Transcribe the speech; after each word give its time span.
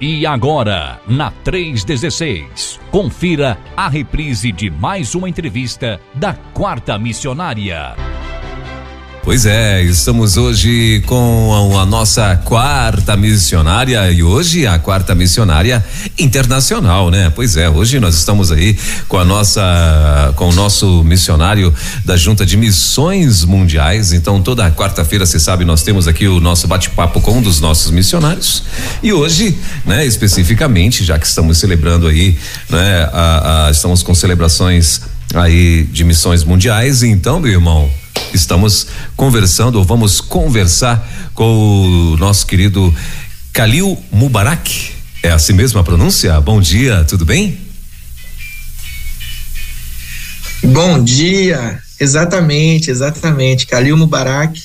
E 0.00 0.24
agora, 0.24 1.00
na 1.08 1.32
316, 1.32 2.78
confira 2.88 3.58
a 3.76 3.88
reprise 3.88 4.52
de 4.52 4.70
mais 4.70 5.12
uma 5.16 5.28
entrevista 5.28 6.00
da 6.14 6.34
Quarta 6.34 6.96
Missionária. 6.96 8.07
Pois 9.22 9.44
é, 9.44 9.82
estamos 9.82 10.36
hoje 10.36 11.02
com 11.04 11.76
a 11.78 11.84
nossa 11.84 12.36
quarta 12.36 13.16
missionária 13.16 14.10
e 14.10 14.22
hoje 14.22 14.66
a 14.66 14.78
quarta 14.78 15.14
missionária 15.14 15.84
internacional, 16.18 17.10
né? 17.10 17.30
Pois 17.34 17.56
é, 17.56 17.68
hoje 17.68 18.00
nós 18.00 18.14
estamos 18.14 18.50
aí 18.50 18.76
com 19.06 19.18
a 19.18 19.24
nossa, 19.24 20.32
com 20.34 20.48
o 20.48 20.52
nosso 20.52 21.04
missionário 21.04 21.74
da 22.04 22.16
Junta 22.16 22.46
de 22.46 22.56
Missões 22.56 23.44
Mundiais. 23.44 24.12
Então, 24.12 24.40
toda 24.40 24.70
quarta-feira, 24.70 25.26
você 25.26 25.38
sabe, 25.38 25.64
nós 25.64 25.82
temos 25.82 26.08
aqui 26.08 26.26
o 26.26 26.40
nosso 26.40 26.66
bate-papo 26.66 27.20
com 27.20 27.32
um 27.32 27.42
dos 27.42 27.60
nossos 27.60 27.90
missionários. 27.90 28.62
E 29.02 29.12
hoje, 29.12 29.58
né, 29.84 30.06
especificamente, 30.06 31.04
já 31.04 31.18
que 31.18 31.26
estamos 31.26 31.58
celebrando 31.58 32.06
aí, 32.06 32.38
né, 32.70 33.08
a, 33.12 33.66
a, 33.66 33.70
estamos 33.70 34.02
com 34.02 34.14
celebrações 34.14 35.02
aí 35.34 35.84
de 35.84 36.04
missões 36.04 36.44
mundiais, 36.44 37.02
então, 37.02 37.38
meu 37.38 37.52
irmão, 37.52 37.90
estamos 38.32 38.86
conversando, 39.16 39.76
ou 39.76 39.84
vamos 39.84 40.20
conversar 40.20 41.30
com 41.34 42.12
o 42.12 42.16
nosso 42.16 42.46
querido 42.46 42.94
Khalil 43.52 43.98
Mubarak. 44.10 44.92
É 45.22 45.30
assim 45.30 45.52
mesmo 45.52 45.80
a 45.80 45.84
pronúncia? 45.84 46.40
Bom 46.40 46.60
dia, 46.60 47.04
tudo 47.04 47.24
bem? 47.24 47.58
Bom 50.62 51.02
dia, 51.02 51.78
exatamente, 51.98 52.90
exatamente. 52.90 53.66
Khalil 53.66 53.96
Mubarak, 53.96 54.60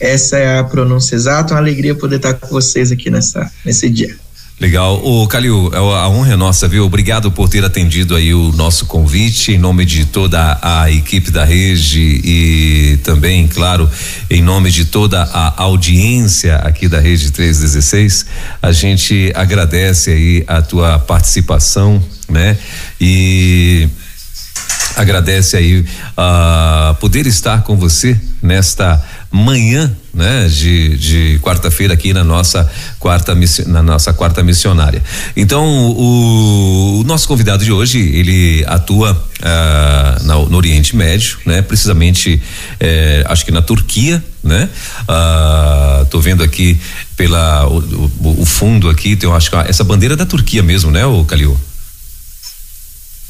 essa 0.00 0.36
é 0.36 0.58
a 0.58 0.64
pronúncia 0.64 1.14
exata. 1.14 1.54
Uma 1.54 1.60
alegria 1.60 1.94
poder 1.94 2.16
estar 2.16 2.34
com 2.34 2.48
vocês 2.48 2.92
aqui 2.92 3.10
nessa, 3.10 3.50
nesse 3.64 3.88
dia. 3.88 4.16
Legal. 4.58 5.02
O 5.04 5.28
Calil, 5.28 5.70
é 5.70 5.76
a 5.76 6.08
honra 6.08 6.32
é 6.32 6.36
nossa, 6.36 6.66
viu? 6.66 6.86
Obrigado 6.86 7.30
por 7.30 7.46
ter 7.46 7.62
atendido 7.62 8.16
aí 8.16 8.32
o 8.32 8.52
nosso 8.52 8.86
convite 8.86 9.52
em 9.52 9.58
nome 9.58 9.84
de 9.84 10.06
toda 10.06 10.58
a 10.62 10.90
equipe 10.90 11.30
da 11.30 11.44
Rede 11.44 12.22
e 12.24 12.98
também, 13.04 13.46
claro, 13.46 13.88
em 14.30 14.40
nome 14.40 14.70
de 14.70 14.86
toda 14.86 15.22
a 15.24 15.62
audiência 15.62 16.56
aqui 16.56 16.88
da 16.88 16.98
Rede 16.98 17.30
316. 17.32 18.26
A 18.62 18.72
gente 18.72 19.30
agradece 19.34 20.10
aí 20.10 20.44
a 20.46 20.62
tua 20.62 20.98
participação, 21.00 22.02
né? 22.26 22.56
E 22.98 23.90
agradece 24.94 25.56
aí 25.56 25.84
a 26.16 26.92
uh, 26.92 27.00
poder 27.00 27.26
estar 27.26 27.62
com 27.62 27.76
você 27.76 28.18
nesta 28.42 29.02
manhã, 29.30 29.94
né, 30.14 30.48
de, 30.48 30.96
de 30.96 31.38
quarta-feira 31.42 31.92
aqui 31.92 32.14
na 32.14 32.24
nossa 32.24 32.70
quarta 32.98 33.36
na 33.66 33.82
nossa 33.82 34.12
quarta 34.12 34.42
missionária. 34.42 35.02
Então 35.36 35.64
o, 35.66 37.00
o 37.00 37.04
nosso 37.04 37.28
convidado 37.28 37.64
de 37.64 37.72
hoje 37.72 37.98
ele 37.98 38.64
atua 38.66 39.12
uh, 39.12 40.24
na, 40.24 40.34
no 40.34 40.56
Oriente 40.56 40.96
Médio, 40.96 41.38
né, 41.44 41.60
precisamente 41.60 42.40
eh, 42.80 43.24
acho 43.26 43.44
que 43.44 43.50
na 43.50 43.60
Turquia, 43.60 44.22
né? 44.42 44.68
Uh, 45.02 46.06
tô 46.06 46.20
vendo 46.20 46.42
aqui 46.42 46.78
pela 47.16 47.66
o, 47.66 47.78
o, 47.78 48.42
o 48.42 48.46
fundo 48.46 48.88
aqui 48.88 49.16
tem 49.16 49.30
acho 49.32 49.50
que 49.50 49.56
essa 49.56 49.84
bandeira 49.84 50.16
da 50.16 50.24
Turquia 50.24 50.62
mesmo, 50.62 50.90
né, 50.90 51.04
o 51.04 51.24
Calil? 51.24 51.58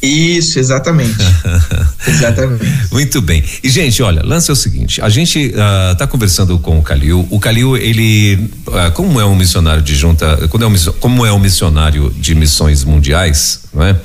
Isso, 0.07 0.59
exatamente. 0.59 1.17
exatamente. 2.07 2.65
Muito 2.93 3.21
bem. 3.21 3.43
E, 3.62 3.69
gente, 3.69 4.03
olha, 4.03 4.23
lance 4.23 4.51
é 4.51 4.53
o 4.53 4.57
seguinte: 4.57 5.01
a 5.01 5.09
gente 5.09 5.39
está 5.39 6.05
uh, 6.05 6.09
conversando 6.09 6.59
com 6.59 6.79
o 6.79 6.83
Calil. 6.83 7.27
O 7.31 7.41
Calil, 7.41 7.77
ele, 7.77 8.51
uh, 8.69 8.91
como 8.93 9.21
é 9.21 9.25
um 9.25 9.34
missionário 9.34 9.83
de 9.83 9.95
junta, 9.95 10.49
quando 10.49 10.65
é 10.65 10.67
um, 10.67 10.75
como 11.01 11.27
é 11.27 11.33
um 11.33 11.39
missionário 11.39 12.15
de 12.19 12.34
missões 12.34 12.84
mundiais, 12.84 13.61
não 13.75 13.83
é? 13.83 13.97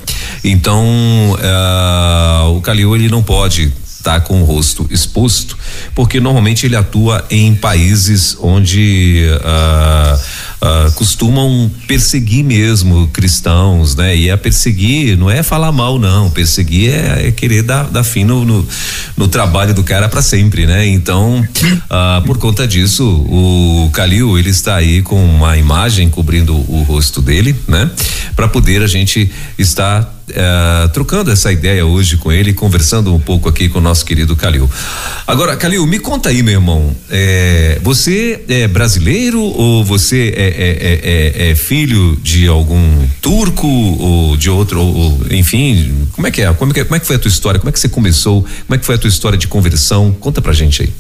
Então, 0.44 0.84
uh, 1.34 2.58
o 2.58 2.62
Calil, 2.62 2.96
ele 2.96 3.10
não 3.10 3.22
pode 3.22 3.72
estar 4.02 4.20
tá 4.20 4.22
com 4.22 4.42
o 4.42 4.46
rosto 4.46 4.88
exposto, 4.90 5.58
porque 5.94 6.20
normalmente 6.20 6.66
ele 6.66 6.76
atua 6.76 7.24
em 7.30 7.56
países 7.56 8.36
onde 8.40 9.28
uh, 9.38 10.20
uh, 10.62 10.92
costumam 10.94 11.70
perseguir 11.88 12.44
mesmo 12.44 13.08
cristãos, 13.08 13.96
né? 13.96 14.16
E 14.16 14.30
a 14.30 14.38
perseguir 14.38 15.18
não 15.18 15.30
é 15.30 15.42
falar 15.44 15.72
mal, 15.72 15.98
não. 15.98 16.30
Perseguir 16.30 16.92
é, 16.92 17.28
é 17.28 17.32
querer 17.32 17.64
dar, 17.64 17.86
dar 17.86 18.04
fim 18.04 18.24
no, 18.24 18.46
no, 18.46 18.68
no 19.18 19.28
trabalho 19.28 19.74
do 19.74 19.84
cara 19.84 20.08
para 20.08 20.22
sempre, 20.22 20.66
né? 20.66 20.86
Então, 20.88 21.40
uh, 21.40 22.26
por 22.26 22.38
conta 22.38 22.68
disso, 22.68 23.06
o 23.06 23.90
Calil 23.92 24.38
ele 24.38 24.50
está 24.50 24.76
aí 24.76 25.02
com 25.02 25.24
uma 25.24 25.58
imagem 25.58 26.10
cobrindo 26.10 26.56
o 26.56 26.84
rosto 26.84 27.22
dele, 27.22 27.56
né? 27.68 27.90
Para 28.36 28.48
poder 28.48 28.82
a 28.84 28.88
gente 28.88 29.32
estar 29.58 30.21
Uh, 30.32 30.90
trocando 30.90 31.32
essa 31.32 31.52
ideia 31.52 31.86
hoje 31.86 32.18
com 32.18 32.32
ele, 32.32 32.54
conversando 32.54 33.14
um 33.14 33.20
pouco 33.20 33.50
aqui 33.50 33.68
com 33.70 33.80
o 33.80 33.82
nosso 33.82 34.06
querido 34.06 34.36
Calil. 34.36 34.70
Agora, 35.28 35.56
Calil, 35.56 35.86
me 35.86 36.00
conta 36.00 36.30
aí, 36.30 36.42
meu 36.42 36.54
irmão, 36.54 36.96
é, 37.10 37.80
você 37.82 38.44
é 38.48 38.68
brasileiro 38.68 39.42
ou 39.42 39.84
você 39.84 40.34
é 40.36 40.42
é, 40.42 40.54
é, 40.54 41.48
é, 41.48 41.52
é, 41.52 41.56
filho 41.56 42.18
de 42.22 42.48
algum 42.48 43.08
turco 43.22 43.68
ou 43.68 44.38
de 44.38 44.50
outro, 44.50 44.82
ou, 44.82 45.20
enfim, 45.32 46.08
como 46.12 46.28
é 46.28 46.32
que 46.32 46.42
é? 46.42 46.54
Como 46.54 46.72
é 46.72 46.74
que, 46.74 46.84
como 46.84 46.96
é 46.96 47.00
que 47.00 47.08
foi 47.08 47.16
a 47.16 47.20
tua 47.20 47.30
história? 47.30 47.60
Como 47.60 47.70
é 47.70 47.72
que 47.72 47.80
você 47.80 47.90
começou? 47.90 48.42
Como 48.42 48.76
é 48.76 48.78
que 48.78 48.86
foi 48.86 48.96
a 48.96 48.98
tua 48.98 49.08
história 49.08 49.38
de 49.38 49.48
conversão? 49.48 50.12
Conta 50.12 50.42
pra 50.42 50.54
gente 50.54 50.84
aí. 50.84 50.94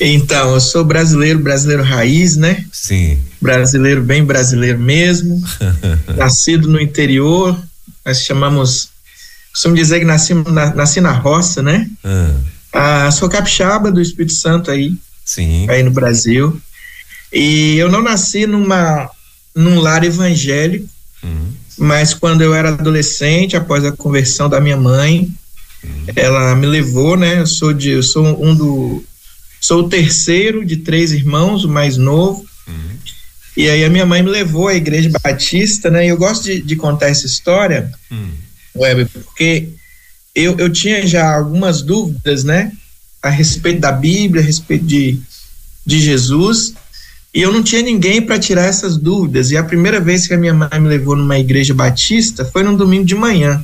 Então, 0.00 0.54
eu 0.54 0.60
sou 0.60 0.84
brasileiro, 0.84 1.38
brasileiro 1.38 1.82
raiz, 1.82 2.36
né? 2.36 2.64
Sim. 2.72 3.18
Brasileiro, 3.40 4.02
bem 4.02 4.24
brasileiro 4.24 4.78
mesmo. 4.78 5.42
nascido 6.16 6.68
no 6.68 6.80
interior, 6.80 7.58
nós 8.08 8.22
chamamos, 8.22 8.88
costumo 9.52 9.74
dizer 9.74 9.98
que 9.98 10.06
nasci 10.06 10.32
na, 10.32 10.74
nasci 10.74 10.98
na 10.98 11.12
roça, 11.12 11.62
né? 11.62 11.86
Ah. 12.02 13.06
ah, 13.06 13.10
sou 13.10 13.28
capixaba 13.28 13.92
do 13.92 14.00
Espírito 14.00 14.32
Santo 14.32 14.70
aí. 14.70 14.94
Sim. 15.22 15.68
Aí 15.68 15.82
no 15.82 15.90
Brasil. 15.90 16.58
E 17.30 17.76
eu 17.76 17.90
não 17.90 18.02
nasci 18.02 18.46
numa 18.46 19.10
num 19.54 19.78
lar 19.80 20.04
evangélico, 20.04 20.88
uhum. 21.22 21.52
mas 21.76 22.14
quando 22.14 22.42
eu 22.42 22.54
era 22.54 22.70
adolescente, 22.70 23.56
após 23.56 23.84
a 23.84 23.92
conversão 23.92 24.48
da 24.48 24.60
minha 24.60 24.76
mãe, 24.76 25.28
uhum. 25.84 26.06
ela 26.16 26.54
me 26.54 26.66
levou, 26.66 27.14
né? 27.14 27.40
Eu 27.40 27.46
sou 27.46 27.74
de, 27.74 27.90
eu 27.90 28.02
sou 28.02 28.24
um 28.42 28.54
do, 28.54 29.04
sou 29.60 29.80
o 29.80 29.88
terceiro 29.88 30.64
de 30.64 30.78
três 30.78 31.12
irmãos, 31.12 31.64
o 31.64 31.68
mais 31.68 31.98
novo. 31.98 32.47
E 33.58 33.68
aí 33.68 33.84
a 33.84 33.90
minha 33.90 34.06
mãe 34.06 34.22
me 34.22 34.30
levou 34.30 34.68
à 34.68 34.74
igreja 34.76 35.10
batista, 35.20 35.90
né? 35.90 36.06
E 36.06 36.10
eu 36.10 36.16
gosto 36.16 36.44
de, 36.44 36.62
de 36.62 36.76
contar 36.76 37.08
essa 37.08 37.26
história, 37.26 37.90
uhum. 38.08 38.30
Web, 38.76 39.06
porque 39.06 39.70
eu, 40.32 40.56
eu 40.58 40.70
tinha 40.70 41.04
já 41.04 41.34
algumas 41.34 41.82
dúvidas, 41.82 42.44
né? 42.44 42.70
A 43.20 43.28
respeito 43.28 43.80
da 43.80 43.90
Bíblia, 43.90 44.40
a 44.40 44.46
respeito 44.46 44.84
de, 44.84 45.18
de 45.84 45.98
Jesus. 45.98 46.72
E 47.34 47.42
eu 47.42 47.50
não 47.50 47.60
tinha 47.60 47.82
ninguém 47.82 48.22
para 48.22 48.38
tirar 48.38 48.62
essas 48.62 48.96
dúvidas. 48.96 49.50
E 49.50 49.56
a 49.56 49.64
primeira 49.64 49.98
vez 49.98 50.28
que 50.28 50.34
a 50.34 50.38
minha 50.38 50.54
mãe 50.54 50.78
me 50.78 50.86
levou 50.86 51.16
numa 51.16 51.36
igreja 51.36 51.74
batista 51.74 52.44
foi 52.44 52.62
num 52.62 52.76
domingo 52.76 53.06
de 53.06 53.16
manhã. 53.16 53.60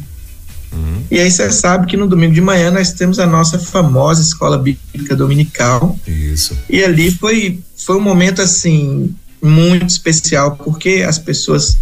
Uhum. 0.73 1.05
E 1.09 1.21
aí 1.21 1.31
você 1.31 1.53
sabe 1.53 1.87
que 1.87 1.97
no 1.97 2.09
domingo 2.09 2.35
de 2.35 2.41
manhã 2.41 2.69
nós 2.69 2.93
temos 2.95 3.21
a 3.21 3.29
nossa 3.29 3.61
famosa 3.61 4.23
escola 4.23 4.59
bíblica 4.59 5.15
dominical. 5.15 5.97
Isso. 6.05 6.59
E 6.69 6.83
ali 6.83 7.13
foi, 7.13 7.61
foi 7.77 7.97
um 7.97 8.01
momento 8.01 8.43
assim 8.43 9.15
muito 9.45 9.89
especial, 9.89 10.57
porque 10.57 11.05
as 11.07 11.19
pessoas 11.19 11.77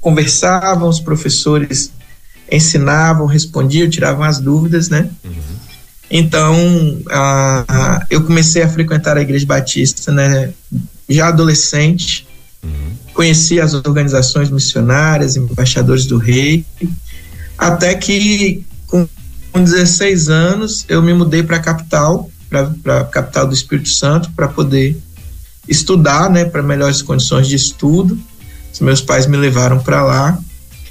conversavam, 0.00 0.88
os 0.88 1.00
professores 1.00 1.90
ensinavam, 2.50 3.26
respondiam, 3.26 3.90
tiravam 3.90 4.24
as 4.24 4.38
dúvidas, 4.38 4.88
né? 4.88 5.10
Uhum. 5.24 5.32
Então, 6.10 6.56
eu 8.08 8.22
comecei 8.24 8.62
a 8.62 8.68
frequentar 8.68 9.18
a 9.18 9.20
igreja 9.20 9.44
batista, 9.44 10.10
né? 10.10 10.52
já 11.08 11.28
adolescente, 11.28 12.26
uhum. 12.62 12.92
conheci 13.14 13.60
as 13.60 13.74
organizações 13.74 14.50
missionárias, 14.50 15.36
embaixadores 15.36 16.06
do 16.06 16.18
rei, 16.18 16.64
até 17.56 17.94
que 17.94 18.64
com, 18.86 19.08
com 19.52 19.64
16 19.64 20.28
anos 20.28 20.84
eu 20.88 21.02
me 21.02 21.12
mudei 21.14 21.42
para 21.42 21.56
a 21.56 21.60
capital, 21.60 22.30
para 22.48 23.00
a 23.00 23.04
capital 23.04 23.46
do 23.46 23.54
Espírito 23.54 23.88
Santo, 23.88 24.30
para 24.32 24.48
poder 24.48 24.98
estudar, 25.68 26.30
né, 26.30 26.44
para 26.44 26.62
melhores 26.62 27.02
condições 27.02 27.46
de 27.46 27.56
estudo. 27.56 28.18
Os 28.72 28.80
meus 28.80 29.00
pais 29.00 29.26
me 29.26 29.36
levaram 29.36 29.78
para 29.78 30.02
lá. 30.02 30.38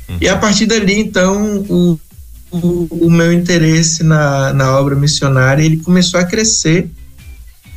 Uhum. 0.07 0.18
E 0.21 0.29
a 0.29 0.38
partir 0.38 0.65
dali, 0.65 1.00
então, 1.00 1.65
o, 1.69 2.00
o, 2.51 2.88
o, 3.06 3.12
meu 3.12 3.33
interesse 3.33 4.03
na, 4.03 4.53
na 4.53 4.77
obra 4.77 4.95
missionária 4.95 5.63
ele 5.63 5.77
começou 5.77 6.19
a 6.19 6.24
crescer. 6.24 6.89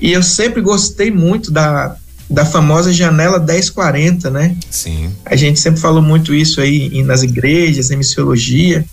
E 0.00 0.12
eu 0.12 0.23
sempre 0.23 0.62
gostei 0.62 1.11
muito 1.11 1.50
da, 1.50 1.97
da 2.29 2.44
famosa 2.44 2.93
janela 2.93 3.38
1040, 3.38 4.31
né? 4.31 4.56
Sim. 4.70 5.11
A 5.25 5.37
gente 5.37 5.58
sempre 5.58 5.81
falou 5.81 6.02
muito 6.02 6.35
isso 6.35 6.61
aí 6.61 7.02
nas 7.02 7.23
igrejas, 7.23 7.91
em 7.91 7.97
missiologia. 7.97 8.85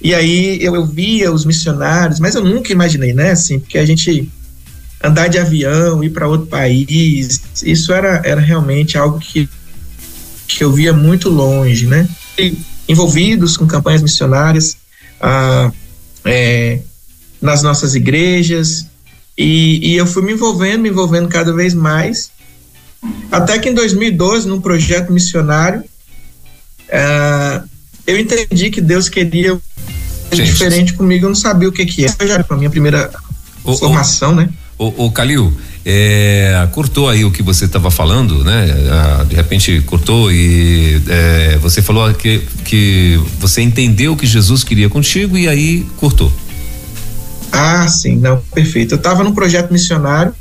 E 0.00 0.14
aí 0.14 0.62
eu, 0.62 0.76
eu 0.76 0.86
via 0.86 1.32
os 1.32 1.44
missionários, 1.44 2.20
mas 2.20 2.34
eu 2.34 2.44
nunca 2.44 2.72
imaginei, 2.72 3.12
né? 3.12 3.32
Assim, 3.32 3.58
porque 3.58 3.78
a 3.78 3.84
gente 3.84 4.30
andar 5.02 5.28
de 5.28 5.38
avião, 5.38 6.02
ir 6.02 6.10
para 6.10 6.28
outro 6.28 6.46
país, 6.46 7.40
isso 7.62 7.92
era, 7.92 8.20
era 8.24 8.40
realmente 8.40 8.98
algo 8.98 9.18
que, 9.18 9.48
que 10.46 10.64
eu 10.64 10.72
via 10.72 10.92
muito 10.92 11.28
longe, 11.28 11.86
né? 11.86 12.08
E 12.38 12.58
envolvidos 12.88 13.56
com 13.56 13.66
campanhas 13.66 14.02
missionárias 14.02 14.76
ah, 15.20 15.70
é, 16.24 16.80
nas 17.40 17.62
nossas 17.62 17.94
igrejas 17.94 18.86
e, 19.36 19.92
e 19.92 19.96
eu 19.96 20.06
fui 20.06 20.22
me 20.22 20.32
envolvendo, 20.32 20.80
me 20.80 20.88
envolvendo 20.88 21.28
cada 21.28 21.52
vez 21.52 21.74
mais 21.74 22.30
até 23.30 23.58
que 23.58 23.68
em 23.68 23.74
2012, 23.74 24.48
num 24.48 24.60
projeto 24.60 25.12
missionário, 25.12 25.84
ah, 26.90 27.62
eu 28.06 28.18
entendi 28.18 28.70
que 28.70 28.80
Deus 28.80 29.08
queria 29.08 29.58
Gente, 30.32 30.50
diferente 30.50 30.92
comigo, 30.94 31.26
eu 31.26 31.28
não 31.28 31.36
sabia 31.36 31.68
o 31.68 31.72
que 31.72 31.86
que 31.86 32.04
era. 32.04 32.26
Já 32.26 32.44
a 32.48 32.56
minha 32.56 32.70
primeira 32.70 33.10
o, 33.64 33.76
formação, 33.76 34.32
o, 34.32 34.36
né? 34.36 34.48
O, 34.78 35.06
o 35.06 35.10
Calil, 35.10 35.52
é, 35.84 36.68
cortou 36.72 37.08
aí 37.08 37.24
o 37.24 37.30
que 37.30 37.42
você 37.42 37.64
estava 37.64 37.90
falando, 37.90 38.44
né? 38.44 38.66
Ah, 38.90 39.24
de 39.24 39.34
repente 39.34 39.80
cortou 39.82 40.30
e 40.30 41.02
é, 41.08 41.58
você 41.58 41.82
falou 41.82 42.12
que, 42.14 42.42
que 42.64 43.20
você 43.40 43.60
entendeu 43.60 44.16
que 44.16 44.26
Jesus 44.26 44.62
queria 44.62 44.88
contigo 44.88 45.36
e 45.36 45.48
aí 45.48 45.86
cortou. 45.96 46.32
Ah, 47.50 47.88
sim, 47.88 48.16
não, 48.16 48.40
perfeito. 48.54 48.94
Eu 48.94 48.98
estava 48.98 49.24
num 49.24 49.34
projeto 49.34 49.72
missionário 49.72 50.34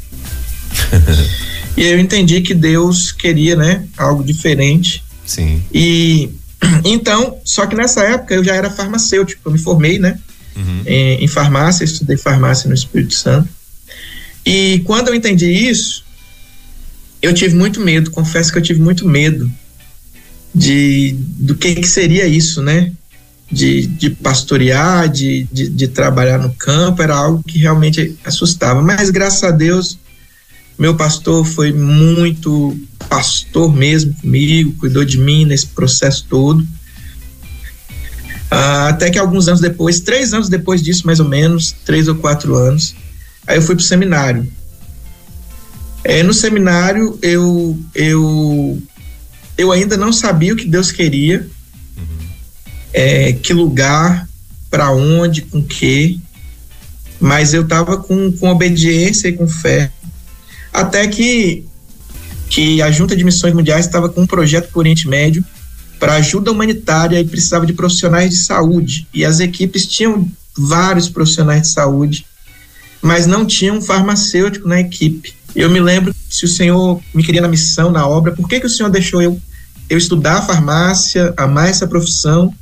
e 1.76 1.84
eu 1.84 2.00
entendi 2.00 2.42
que 2.42 2.54
Deus 2.54 3.12
queria, 3.12 3.56
né, 3.56 3.86
algo 3.98 4.24
diferente. 4.24 5.04
Sim. 5.26 5.64
E 5.74 6.30
então, 6.84 7.38
só 7.44 7.66
que 7.66 7.76
nessa 7.76 8.04
época 8.04 8.34
eu 8.34 8.44
já 8.44 8.56
era 8.56 8.70
farmacêutico, 8.70 9.42
eu 9.46 9.52
me 9.52 9.60
formei, 9.60 10.00
né? 10.00 10.20
Uhum. 10.56 10.82
Em, 10.86 11.24
em, 11.24 11.28
farmácia, 11.28 11.84
estudei 11.84 12.18
farmácia 12.18 12.68
no 12.68 12.74
Espírito 12.74 13.14
Santo. 13.14 13.48
E 14.48 14.80
quando 14.86 15.10
eu 15.10 15.14
entendi 15.14 15.52
isso, 15.52 16.06
eu 17.22 17.34
tive 17.34 17.54
muito 17.54 17.82
medo, 17.82 18.10
confesso 18.12 18.50
que 18.50 18.58
eu 18.58 18.62
tive 18.62 18.80
muito 18.80 19.06
medo 19.06 19.52
de 20.56 21.18
do 21.20 21.54
que, 21.54 21.76
que 21.76 21.88
seria 21.88 22.26
isso, 22.26 22.62
né? 22.62 22.94
De, 23.52 23.86
de 23.86 24.10
pastorear, 24.10 25.10
de, 25.10 25.46
de, 25.52 25.68
de 25.68 25.88
trabalhar 25.90 26.38
no 26.38 26.54
campo, 26.54 27.02
era 27.02 27.14
algo 27.14 27.44
que 27.44 27.60
realmente 27.60 28.16
assustava. 28.24 28.82
Mas 28.82 29.10
graças 29.10 29.44
a 29.44 29.52
Deus, 29.52 30.00
meu 30.80 30.96
pastor 30.96 31.46
foi 31.46 31.74
muito 31.74 32.74
pastor 33.10 33.76
mesmo 33.76 34.14
comigo, 34.14 34.76
cuidou 34.80 35.04
de 35.04 35.18
mim 35.18 35.44
nesse 35.44 35.68
processo 35.68 36.26
todo. 36.30 36.66
Ah, 38.50 38.88
até 38.88 39.10
que 39.10 39.20
alguns 39.20 39.50
anos 39.50 39.60
depois, 39.60 40.00
três 40.00 40.34
anos 40.34 40.48
depois 40.48 40.82
disso, 40.82 41.06
mais 41.06 41.20
ou 41.20 41.28
menos, 41.28 41.76
três 41.84 42.08
ou 42.08 42.16
quatro 42.16 42.56
anos, 42.56 42.96
aí 43.48 43.58
eu 43.58 43.62
fui 43.62 43.76
para 43.76 43.82
o 43.82 43.86
seminário. 43.86 44.52
É, 46.04 46.22
no 46.22 46.34
seminário, 46.34 47.18
eu, 47.22 47.80
eu, 47.96 48.82
eu 49.58 49.72
ainda 49.72 49.98
não 49.98 50.14
sabia 50.14 50.54
o 50.54 50.56
que 50.56 50.68
Deus 50.68 50.92
queria, 50.92 51.48
é, 52.94 53.34
que 53.34 53.54
lugar, 53.54 54.28
para 54.70 54.92
onde, 54.92 55.42
com 55.42 55.62
que, 55.64 56.20
mas 57.20 57.54
eu 57.54 57.64
estava 57.64 57.98
com, 57.98 58.32
com 58.32 58.50
obediência 58.50 59.28
e 59.28 59.34
com 59.34 59.48
fé. 59.48 59.92
Até 60.72 61.08
que, 61.08 61.66
que 62.50 62.82
a 62.82 62.92
Junta 62.92 63.16
de 63.16 63.24
Missões 63.24 63.54
Mundiais 63.54 63.86
estava 63.86 64.08
com 64.08 64.22
um 64.22 64.28
projeto 64.28 64.70
para 64.70 64.78
o 64.78 64.80
Oriente 64.80 65.08
Médio 65.08 65.44
para 66.00 66.14
ajuda 66.14 66.52
humanitária 66.52 67.20
e 67.20 67.26
precisava 67.26 67.66
de 67.66 67.74
profissionais 67.74 68.30
de 68.30 68.38
saúde. 68.38 69.08
E 69.14 69.26
as 69.26 69.40
equipes 69.40 69.86
tinham 69.86 70.30
vários 70.56 71.10
profissionais 71.10 71.64
de 71.64 71.68
saúde, 71.70 72.26
mas 73.02 73.26
não 73.26 73.46
tinham 73.46 73.78
um 73.78 73.82
farmacêutico 73.82 74.68
na 74.68 74.80
equipe. 74.80 75.34
Eu 75.56 75.70
me 75.70 75.80
lembro 75.80 76.14
se 76.30 76.46
o 76.46 76.48
Senhor 76.48 77.02
me 77.14 77.24
queria 77.24 77.42
na 77.42 77.48
missão, 77.48 77.92
na 77.92 78.08
obra, 78.08 78.32
por 78.32 78.48
que, 78.48 78.60
que 78.60 78.68
o 78.68 78.70
Senhor 78.70 78.90
deixou 78.90 79.22
eu, 79.22 79.40
eu 79.90 79.98
estudar 79.98 80.46
farmácia, 80.46 81.34
amar 81.38 81.70
essa 81.70 81.88
profissão 81.88 82.54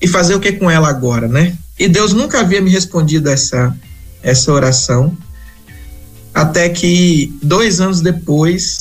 e 0.00 0.08
fazer 0.08 0.34
o 0.34 0.40
que 0.40 0.52
com 0.52 0.70
ela 0.70 0.88
agora, 0.88 1.28
né? 1.28 1.56
E 1.78 1.88
Deus 1.88 2.12
nunca 2.12 2.40
havia 2.40 2.60
me 2.60 2.70
respondido 2.70 3.28
essa, 3.28 3.76
essa 4.22 4.50
oração. 4.50 5.16
Até 6.34 6.68
que 6.68 7.34
dois 7.42 7.80
anos 7.80 8.00
depois, 8.00 8.78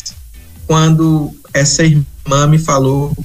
quando 0.66 1.34
essa 1.54 1.84
irmã 1.84 2.48
me 2.48 2.58
falou 2.58 3.16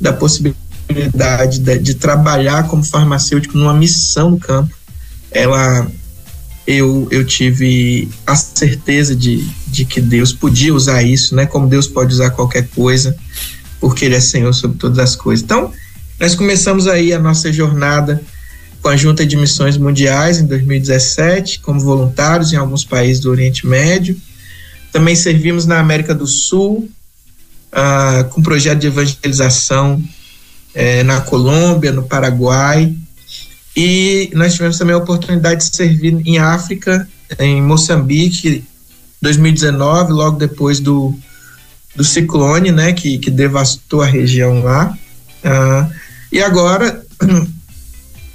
da 0.00 0.12
possibilidade 0.12 1.60
de, 1.60 1.78
de 1.78 1.94
trabalhar 1.94 2.68
como 2.68 2.84
farmacêutico 2.84 3.56
numa 3.56 3.74
missão 3.74 4.30
no 4.30 4.38
campo, 4.38 4.74
ela 5.30 5.86
eu, 6.66 7.06
eu 7.10 7.24
tive 7.24 8.08
a 8.26 8.34
certeza 8.34 9.14
de, 9.14 9.46
de 9.68 9.84
que 9.84 10.00
Deus 10.00 10.32
podia 10.32 10.74
usar 10.74 11.02
isso, 11.02 11.34
né? 11.34 11.46
Como 11.46 11.68
Deus 11.68 11.86
pode 11.86 12.12
usar 12.12 12.30
qualquer 12.30 12.66
coisa, 12.68 13.16
porque 13.80 14.04
Ele 14.04 14.16
é 14.16 14.20
Senhor 14.20 14.52
sobre 14.52 14.76
todas 14.76 14.98
as 14.98 15.14
coisas. 15.14 15.44
Então, 15.44 15.72
nós 16.18 16.34
começamos 16.34 16.88
aí 16.88 17.12
a 17.12 17.18
nossa 17.18 17.52
jornada 17.52 18.20
com 18.82 18.88
a 18.88 18.96
Junta 18.96 19.24
de 19.24 19.36
Missões 19.36 19.76
Mundiais 19.76 20.38
em 20.38 20.46
2017, 20.46 21.60
como 21.60 21.80
voluntários 21.80 22.52
em 22.52 22.56
alguns 22.56 22.84
países 22.84 23.20
do 23.20 23.30
Oriente 23.30 23.66
Médio. 23.66 24.16
Também 24.92 25.14
servimos 25.14 25.66
na 25.66 25.78
América 25.78 26.14
do 26.14 26.26
Sul, 26.26 26.88
ah, 27.70 28.26
com 28.30 28.42
projeto 28.42 28.78
de 28.80 28.86
evangelização 28.86 30.02
eh, 30.74 31.02
na 31.02 31.20
Colômbia, 31.20 31.92
no 31.92 32.02
Paraguai. 32.02 32.94
E 33.76 34.30
nós 34.32 34.54
tivemos 34.54 34.78
também 34.78 34.94
a 34.94 34.98
oportunidade 34.98 35.68
de 35.68 35.76
servir 35.76 36.16
em 36.24 36.38
África, 36.38 37.06
em 37.38 37.60
Moçambique, 37.60 38.64
2019, 39.20 40.12
logo 40.12 40.38
depois 40.38 40.80
do, 40.80 41.14
do 41.94 42.02
ciclone, 42.02 42.72
né, 42.72 42.92
que, 42.92 43.18
que 43.18 43.30
devastou 43.30 44.00
a 44.00 44.06
região 44.06 44.62
lá. 44.62 44.96
Ah, 45.44 45.90
e 46.32 46.40
agora 46.42 47.04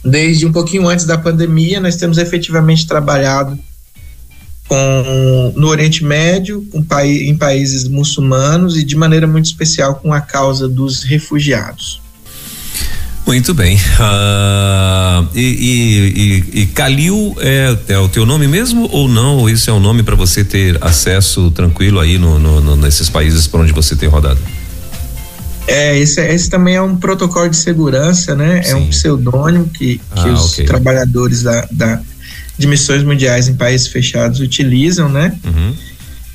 Desde 0.04 0.48
um 0.48 0.52
pouquinho 0.52 0.88
antes 0.88 1.06
da 1.06 1.18
pandemia, 1.18 1.80
nós 1.80 1.96
temos 1.96 2.18
efetivamente 2.18 2.88
trabalhado 2.88 3.58
com, 4.68 5.54
no 5.56 5.68
Oriente 5.68 6.04
Médio, 6.04 6.66
com, 6.72 6.84
em 7.04 7.38
países 7.38 7.88
muçulmanos 7.88 8.78
e 8.78 8.84
de 8.84 8.96
maneira 8.96 9.28
muito 9.28 9.46
especial 9.46 9.96
com 9.96 10.12
a 10.12 10.20
causa 10.20 10.68
dos 10.68 11.04
refugiados. 11.04 12.01
Muito 13.26 13.54
bem. 13.54 13.78
Uh, 13.78 15.28
e, 15.34 15.42
e, 15.42 16.54
e, 16.58 16.62
e 16.62 16.66
Calil 16.68 17.36
é, 17.40 17.78
é, 17.90 17.98
o 17.98 18.10
teu 18.10 18.26
nome 18.26 18.48
mesmo 18.48 18.90
ou 18.92 19.08
não? 19.08 19.38
Ou 19.38 19.50
isso 19.50 19.70
é 19.70 19.74
um 19.74 19.80
nome 19.80 20.04
para 20.04 20.16
você 20.16 20.44
ter 20.44 20.78
acesso 20.82 21.52
tranquilo 21.52 22.00
aí 22.00 22.18
no, 22.18 22.40
no, 22.40 22.62
no, 22.62 22.76
nesses 22.76 23.10
países 23.10 23.48
por 23.48 23.62
onde 23.62 23.72
você 23.72 23.96
tem 23.96 24.10
rodado? 24.10 24.40
É, 25.68 25.98
esse, 25.98 26.20
esse 26.20 26.50
também 26.50 26.76
é 26.76 26.82
um 26.82 26.96
protocolo 26.98 27.48
de 27.48 27.58
segurança, 27.58 28.36
né? 28.36 28.62
Sim. 28.64 28.72
É 28.72 28.76
um 28.76 28.88
pseudônimo 28.88 29.70
que, 29.70 29.98
que 29.98 30.30
ah, 30.30 30.34
os 30.34 30.54
okay. 30.54 30.66
trabalhadores 30.66 31.44
da, 31.44 31.68
da, 31.72 32.02
de 32.58 32.68
missões 32.68 33.04
mundiais 33.04 33.48
em 33.48 33.54
países 33.54 33.88
fechados 33.88 34.40
utilizam, 34.40 35.08
né? 35.08 35.34
Uhum. 35.46 35.76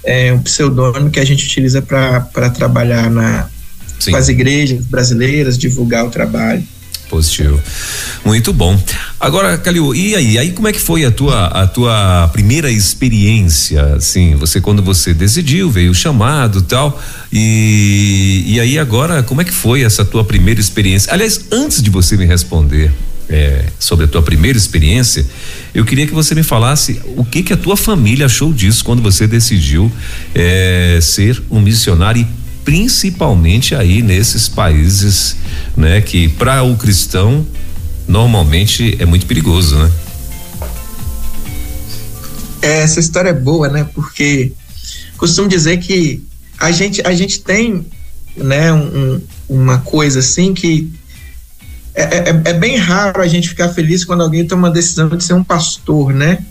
É 0.05 0.33
um 0.33 0.38
pseudônimo 0.38 1.11
que 1.11 1.19
a 1.19 1.25
gente 1.25 1.45
utiliza 1.45 1.83
para 1.83 2.49
trabalhar 2.50 3.11
na, 3.11 3.49
com 4.05 4.17
as 4.17 4.29
igrejas 4.29 4.85
brasileiras, 4.87 5.59
divulgar 5.59 6.05
o 6.05 6.11
trabalho. 6.11 6.62
Positivo. 7.09 7.61
Muito 8.25 8.53
bom. 8.53 8.81
Agora, 9.21 9.57
Calil, 9.59 9.95
e 9.95 10.17
aí? 10.17 10.38
Aí 10.38 10.50
como 10.50 10.67
é 10.67 10.73
que 10.73 10.81
foi 10.81 11.05
a 11.05 11.11
tua 11.11 11.47
a 11.47 11.67
tua 11.67 12.29
primeira 12.33 12.69
experiência? 12.71 13.95
Assim, 13.95 14.35
você 14.35 14.61
quando 14.61 14.83
você 14.83 15.15
decidiu, 15.15 15.71
veio 15.71 15.93
o 15.93 15.95
chamado, 15.95 16.62
tal. 16.62 17.00
E 17.33 18.45
e 18.47 18.61
aí 18.61 18.76
agora, 18.79 19.23
como 19.23 19.41
é 19.41 19.45
que 19.45 19.53
foi 19.53 19.83
essa 19.83 20.05
tua 20.05 20.25
primeira 20.25 20.61
experiência? 20.61 21.12
Aliás, 21.12 21.43
antes 21.53 21.81
de 21.81 21.91
você 21.91 22.17
me 22.17 22.26
responder 22.26 22.93
é, 23.29 23.67
sobre 23.79 24.07
a 24.07 24.09
tua 24.09 24.23
primeira 24.23 24.59
experiência, 24.59 25.25
eu 25.73 25.85
queria 25.85 26.07
que 26.07 26.15
você 26.15 26.35
me 26.35 26.43
falasse 26.43 27.00
o 27.17 27.25
que 27.25 27.43
que 27.43 27.53
a 27.53 27.57
tua 27.57 27.76
família 27.76 28.26
achou 28.26 28.53
disso 28.53 28.85
quando 28.85 29.00
você 29.00 29.29
decidiu 29.29 29.91
é, 30.35 30.99
ser 31.00 31.41
um 31.50 31.61
missionário 31.61 32.26
principalmente 32.66 33.76
aí 33.76 34.02
nesses 34.02 34.49
países, 34.49 35.37
né, 35.76 36.00
que 36.00 36.28
para 36.28 36.64
o 36.64 36.76
cristão 36.76 37.46
normalmente 38.08 38.96
é 38.99 39.06
muito 39.06 39.25
perigoso, 39.25 39.76
né? 39.76 39.92
É, 42.61 42.82
essa 42.82 42.99
história 42.99 43.30
é 43.30 43.32
boa, 43.32 43.68
né? 43.68 43.88
Porque 43.94 44.52
costumo 45.16 45.49
dizer 45.49 45.76
que 45.76 46.25
a 46.58 46.73
gente 46.73 47.00
a 47.06 47.12
gente 47.12 47.40
tem, 47.40 47.87
né, 48.37 48.73
um, 48.73 49.20
uma 49.49 49.78
coisa 49.78 50.18
assim 50.18 50.52
que 50.52 50.92
é, 51.94 52.02
é, 52.02 52.42
é, 52.46 52.52
bem 52.52 52.76
raro 52.76 53.23
a 53.23 53.28
gente 53.28 53.49
ficar 53.49 53.68
feliz 53.68 54.04
quando 54.04 54.23
alguém 54.23 54.44
toma 54.44 54.66
uma 54.66 54.75
decisão 54.75 55.08
de 55.08 55.23
ser 55.23 55.35
um 55.35 55.44
pastor, 55.44 56.12
né? 56.12 56.44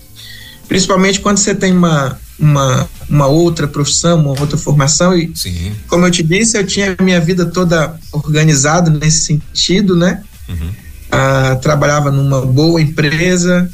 Principalmente 0.66 1.20
quando 1.20 1.40
você 1.40 1.54
tem 1.54 1.74
uma, 1.74 2.18
uma, 2.40 2.90
uma 3.10 3.28
outra 3.28 3.68
profissão, 3.68 4.20
uma 4.20 4.40
outra 4.40 4.58
formação. 4.58 5.18
E, 5.18 5.32
Sim. 5.36 5.74
como 5.88 6.06
eu 6.06 6.12
te 6.12 6.24
disse, 6.24 6.58
eu 6.58 6.66
tinha 6.66 6.96
a 6.98 7.04
minha 7.04 7.20
vida 7.20 7.46
toda 7.46 7.98
organizada 8.12 8.90
nesse 8.90 9.22
sentido, 9.22 9.96
né? 9.96 10.24
Uhum. 10.48 10.70
Ah, 11.12 11.58
trabalhava 11.62 12.12
numa 12.12 12.46
boa 12.46 12.82
empresa, 12.82 13.70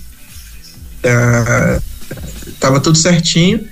estava 2.47 2.77
ah, 2.77 2.81
tudo 2.81 2.97
certinho. 2.97 3.67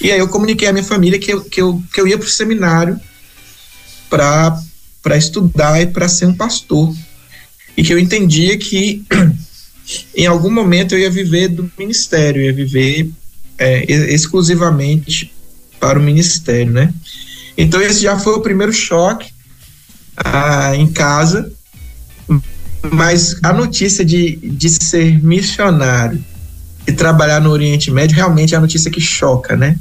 E 0.00 0.10
aí 0.10 0.18
eu 0.18 0.28
comuniquei 0.28 0.66
à 0.66 0.72
minha 0.72 0.84
família 0.84 1.18
que 1.18 1.32
eu, 1.32 1.44
que 1.44 1.60
eu, 1.60 1.82
que 1.92 2.00
eu 2.00 2.08
ia 2.08 2.18
para 2.18 2.26
o 2.26 2.30
seminário 2.30 3.00
para 4.10 5.16
estudar 5.16 5.80
e 5.80 5.86
para 5.86 6.08
ser 6.08 6.26
um 6.26 6.34
pastor. 6.34 6.94
E 7.76 7.82
que 7.82 7.92
eu 7.92 7.98
entendia 7.98 8.58
que 8.58 9.04
em 10.14 10.26
algum 10.26 10.50
momento 10.50 10.94
eu 10.94 10.98
ia 10.98 11.10
viver 11.10 11.48
do 11.48 11.70
ministério, 11.78 12.42
ia 12.42 12.52
viver 12.52 13.10
é, 13.62 13.84
exclusivamente 14.12 15.32
para 15.78 15.98
o 15.98 16.02
ministério, 16.02 16.72
né? 16.72 16.92
Então 17.56 17.80
esse 17.80 18.02
já 18.02 18.18
foi 18.18 18.34
o 18.34 18.40
primeiro 18.40 18.72
choque 18.72 19.30
ah, 20.16 20.74
em 20.74 20.86
casa, 20.86 21.52
mas 22.90 23.36
a 23.42 23.52
notícia 23.52 24.04
de, 24.04 24.36
de 24.36 24.68
ser 24.68 25.22
missionário 25.22 26.22
e 26.86 26.92
trabalhar 26.92 27.40
no 27.40 27.50
Oriente 27.50 27.90
Médio 27.90 28.16
realmente 28.16 28.54
é 28.54 28.58
a 28.58 28.60
notícia 28.60 28.90
que 28.90 29.00
choca, 29.00 29.56
né? 29.56 29.78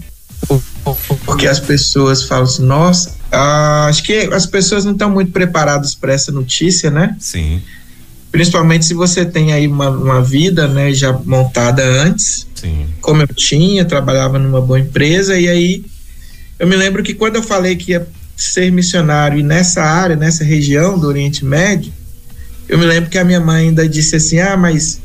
Porque 1.25 1.47
as 1.47 1.59
pessoas 1.59 2.23
falam 2.23 2.43
assim, 2.43 2.63
nossa, 2.63 3.15
ah, 3.31 3.85
acho 3.87 4.03
que 4.03 4.13
as 4.33 4.45
pessoas 4.45 4.85
não 4.85 4.93
estão 4.93 5.09
muito 5.09 5.31
preparadas 5.31 5.95
para 5.95 6.13
essa 6.13 6.31
notícia, 6.31 6.91
né? 6.91 7.15
Sim. 7.19 7.61
Principalmente 8.31 8.85
se 8.85 8.93
você 8.93 9.25
tem 9.25 9.51
aí 9.51 9.67
uma, 9.67 9.89
uma 9.89 10.21
vida, 10.21 10.67
né, 10.67 10.93
já 10.93 11.11
montada 11.11 11.83
antes. 11.83 12.47
Sim. 12.55 12.87
Como 13.01 13.21
eu 13.21 13.27
tinha, 13.27 13.83
trabalhava 13.83 14.39
numa 14.39 14.61
boa 14.61 14.79
empresa 14.79 15.37
e 15.37 15.49
aí 15.49 15.83
eu 16.61 16.67
me 16.67 16.75
lembro 16.75 17.01
que 17.01 17.15
quando 17.15 17.37
eu 17.37 17.43
falei 17.43 17.75
que 17.75 17.91
ia 17.91 18.07
ser 18.37 18.71
missionário 18.71 19.39
e 19.39 19.43
nessa 19.43 19.81
área, 19.81 20.15
nessa 20.15 20.43
região 20.43 20.97
do 20.97 21.07
Oriente 21.07 21.43
Médio, 21.43 21.91
eu 22.69 22.77
me 22.77 22.85
lembro 22.85 23.09
que 23.09 23.17
a 23.17 23.25
minha 23.25 23.39
mãe 23.39 23.69
ainda 23.69 23.89
disse 23.89 24.15
assim: 24.15 24.39
"Ah, 24.39 24.55
mas 24.55 25.01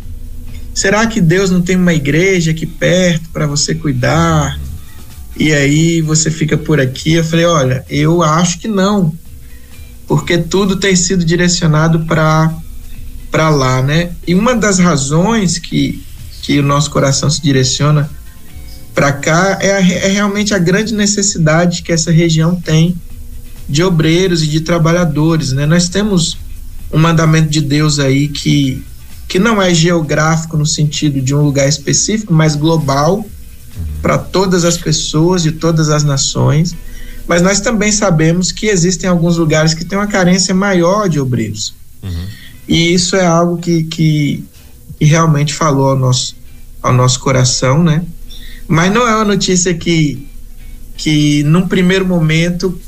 será 0.74 1.06
que 1.06 1.18
Deus 1.18 1.50
não 1.50 1.62
tem 1.62 1.76
uma 1.76 1.94
igreja 1.94 2.50
aqui 2.50 2.66
perto 2.66 3.30
para 3.30 3.46
você 3.46 3.74
cuidar?" 3.74 4.60
E 5.34 5.50
aí 5.52 6.02
você 6.02 6.30
fica 6.30 6.58
por 6.58 6.78
aqui. 6.78 7.14
Eu 7.14 7.24
falei: 7.24 7.46
"Olha, 7.46 7.84
eu 7.88 8.22
acho 8.22 8.58
que 8.58 8.68
não, 8.68 9.10
porque 10.06 10.36
tudo 10.36 10.76
tem 10.76 10.94
sido 10.94 11.24
direcionado 11.24 12.00
para 12.00 12.54
para 13.36 13.50
lá, 13.50 13.82
né? 13.82 14.12
E 14.26 14.34
uma 14.34 14.54
das 14.54 14.78
razões 14.78 15.58
que 15.58 16.02
que 16.40 16.58
o 16.58 16.62
nosso 16.62 16.90
coração 16.90 17.28
se 17.28 17.42
direciona 17.42 18.08
para 18.94 19.12
cá 19.12 19.58
é, 19.60 19.72
a, 19.72 19.80
é 19.80 20.08
realmente 20.08 20.54
a 20.54 20.58
grande 20.58 20.94
necessidade 20.94 21.82
que 21.82 21.92
essa 21.92 22.10
região 22.10 22.54
tem 22.54 22.96
de 23.68 23.82
obreiros 23.82 24.42
e 24.42 24.46
de 24.46 24.60
trabalhadores, 24.60 25.52
né? 25.52 25.66
Nós 25.66 25.86
temos 25.86 26.38
um 26.90 26.96
mandamento 26.96 27.50
de 27.50 27.60
Deus 27.60 27.98
aí 27.98 28.28
que 28.28 28.82
que 29.28 29.38
não 29.38 29.60
é 29.60 29.74
geográfico 29.74 30.56
no 30.56 30.64
sentido 30.64 31.20
de 31.20 31.34
um 31.34 31.42
lugar 31.42 31.68
específico, 31.68 32.32
mas 32.32 32.56
global 32.56 33.22
para 34.00 34.16
todas 34.16 34.64
as 34.64 34.78
pessoas 34.78 35.42
de 35.42 35.52
todas 35.52 35.90
as 35.90 36.04
nações. 36.04 36.74
Mas 37.28 37.42
nós 37.42 37.60
também 37.60 37.92
sabemos 37.92 38.50
que 38.50 38.68
existem 38.68 39.10
alguns 39.10 39.36
lugares 39.36 39.74
que 39.74 39.84
têm 39.84 39.98
uma 39.98 40.06
carência 40.06 40.54
maior 40.54 41.06
de 41.06 41.20
obreiros. 41.20 41.74
Uhum. 42.02 42.26
E 42.68 42.92
isso 42.92 43.16
é 43.16 43.24
algo 43.24 43.58
que, 43.58 43.84
que, 43.84 44.44
que, 44.98 45.04
realmente 45.04 45.54
falou 45.54 45.90
ao 45.90 45.96
nosso, 45.96 46.36
ao 46.82 46.92
nosso 46.92 47.20
coração, 47.20 47.82
né? 47.82 48.02
Mas 48.66 48.92
não 48.92 49.06
é 49.06 49.14
uma 49.14 49.24
notícia 49.24 49.72
que, 49.72 50.26
que 50.96 51.42
num 51.44 51.68
primeiro 51.68 52.04
momento 52.04 52.78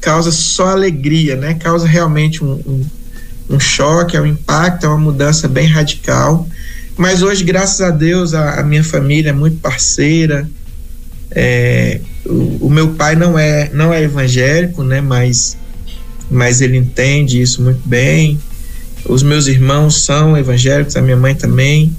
causa 0.00 0.30
só 0.30 0.68
alegria, 0.68 1.34
né? 1.34 1.54
Causa 1.54 1.86
realmente 1.86 2.44
um, 2.44 2.52
um, 2.52 2.86
um 3.50 3.60
choque, 3.60 4.16
é 4.16 4.20
um 4.20 4.26
impacto, 4.26 4.84
é 4.84 4.88
uma 4.88 4.98
mudança 4.98 5.48
bem 5.48 5.66
radical. 5.66 6.46
Mas 6.96 7.22
hoje, 7.22 7.42
graças 7.42 7.80
a 7.80 7.90
Deus, 7.90 8.34
a, 8.34 8.60
a 8.60 8.62
minha 8.62 8.84
família 8.84 9.30
é 9.30 9.32
muito 9.32 9.58
parceira. 9.58 10.48
É, 11.30 12.00
o, 12.24 12.66
o, 12.66 12.70
meu 12.70 12.94
pai 12.94 13.16
não 13.16 13.36
é 13.36 13.68
não 13.72 13.92
é 13.92 14.02
evangélico, 14.02 14.84
né? 14.84 15.00
Mas 15.00 15.56
mas 16.30 16.60
ele 16.60 16.76
entende 16.76 17.40
isso 17.40 17.62
muito 17.62 17.80
bem. 17.86 18.38
Os 19.06 19.22
meus 19.22 19.46
irmãos 19.46 20.02
são 20.04 20.36
evangélicos, 20.36 20.96
a 20.96 21.02
minha 21.02 21.16
mãe 21.16 21.34
também. 21.34 21.94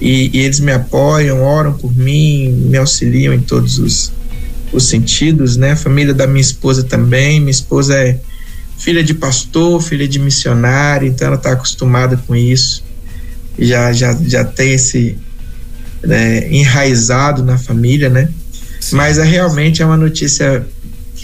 E, 0.00 0.30
e 0.32 0.40
eles 0.40 0.60
me 0.60 0.72
apoiam, 0.72 1.42
oram 1.42 1.72
por 1.72 1.96
mim, 1.96 2.50
me 2.50 2.76
auxiliam 2.76 3.32
em 3.32 3.40
todos 3.40 3.78
os, 3.78 4.12
os 4.72 4.88
sentidos, 4.88 5.56
né? 5.56 5.72
A 5.72 5.76
família 5.76 6.12
da 6.12 6.26
minha 6.26 6.40
esposa 6.40 6.82
também. 6.82 7.40
Minha 7.40 7.50
esposa 7.50 7.94
é 7.96 8.18
filha 8.76 9.02
de 9.02 9.14
pastor, 9.14 9.80
filha 9.82 10.06
de 10.06 10.18
missionário, 10.18 11.08
então 11.08 11.28
ela 11.28 11.36
está 11.36 11.52
acostumada 11.52 12.16
com 12.26 12.34
isso. 12.34 12.84
Já, 13.58 13.92
já, 13.92 14.16
já 14.26 14.44
tem 14.44 14.72
esse 14.72 15.16
né, 16.02 16.52
enraizado 16.52 17.42
na 17.42 17.56
família, 17.56 18.08
né? 18.10 18.28
Sim. 18.80 18.96
Mas 18.96 19.18
é 19.18 19.24
realmente 19.24 19.80
é 19.80 19.86
uma 19.86 19.96
notícia 19.96 20.66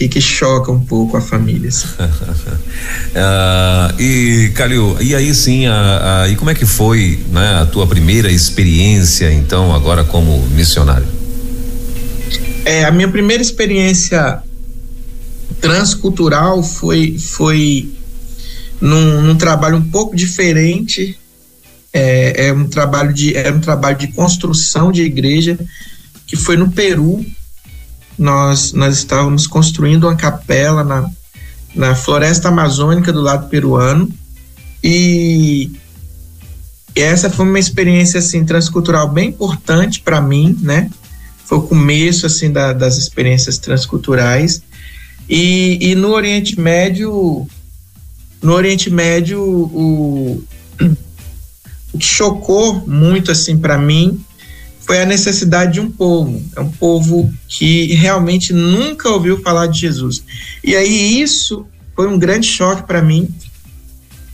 que, 0.01 0.07
que 0.07 0.21
choca 0.21 0.71
um 0.71 0.79
pouco 0.79 1.17
a 1.17 1.21
família. 1.21 1.69
Assim. 1.69 1.87
uh, 1.99 3.93
e 4.01 4.51
Calil, 4.55 4.97
e 4.99 5.13
aí 5.13 5.33
sim, 5.35 5.67
a, 5.67 6.23
a, 6.23 6.29
e 6.29 6.35
como 6.35 6.49
é 6.49 6.55
que 6.55 6.65
foi 6.65 7.19
né, 7.29 7.59
a 7.61 7.65
tua 7.65 7.85
primeira 7.85 8.31
experiência, 8.31 9.31
então, 9.31 9.73
agora 9.73 10.03
como 10.03 10.39
missionário? 10.49 11.05
É, 12.65 12.83
a 12.85 12.91
minha 12.91 13.09
primeira 13.09 13.41
experiência 13.41 14.41
transcultural 15.59 16.63
foi, 16.63 17.17
foi 17.19 17.91
num, 18.79 19.21
num 19.21 19.35
trabalho 19.35 19.77
um 19.77 19.89
pouco 19.89 20.15
diferente. 20.15 21.17
É, 21.93 22.47
é, 22.47 22.53
um 22.53 22.67
trabalho 22.67 23.13
de 23.13 23.35
é 23.35 23.51
um 23.51 23.59
trabalho 23.59 23.97
de 23.97 24.07
construção 24.07 24.91
de 24.91 25.01
igreja 25.01 25.59
que 26.25 26.35
foi 26.35 26.55
no 26.55 26.71
Peru. 26.71 27.23
Nós 28.21 28.71
nós 28.73 28.97
estávamos 28.97 29.47
construindo 29.47 30.03
uma 30.03 30.15
capela 30.15 30.83
na, 30.83 31.09
na 31.75 31.95
floresta 31.95 32.49
amazônica 32.49 33.11
do 33.11 33.19
lado 33.19 33.49
peruano 33.49 34.07
e 34.83 35.71
essa 36.95 37.29
foi 37.29 37.45
uma 37.45 37.59
experiência 37.59 38.19
assim 38.19 38.45
transcultural 38.45 39.09
bem 39.09 39.29
importante 39.29 40.01
para 40.01 40.21
mim, 40.21 40.57
né? 40.61 40.89
foi 41.51 41.57
o 41.57 41.63
começo 41.63 42.25
assim 42.25 42.49
da, 42.49 42.71
das 42.71 42.97
experiências 42.97 43.57
transculturais 43.57 44.63
e, 45.27 45.77
e, 45.81 45.95
no 45.95 46.11
Oriente 46.11 46.57
Médio 46.57 47.45
no 48.41 48.53
Oriente 48.53 48.89
Médio 48.89 49.41
o, 49.43 50.41
o 51.91 51.97
que 51.97 52.05
chocou 52.05 52.87
muito 52.87 53.31
assim 53.31 53.57
para 53.57 53.77
mim 53.77 54.23
foi 54.91 54.99
a 54.99 55.05
necessidade 55.05 55.75
de 55.75 55.79
um 55.79 55.89
povo 55.89 56.43
é 56.53 56.59
um 56.59 56.69
povo 56.69 57.33
que 57.47 57.93
realmente 57.93 58.51
nunca 58.51 59.07
ouviu 59.07 59.41
falar 59.41 59.67
de 59.67 59.79
Jesus 59.79 60.21
e 60.61 60.75
aí 60.75 61.21
isso 61.21 61.65
foi 61.95 62.09
um 62.09 62.19
grande 62.19 62.45
choque 62.45 62.83
para 62.83 63.01
mim 63.01 63.33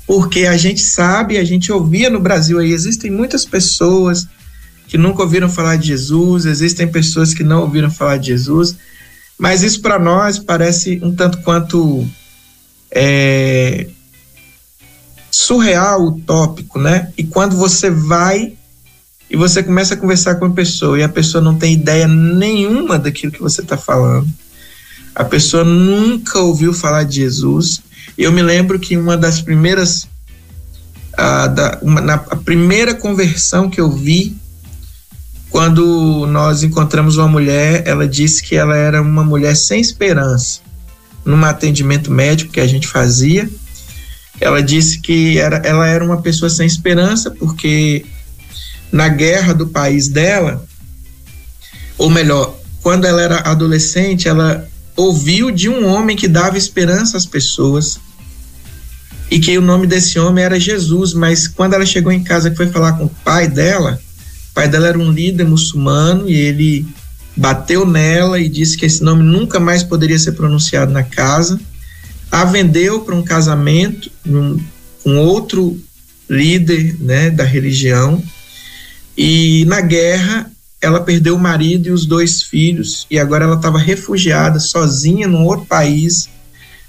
porque 0.08 0.48
a 0.48 0.58
gente 0.58 0.82
sabe 0.82 1.38
a 1.38 1.44
gente 1.44 1.72
ouvia 1.72 2.10
no 2.10 2.20
Brasil 2.20 2.58
aí 2.58 2.72
existem 2.72 3.12
muitas 3.12 3.46
pessoas 3.46 4.28
que 4.88 4.98
nunca 4.98 5.22
ouviram 5.22 5.48
falar 5.48 5.76
de 5.76 5.90
Jesus, 5.90 6.48
existem 6.48 6.88
pessoas 6.88 7.36
que 7.36 7.44
não 7.44 7.62
ouviram 7.62 7.92
falar 7.92 8.18
de 8.18 8.28
Jesus, 8.28 8.76
mas 9.38 9.62
isso 9.62 9.80
para 9.80 10.00
nós 10.00 10.40
parece 10.40 11.00
um 11.04 11.14
tanto 11.14 11.40
quanto 11.44 12.08
é, 12.90 13.88
surreal, 15.30 16.04
utópico, 16.08 16.80
né? 16.80 17.12
E 17.16 17.24
quando 17.24 17.56
você 17.56 17.92
vai 17.92 18.57
e 19.30 19.36
você 19.36 19.62
começa 19.62 19.94
a 19.94 19.98
conversar 19.98 20.36
com 20.36 20.46
a 20.46 20.52
pessoa 20.52 20.98
e 20.98 21.04
a 21.04 21.10
pessoa 21.10 21.44
não 21.44 21.56
tem 21.56 21.74
ideia 21.74 22.08
nenhuma 22.08 22.98
daquilo 22.98 23.32
que 23.32 23.42
você 23.42 23.62
está 23.62 23.78
falando, 23.78 24.28
a 25.14 25.24
pessoa 25.24 25.64
nunca 25.64 26.40
ouviu 26.40 26.74
falar 26.74 27.04
de 27.04 27.16
Jesus. 27.16 27.82
Eu 28.18 28.32
me 28.32 28.42
lembro 28.42 28.80
que 28.80 28.96
uma 28.96 29.18
das 29.18 29.42
primeiras, 29.42 30.08
a, 31.18 31.48
da, 31.48 31.80
uma, 31.82 32.00
na 32.00 32.14
a 32.14 32.36
primeira 32.36 32.94
conversão 32.94 33.70
que 33.70 33.82
eu 33.82 33.92
vi 33.92 34.38
quando 35.50 36.28
nós 36.28 36.64
encontramos 36.64 37.18
uma 37.18 37.28
mulher, 37.28 37.84
ela 37.86 38.08
disse 38.08 38.44
que 38.44 38.56
ela 38.56 38.76
era 38.76 39.02
uma 39.02 39.24
mulher 39.24 39.56
sem 39.56 39.82
esperança. 39.82 40.60
Num 41.26 41.44
atendimento 41.44 42.12
médico 42.12 42.54
que 42.54 42.60
a 42.60 42.68
gente 42.68 42.88
fazia, 42.88 43.50
ela 44.40 44.62
disse 44.62 45.00
que 45.00 45.40
era, 45.40 45.58
ela 45.58 45.88
era 45.88 46.06
uma 46.06 46.22
pessoa 46.22 46.50
sem 46.50 46.68
esperança 46.68 47.32
porque 47.32 48.06
na 48.92 49.10
guerra 49.10 49.54
do 49.54 49.68
país 49.68 50.08
dela, 50.08 50.66
ou 51.98 52.10
melhor, 52.10 52.58
quando 52.82 53.06
ela 53.06 53.22
era 53.22 53.40
adolescente, 53.40 54.28
ela 54.28 54.68
ouviu 54.96 55.52
de 55.52 55.70
um 55.70 55.86
homem 55.88 56.16
que 56.16 56.28
dava 56.28 56.58
esperança 56.58 57.18
às 57.18 57.26
pessoas 57.26 58.00
e 59.30 59.40
que 59.40 59.58
o 59.58 59.62
nome 59.62 59.86
desse 59.86 60.18
homem 60.18 60.44
era 60.44 60.60
Jesus, 60.60 61.14
mas 61.14 61.48
quando 61.48 61.74
ela 61.74 61.86
chegou 61.86 62.12
em 62.12 62.24
casa 62.24 62.50
que 62.50 62.56
foi 62.56 62.68
falar 62.68 62.94
com 62.94 63.06
o 63.06 63.16
pai 63.24 63.48
dela, 63.48 64.00
pai 64.58 64.68
dela 64.68 64.88
era 64.88 64.98
um 64.98 65.12
líder 65.12 65.46
muçulmano 65.46 66.28
e 66.28 66.34
ele 66.34 66.84
bateu 67.36 67.86
nela 67.86 68.40
e 68.40 68.50
disse 68.50 68.76
que 68.76 68.88
esse 68.88 69.04
nome 69.04 69.22
nunca 69.22 69.60
mais 69.60 69.84
poderia 69.84 70.18
ser 70.18 70.32
pronunciado 70.32 70.92
na 70.92 71.04
casa. 71.04 71.60
A 72.32 72.44
vendeu 72.44 73.02
para 73.02 73.14
um 73.14 73.22
casamento 73.22 74.10
com 74.24 74.60
um, 75.06 75.20
outro 75.20 75.80
líder 76.28 76.98
né, 77.00 77.30
da 77.30 77.44
religião. 77.44 78.20
E 79.18 79.66
na 79.66 79.82
guerra 79.82 80.52
ela 80.80 81.00
perdeu 81.00 81.36
o 81.36 81.40
marido 81.40 81.88
e 81.88 81.92
os 81.92 82.06
dois 82.06 82.44
filhos 82.44 83.08
e 83.10 83.18
agora 83.18 83.46
ela 83.46 83.56
estava 83.56 83.80
refugiada 83.80 84.60
sozinha 84.60 85.28
num 85.28 85.44
outro 85.44 85.66
país 85.66 86.30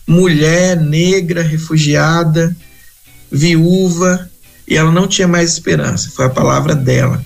mulher 0.09 0.81
negra, 0.81 1.43
refugiada, 1.43 2.57
viúva, 3.31 4.29
e 4.67 4.75
ela 4.75 4.91
não 4.91 5.07
tinha 5.07 5.29
mais 5.29 5.53
esperança. 5.53 6.11
Foi 6.11 6.25
a 6.25 6.31
palavra 6.31 6.75
dela. 6.75 7.23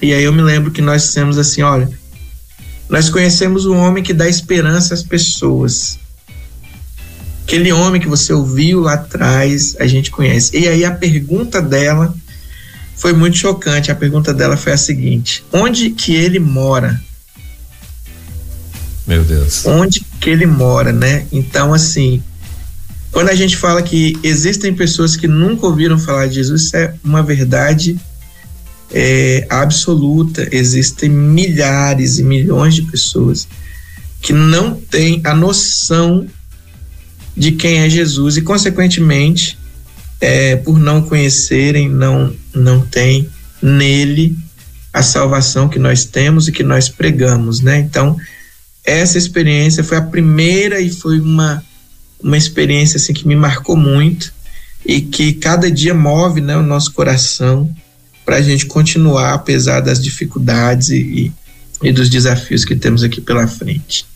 E 0.00 0.12
aí 0.14 0.22
eu 0.22 0.32
me 0.32 0.40
lembro 0.40 0.70
que 0.70 0.80
nós 0.80 1.02
dissemos 1.02 1.36
assim: 1.36 1.62
olha, 1.62 1.90
nós 2.88 3.10
conhecemos 3.10 3.66
um 3.66 3.76
homem 3.76 4.04
que 4.04 4.14
dá 4.14 4.28
esperança 4.28 4.94
às 4.94 5.02
pessoas. 5.02 5.98
Aquele 7.42 7.72
homem 7.72 8.00
que 8.00 8.08
você 8.08 8.32
ouviu 8.32 8.80
lá 8.80 8.94
atrás, 8.94 9.76
a 9.80 9.86
gente 9.86 10.10
conhece. 10.12 10.56
E 10.56 10.68
aí 10.68 10.84
a 10.84 10.92
pergunta 10.92 11.60
dela 11.60 12.14
foi 13.02 13.12
muito 13.12 13.36
chocante. 13.36 13.90
A 13.90 13.96
pergunta 13.96 14.32
dela 14.32 14.56
foi 14.56 14.72
a 14.72 14.76
seguinte: 14.76 15.44
onde 15.52 15.90
que 15.90 16.14
ele 16.14 16.38
mora? 16.38 17.02
Meu 19.04 19.24
Deus. 19.24 19.66
Onde 19.66 20.06
que 20.20 20.30
ele 20.30 20.46
mora, 20.46 20.92
né? 20.92 21.26
Então, 21.32 21.74
assim, 21.74 22.22
quando 23.10 23.30
a 23.30 23.34
gente 23.34 23.56
fala 23.56 23.82
que 23.82 24.16
existem 24.22 24.72
pessoas 24.72 25.16
que 25.16 25.26
nunca 25.26 25.66
ouviram 25.66 25.98
falar 25.98 26.28
de 26.28 26.36
Jesus, 26.36 26.62
isso 26.62 26.76
é 26.76 26.94
uma 27.02 27.24
verdade 27.24 27.98
é, 28.92 29.48
absoluta. 29.50 30.48
Existem 30.52 31.10
milhares 31.10 32.20
e 32.20 32.22
milhões 32.22 32.76
de 32.76 32.82
pessoas 32.82 33.48
que 34.20 34.32
não 34.32 34.76
têm 34.76 35.20
a 35.24 35.34
noção 35.34 36.28
de 37.36 37.50
quem 37.50 37.78
é 37.80 37.90
Jesus 37.90 38.36
e, 38.36 38.42
consequentemente, 38.42 39.58
é, 40.22 40.54
por 40.54 40.78
não 40.78 41.02
conhecerem, 41.02 41.88
não, 41.88 42.32
não 42.54 42.80
tem 42.80 43.28
nele 43.60 44.38
a 44.92 45.02
salvação 45.02 45.68
que 45.68 45.80
nós 45.80 46.04
temos 46.04 46.46
e 46.46 46.52
que 46.52 46.62
nós 46.62 46.88
pregamos, 46.88 47.60
né? 47.60 47.80
Então, 47.80 48.16
essa 48.84 49.18
experiência 49.18 49.82
foi 49.82 49.98
a 49.98 50.02
primeira 50.02 50.80
e 50.80 50.90
foi 50.90 51.18
uma, 51.18 51.64
uma 52.22 52.36
experiência 52.36 52.98
assim 52.98 53.12
que 53.12 53.26
me 53.26 53.34
marcou 53.34 53.76
muito 53.76 54.32
e 54.86 55.00
que 55.00 55.32
cada 55.32 55.68
dia 55.68 55.92
move 55.92 56.40
né, 56.40 56.56
o 56.56 56.62
nosso 56.62 56.92
coração 56.92 57.68
para 58.24 58.36
a 58.36 58.42
gente 58.42 58.66
continuar 58.66 59.34
apesar 59.34 59.80
das 59.80 60.00
dificuldades 60.00 60.90
e, 60.90 61.00
e, 61.00 61.32
e 61.88 61.92
dos 61.92 62.08
desafios 62.08 62.64
que 62.64 62.76
temos 62.76 63.02
aqui 63.02 63.20
pela 63.20 63.48
frente. 63.48 64.06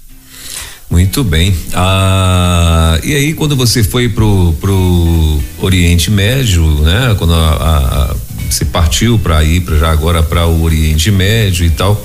Muito 0.88 1.24
bem. 1.24 1.54
Ah, 1.74 2.98
e 3.02 3.14
aí, 3.14 3.34
quando 3.34 3.56
você 3.56 3.82
foi 3.82 4.08
pro, 4.08 4.54
pro 4.60 5.40
Oriente 5.60 6.10
Médio, 6.10 6.64
né? 6.82 7.14
Quando 7.18 7.34
a, 7.34 7.54
a, 7.54 8.16
você 8.48 8.64
partiu 8.64 9.18
para 9.18 9.42
ir 9.42 9.62
para 9.62 9.76
já 9.76 9.90
agora 9.90 10.22
para 10.22 10.46
o 10.46 10.62
Oriente 10.62 11.10
Médio 11.10 11.66
e 11.66 11.70
tal. 11.70 12.02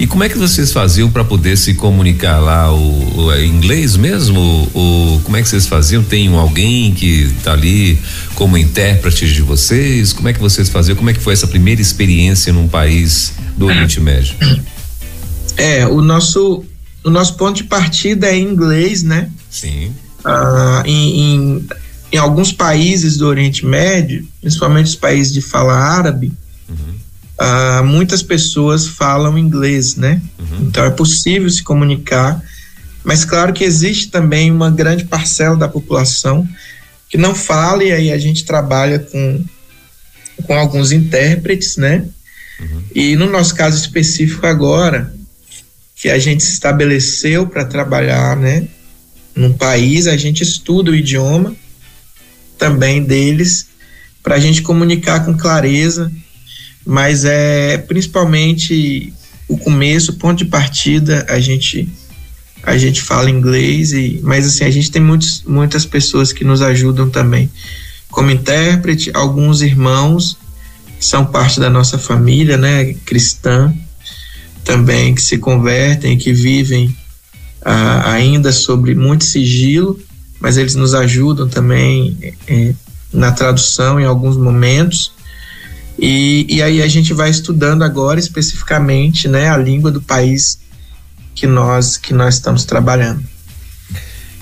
E 0.00 0.06
como 0.06 0.24
é 0.24 0.28
que 0.28 0.36
vocês 0.36 0.72
faziam 0.72 1.10
para 1.10 1.22
poder 1.22 1.56
se 1.56 1.74
comunicar 1.74 2.38
lá? 2.40 2.72
O, 2.72 3.24
o 3.26 3.32
é 3.32 3.44
inglês 3.44 3.96
mesmo? 3.96 4.40
O, 4.74 5.20
como 5.22 5.36
é 5.36 5.42
que 5.42 5.48
vocês 5.48 5.66
faziam? 5.66 6.02
Tem 6.02 6.34
alguém 6.34 6.92
que 6.92 7.30
está 7.36 7.52
ali 7.52 7.98
como 8.34 8.56
intérprete 8.56 9.32
de 9.32 9.42
vocês? 9.42 10.12
Como 10.12 10.28
é 10.28 10.32
que 10.32 10.40
vocês 10.40 10.68
faziam? 10.68 10.96
Como 10.96 11.10
é 11.10 11.12
que 11.12 11.20
foi 11.20 11.34
essa 11.34 11.46
primeira 11.46 11.80
experiência 11.80 12.52
num 12.52 12.66
país 12.66 13.34
do 13.56 13.66
Oriente 13.66 14.00
Médio? 14.00 14.34
É, 15.56 15.86
o 15.86 16.00
nosso 16.00 16.64
o 17.04 17.10
nosso 17.10 17.34
ponto 17.34 17.56
de 17.56 17.64
partida 17.64 18.28
é 18.28 18.38
inglês, 18.38 19.02
né? 19.02 19.30
Sim. 19.50 19.92
Ah, 20.24 20.82
em, 20.86 21.20
em, 21.20 21.66
em, 22.12 22.16
alguns 22.16 22.52
países 22.52 23.16
do 23.16 23.26
Oriente 23.26 23.66
Médio, 23.66 24.26
principalmente 24.40 24.86
os 24.86 24.96
países 24.96 25.32
de 25.32 25.40
fala 25.40 25.74
árabe, 25.74 26.32
uhum. 26.68 26.94
ah, 27.38 27.82
muitas 27.84 28.22
pessoas 28.22 28.86
falam 28.86 29.36
inglês, 29.36 29.96
né? 29.96 30.22
Uhum. 30.38 30.66
Então 30.66 30.84
é 30.84 30.90
possível 30.90 31.50
se 31.50 31.62
comunicar, 31.62 32.40
mas 33.02 33.24
claro 33.24 33.52
que 33.52 33.64
existe 33.64 34.08
também 34.08 34.50
uma 34.50 34.70
grande 34.70 35.04
parcela 35.04 35.56
da 35.56 35.68
população 35.68 36.46
que 37.08 37.18
não 37.18 37.34
fala, 37.34 37.84
e 37.84 37.92
aí 37.92 38.12
a 38.12 38.16
gente 38.16 38.44
trabalha 38.44 38.98
com, 38.98 39.44
com 40.44 40.54
alguns 40.54 40.92
intérpretes, 40.92 41.76
né? 41.76 42.06
Uhum. 42.60 42.82
E 42.94 43.16
no 43.16 43.28
nosso 43.28 43.54
caso 43.54 43.76
específico 43.76 44.46
agora, 44.46 45.12
que 46.02 46.10
a 46.10 46.18
gente 46.18 46.42
se 46.42 46.54
estabeleceu 46.54 47.46
para 47.46 47.64
trabalhar, 47.64 48.36
né, 48.36 48.66
num 49.36 49.52
país, 49.52 50.08
a 50.08 50.16
gente 50.16 50.42
estuda 50.42 50.90
o 50.90 50.96
idioma 50.96 51.54
também 52.58 53.04
deles 53.04 53.68
para 54.20 54.34
a 54.34 54.40
gente 54.40 54.62
comunicar 54.62 55.24
com 55.24 55.32
clareza, 55.36 56.10
mas 56.84 57.24
é 57.24 57.78
principalmente 57.78 59.12
o 59.46 59.56
começo, 59.56 60.10
o 60.10 60.16
ponto 60.16 60.38
de 60.38 60.46
partida, 60.46 61.24
a 61.28 61.38
gente 61.38 61.88
a 62.64 62.76
gente 62.76 63.00
fala 63.00 63.30
inglês 63.30 63.92
e 63.92 64.18
mas 64.24 64.44
assim 64.44 64.64
a 64.64 64.70
gente 64.72 64.90
tem 64.90 65.00
muitos, 65.00 65.44
muitas 65.44 65.86
pessoas 65.86 66.32
que 66.32 66.42
nos 66.42 66.62
ajudam 66.62 67.08
também. 67.08 67.48
Como 68.10 68.28
intérprete, 68.28 69.12
alguns 69.14 69.62
irmãos 69.62 70.36
são 70.98 71.24
parte 71.24 71.60
da 71.60 71.70
nossa 71.70 71.96
família, 71.96 72.56
né, 72.56 72.92
cristã, 73.04 73.72
também 74.64 75.14
que 75.14 75.22
se 75.22 75.38
convertem, 75.38 76.18
que 76.18 76.32
vivem 76.32 76.96
ah, 77.64 78.12
ainda 78.12 78.52
sobre 78.52 78.94
muito 78.94 79.24
sigilo, 79.24 79.98
mas 80.40 80.56
eles 80.56 80.74
nos 80.74 80.94
ajudam 80.94 81.48
também 81.48 82.34
é, 82.46 82.74
na 83.12 83.30
tradução 83.32 84.00
em 84.00 84.04
alguns 84.04 84.36
momentos. 84.36 85.12
E, 85.98 86.46
e 86.48 86.62
aí 86.62 86.82
a 86.82 86.88
gente 86.88 87.12
vai 87.12 87.30
estudando 87.30 87.82
agora 87.82 88.18
especificamente 88.18 89.28
né, 89.28 89.48
a 89.48 89.56
língua 89.56 89.90
do 89.90 90.00
país 90.00 90.58
que 91.34 91.46
nós, 91.46 91.96
que 91.96 92.12
nós 92.12 92.34
estamos 92.34 92.64
trabalhando. 92.64 93.31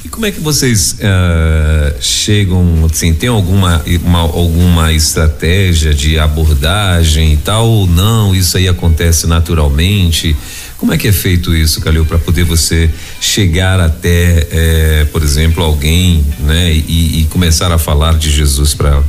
E 0.05 0.09
como 0.09 0.25
é 0.25 0.31
que 0.31 0.41
vocês 0.41 0.93
uh, 0.95 2.01
chegam, 2.01 2.87
assim, 2.91 3.13
tem 3.13 3.29
alguma, 3.29 3.83
uma, 4.03 4.21
alguma 4.21 4.93
estratégia 4.93 5.93
de 5.93 6.19
abordagem 6.19 7.35
e 7.35 7.37
tal 7.37 7.69
ou 7.69 7.87
não? 7.87 8.35
Isso 8.35 8.57
aí 8.57 8.67
acontece 8.67 9.27
naturalmente? 9.27 10.35
Como 10.79 10.95
é 10.95 10.97
que 10.97 11.09
é 11.09 11.13
feito 11.13 11.55
isso, 11.55 11.83
Calil, 11.83 12.07
para 12.07 12.19
poder 12.19 12.45
você 12.45 12.89
chegar 13.21 13.79
até, 13.79 14.49
eh, 14.51 15.07
por 15.13 15.23
exemplo, 15.23 15.63
alguém, 15.63 16.25
né, 16.39 16.73
e, 16.73 17.21
e, 17.21 17.25
começar 17.27 17.71
a 17.71 17.77
falar 17.77 18.15
de 18.15 18.31
Jesus 18.31 18.73
para 18.73 18.89
ela? 18.89 19.07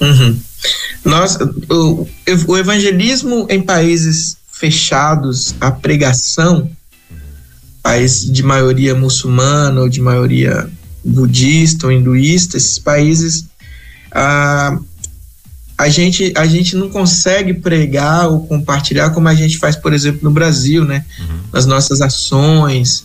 Uhum. 0.00 0.38
Nós, 1.04 1.36
o, 1.68 2.08
o 2.46 2.56
evangelismo 2.56 3.46
em 3.50 3.60
países 3.60 4.38
fechados, 4.50 5.54
a 5.60 5.70
pregação, 5.70 6.70
país 7.84 8.24
de 8.24 8.42
maioria 8.42 8.94
muçulmana 8.94 9.82
ou 9.82 9.90
de 9.90 10.00
maioria 10.00 10.70
budista 11.04 11.86
ou 11.86 11.92
hinduísta, 11.92 12.56
esses 12.56 12.78
países 12.78 13.44
ah, 14.10 14.78
a 15.76 15.88
gente 15.90 16.32
a 16.34 16.46
gente 16.46 16.76
não 16.76 16.88
consegue 16.88 17.52
pregar 17.52 18.28
ou 18.28 18.46
compartilhar 18.46 19.10
como 19.10 19.28
a 19.28 19.34
gente 19.34 19.58
faz, 19.58 19.76
por 19.76 19.92
exemplo, 19.92 20.20
no 20.22 20.30
Brasil, 20.30 20.82
né? 20.82 21.04
Uhum. 21.20 21.40
Nas 21.52 21.66
nossas 21.66 22.00
ações 22.00 23.04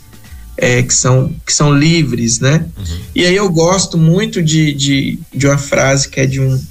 é, 0.56 0.82
que 0.82 0.94
são 0.94 1.36
que 1.46 1.52
são 1.52 1.78
livres, 1.78 2.40
né? 2.40 2.66
Uhum. 2.78 3.00
E 3.14 3.26
aí 3.26 3.36
eu 3.36 3.50
gosto 3.50 3.98
muito 3.98 4.42
de, 4.42 4.74
de, 4.74 5.20
de 5.36 5.46
uma 5.46 5.58
frase 5.58 6.08
que 6.08 6.22
é 6.22 6.26
de 6.26 6.40
um 6.40 6.64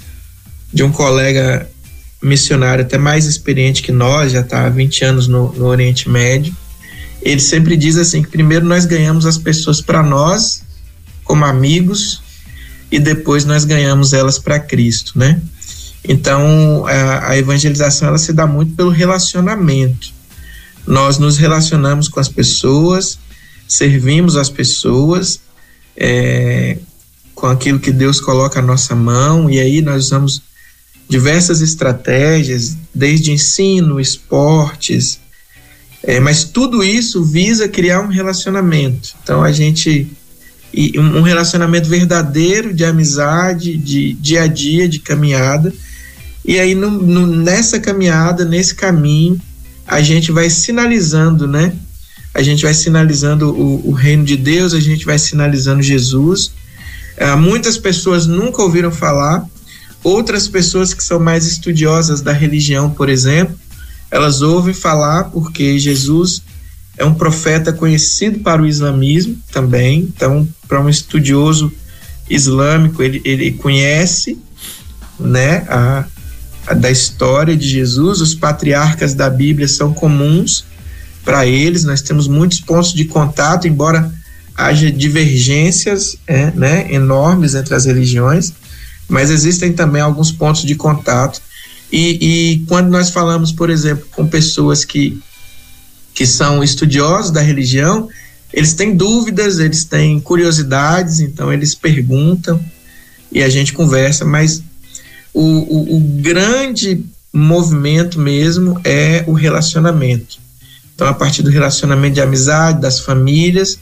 de 0.73 0.83
um 0.83 0.91
colega 0.91 1.69
missionário 2.23 2.85
até 2.85 2.97
mais 2.97 3.27
experiente 3.27 3.83
que 3.83 3.93
nós, 3.93 4.33
já 4.33 4.41
está 4.41 4.65
há 4.65 4.71
20 4.71 5.05
anos 5.05 5.29
no, 5.29 5.53
no 5.53 5.67
Oriente 5.67 6.09
Médio, 6.09 6.57
ele 7.31 7.41
sempre 7.41 7.77
diz 7.77 7.97
assim 7.97 8.23
que 8.23 8.29
primeiro 8.29 8.65
nós 8.65 8.87
ganhamos 8.87 9.27
as 9.27 9.37
pessoas 9.37 9.81
para 9.81 10.03
nós 10.03 10.63
como 11.25 11.45
amigos 11.45 12.23
e 12.91 12.99
depois 12.99 13.45
nós 13.45 13.65
ganhamos 13.65 14.15
elas 14.15 14.39
para 14.39 14.59
Cristo, 14.59 15.19
né? 15.19 15.41
Então 16.03 16.87
a, 16.87 17.31
a, 17.31 17.39
evangelização 17.39 18.09
ela 18.09 18.19
se 18.19 18.33
dá 18.33 18.47
muito 18.47 18.75
pelo 18.75 18.89
relacionamento. 18.89 20.11
Nós 20.87 21.19
nos 21.19 21.37
relacionamos 21.37 22.09
com 22.09 22.19
as 22.19 22.31
pessoas, 22.31 23.19
servimos 23.67 24.35
as 24.35 24.49
pessoas 24.49 25.41
é, 25.95 26.79
com 27.35 27.47
aquilo 27.47 27.79
que 27.79 27.93
Deus 27.93 28.23
coloca 28.23 28.61
à 28.61 28.63
nossa 28.63 28.95
mão 28.95 29.51
e 29.51 29.61
aí 29.61 29.83
nós 29.83 30.07
usamos 30.07 30.41
diversas 31.07 31.61
estratégias, 31.61 32.75
desde 32.95 33.33
ensino, 33.33 34.01
esportes, 34.01 35.21
é, 36.03 36.21
mas 36.21 36.45
tudo 36.45 36.83
isso 36.83 37.25
visa 37.25 37.69
criar 37.69 38.01
um 38.01 38.09
relacionamento. 38.09 39.15
Então 39.23 39.43
a 39.43 39.53
gente 39.53 40.11
um 40.99 41.23
relacionamento 41.23 41.89
verdadeiro 41.89 42.75
de 42.75 42.85
amizade, 42.85 43.77
de 43.77 44.13
dia 44.15 44.43
a 44.43 44.47
dia, 44.47 44.89
de 44.89 44.99
caminhada. 44.99 45.73
E 46.45 46.59
aí 46.59 46.75
no, 46.75 46.91
no, 46.91 47.27
nessa 47.27 47.81
caminhada, 47.81 48.45
nesse 48.45 48.75
caminho, 48.75 49.41
a 49.87 50.03
gente 50.03 50.31
vai 50.31 50.51
sinalizando, 50.51 51.47
né? 51.49 51.73
A 52.35 52.43
gente 52.43 52.63
vai 52.63 52.75
sinalizando 52.75 53.51
o, 53.51 53.89
o 53.89 53.93
reino 53.93 54.25
de 54.25 54.37
Deus, 54.37 54.75
a 54.75 54.81
gente 54.81 55.05
vai 55.05 55.19
sinalizando 55.19 55.83
Jesus. 55.83 56.53
É, 57.17 57.35
muitas 57.35 57.79
pessoas 57.79 58.27
nunca 58.27 58.63
ouviram 58.63 58.93
falar, 58.93 59.45
outras 60.05 60.47
pessoas 60.47 60.95
que 60.95 61.03
são 61.03 61.19
mais 61.19 61.47
estudiosas 61.47 62.21
da 62.21 62.33
religião, 62.33 62.91
por 62.91 63.09
exemplo, 63.09 63.59
elas 64.11 64.43
ouvem 64.43 64.75
falar 64.75 65.25
porque 65.25 65.79
Jesus 65.79 66.43
é 66.97 67.05
um 67.05 67.15
profeta 67.15 67.73
conhecido 67.73 68.41
para 68.41 68.61
o 68.61 68.67
islamismo 68.67 69.37
também, 69.53 70.01
então, 70.01 70.47
para 70.67 70.81
um 70.81 70.89
estudioso 70.89 71.73
islâmico, 72.29 73.03
ele, 73.03 73.23
ele 73.25 73.53
conhece 73.53 74.39
né, 75.19 75.65
a, 75.69 76.05
a, 76.67 76.75
da 76.75 76.91
história 76.91 77.57
de 77.57 77.69
Jesus, 77.69 78.21
os 78.21 78.35
patriarcas 78.35 79.15
da 79.15 79.31
Bíblia 79.31 79.69
são 79.69 79.93
comuns 79.93 80.65
para 81.25 81.47
eles, 81.47 81.85
nós 81.85 82.03
temos 82.03 82.27
muitos 82.27 82.61
pontos 82.61 82.93
de 82.93 83.05
contato, 83.05 83.69
embora 83.69 84.13
haja 84.57 84.91
divergências 84.91 86.17
é, 86.27 86.51
né, 86.51 86.93
enormes 86.93 87.55
entre 87.55 87.75
as 87.75 87.85
religiões, 87.85 88.53
mas 89.09 89.31
existem 89.31 89.73
também 89.73 90.03
alguns 90.03 90.33
pontos 90.33 90.63
de 90.63 90.75
contato. 90.75 91.41
E, 91.91 92.19
e 92.21 92.59
quando 92.67 92.89
nós 92.89 93.11
falamos, 93.11 93.53
por 93.53 93.71
exemplo, 93.71 94.07
com 94.11 94.27
pessoas 94.27 94.85
que 94.85 95.19
que 96.15 96.27
são 96.27 96.65
estudiosos 96.65 97.31
da 97.31 97.41
religião, 97.41 98.09
eles 98.53 98.75
têm 98.75 98.97
dúvidas, 98.97 99.61
eles 99.61 99.85
têm 99.85 100.19
curiosidades, 100.19 101.21
então 101.21 101.53
eles 101.53 101.77
perguntam 101.77 102.61
e 103.31 103.41
a 103.41 103.49
gente 103.49 103.73
conversa, 103.73 104.25
mas 104.25 104.61
o, 105.33 105.43
o, 105.43 105.97
o 105.97 106.01
grande 106.21 107.05
movimento 107.33 108.19
mesmo 108.19 108.81
é 108.83 109.23
o 109.29 109.33
relacionamento. 109.33 110.41
Então, 110.93 111.07
a 111.07 111.15
partir 111.15 111.45
do 111.45 111.51
relacionamento 111.51 112.15
de 112.15 112.21
amizade, 112.21 112.81
das 112.81 112.99
famílias, 112.99 113.79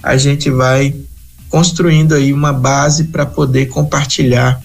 a 0.00 0.16
gente 0.16 0.48
vai 0.48 0.94
construindo 1.48 2.14
aí 2.14 2.32
uma 2.32 2.52
base 2.52 3.04
para 3.04 3.26
poder 3.26 3.66
compartilhar 3.66 4.62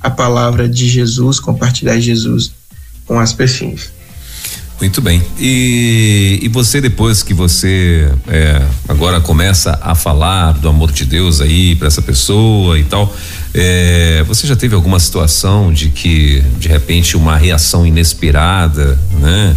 a 0.00 0.10
palavra 0.10 0.68
de 0.68 0.88
Jesus, 0.88 1.40
compartilhar 1.40 1.98
Jesus 1.98 2.52
com 3.06 3.18
as 3.18 3.32
pessoas. 3.32 3.96
Muito 4.78 5.00
bem. 5.00 5.22
E, 5.38 6.38
e 6.42 6.48
você, 6.48 6.82
depois 6.82 7.22
que 7.22 7.32
você 7.32 8.12
é, 8.28 8.62
agora 8.86 9.22
começa 9.22 9.78
a 9.80 9.94
falar 9.94 10.52
do 10.52 10.68
amor 10.68 10.92
de 10.92 11.06
Deus 11.06 11.40
aí 11.40 11.74
para 11.76 11.88
essa 11.88 12.02
pessoa 12.02 12.78
e 12.78 12.84
tal, 12.84 13.14
é, 13.54 14.22
você 14.28 14.46
já 14.46 14.54
teve 14.54 14.74
alguma 14.74 15.00
situação 15.00 15.72
de 15.72 15.88
que, 15.88 16.42
de 16.58 16.68
repente, 16.68 17.16
uma 17.16 17.38
reação 17.38 17.86
inesperada, 17.86 19.00
né? 19.18 19.56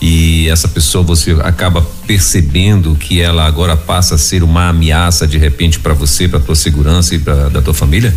E 0.00 0.48
essa 0.48 0.68
pessoa 0.68 1.02
você 1.02 1.32
acaba 1.42 1.82
percebendo 2.06 2.94
que 2.94 3.20
ela 3.20 3.44
agora 3.46 3.76
passa 3.76 4.14
a 4.14 4.18
ser 4.18 4.44
uma 4.44 4.68
ameaça 4.68 5.26
de 5.26 5.36
repente 5.36 5.80
para 5.80 5.94
você, 5.94 6.28
para 6.28 6.38
tua 6.38 6.54
segurança 6.54 7.12
e 7.12 7.18
para 7.18 7.48
da 7.48 7.60
tua 7.60 7.74
família? 7.74 8.14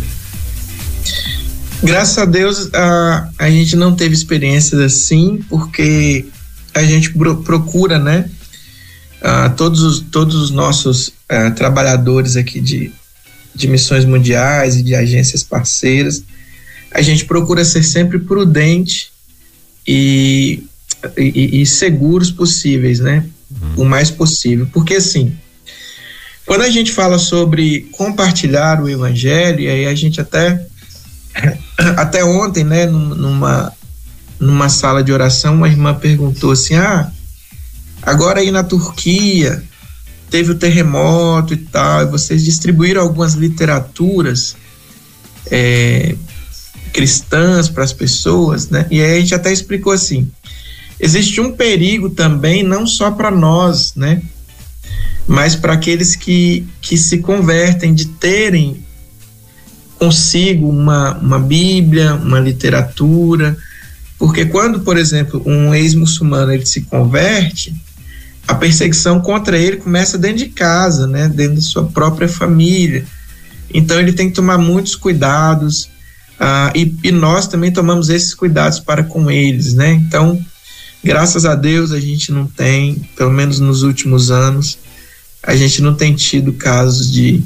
Graças 1.84 2.16
a 2.16 2.24
Deus 2.24 2.72
a, 2.72 3.28
a 3.38 3.50
gente 3.50 3.76
não 3.76 3.94
teve 3.94 4.14
experiências 4.14 4.80
assim, 4.80 5.44
porque 5.50 6.24
a 6.72 6.82
gente 6.82 7.10
procura, 7.44 7.98
né? 7.98 8.28
Uh, 9.20 9.54
todos, 9.54 9.82
os, 9.82 10.00
todos 10.00 10.34
os 10.34 10.50
nossos 10.50 11.08
uh, 11.08 11.54
trabalhadores 11.54 12.36
aqui 12.36 12.58
de, 12.58 12.90
de 13.54 13.68
missões 13.68 14.04
mundiais 14.06 14.76
e 14.76 14.82
de 14.82 14.94
agências 14.94 15.42
parceiras, 15.42 16.22
a 16.90 17.02
gente 17.02 17.26
procura 17.26 17.64
ser 17.64 17.82
sempre 17.82 18.18
prudente 18.18 19.10
e, 19.86 20.62
e, 21.18 21.62
e 21.62 21.66
seguros 21.66 22.30
possíveis, 22.30 22.98
né? 22.98 23.26
Uhum. 23.50 23.82
O 23.82 23.84
mais 23.84 24.10
possível. 24.10 24.66
Porque 24.72 24.94
assim, 24.94 25.36
quando 26.46 26.62
a 26.62 26.70
gente 26.70 26.92
fala 26.92 27.18
sobre 27.18 27.88
compartilhar 27.92 28.82
o 28.82 28.88
evangelho, 28.88 29.60
e 29.60 29.68
aí 29.68 29.86
a 29.86 29.94
gente 29.94 30.20
até 30.20 30.66
até 31.96 32.24
ontem, 32.24 32.64
né, 32.64 32.86
numa 32.86 33.72
numa 34.38 34.68
sala 34.68 35.02
de 35.02 35.12
oração, 35.12 35.54
uma 35.54 35.68
irmã 35.68 35.94
perguntou 35.94 36.52
assim: 36.52 36.74
Ah, 36.74 37.10
agora 38.02 38.40
aí 38.40 38.50
na 38.50 38.62
Turquia 38.62 39.62
teve 40.30 40.50
o 40.50 40.56
terremoto 40.56 41.54
e 41.54 41.56
tal, 41.56 42.02
e 42.02 42.06
vocês 42.06 42.44
distribuíram 42.44 43.00
algumas 43.00 43.34
literaturas 43.34 44.56
é, 45.50 46.16
cristãs 46.92 47.68
para 47.68 47.84
as 47.84 47.92
pessoas, 47.92 48.68
né? 48.68 48.86
E 48.90 49.00
aí 49.00 49.16
a 49.16 49.20
gente 49.20 49.34
até 49.34 49.52
explicou 49.52 49.92
assim: 49.92 50.30
existe 50.98 51.40
um 51.40 51.52
perigo 51.52 52.10
também, 52.10 52.62
não 52.62 52.86
só 52.86 53.10
para 53.10 53.30
nós, 53.30 53.94
né? 53.94 54.22
Mas 55.26 55.56
para 55.56 55.72
aqueles 55.72 56.14
que, 56.14 56.66
que 56.82 56.98
se 56.98 57.18
convertem, 57.18 57.94
de 57.94 58.06
terem 58.06 58.83
consigo 60.04 60.68
uma, 60.68 61.16
uma 61.16 61.38
Bíblia, 61.38 62.14
uma 62.14 62.38
literatura, 62.38 63.56
porque 64.18 64.44
quando, 64.44 64.80
por 64.80 64.98
exemplo, 64.98 65.42
um 65.46 65.74
ex-muçulmano 65.74 66.52
ele 66.52 66.66
se 66.66 66.82
converte, 66.82 67.74
a 68.46 68.54
perseguição 68.54 69.18
contra 69.20 69.56
ele 69.56 69.78
começa 69.78 70.18
dentro 70.18 70.38
de 70.38 70.48
casa, 70.50 71.06
né, 71.06 71.28
dentro 71.28 71.56
da 71.56 71.62
sua 71.62 71.84
própria 71.84 72.28
família. 72.28 73.06
Então 73.72 73.98
ele 73.98 74.12
tem 74.12 74.28
que 74.28 74.34
tomar 74.34 74.58
muitos 74.58 74.94
cuidados 74.94 75.88
ah, 76.38 76.70
e, 76.74 76.94
e, 77.02 77.10
nós 77.10 77.46
também 77.48 77.72
tomamos 77.72 78.10
esses 78.10 78.34
cuidados 78.34 78.78
para 78.80 79.04
com 79.04 79.30
eles, 79.30 79.72
né? 79.72 79.92
Então, 79.92 80.38
graças 81.02 81.46
a 81.46 81.54
Deus 81.54 81.92
a 81.92 82.00
gente 82.00 82.30
não 82.32 82.46
tem, 82.46 82.96
pelo 83.16 83.30
menos 83.30 83.60
nos 83.60 83.82
últimos 83.82 84.30
anos, 84.30 84.76
a 85.42 85.54
gente 85.56 85.80
não 85.80 85.94
tem 85.94 86.12
tido 86.14 86.52
casos 86.52 87.10
de, 87.10 87.42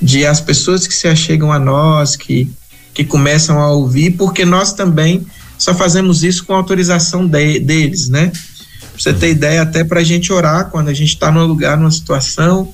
de 0.00 0.24
as 0.24 0.40
pessoas 0.40 0.86
que 0.86 0.94
se 0.94 1.06
achegam 1.06 1.52
a 1.52 1.58
nós, 1.58 2.16
que, 2.16 2.50
que 2.94 3.04
começam 3.04 3.60
a 3.60 3.70
ouvir, 3.70 4.12
porque 4.12 4.44
nós 4.44 4.72
também 4.72 5.26
só 5.58 5.74
fazemos 5.74 6.24
isso 6.24 6.44
com 6.44 6.54
autorização 6.54 7.26
de, 7.26 7.60
deles, 7.60 8.08
né? 8.08 8.28
Pra 8.28 8.88
você 8.98 9.12
ter 9.12 9.30
ideia, 9.30 9.62
até 9.62 9.84
para 9.84 10.00
a 10.00 10.04
gente 10.04 10.32
orar 10.32 10.70
quando 10.70 10.88
a 10.88 10.94
gente 10.94 11.14
está 11.14 11.30
num 11.30 11.44
lugar, 11.44 11.76
numa 11.76 11.90
situação, 11.90 12.72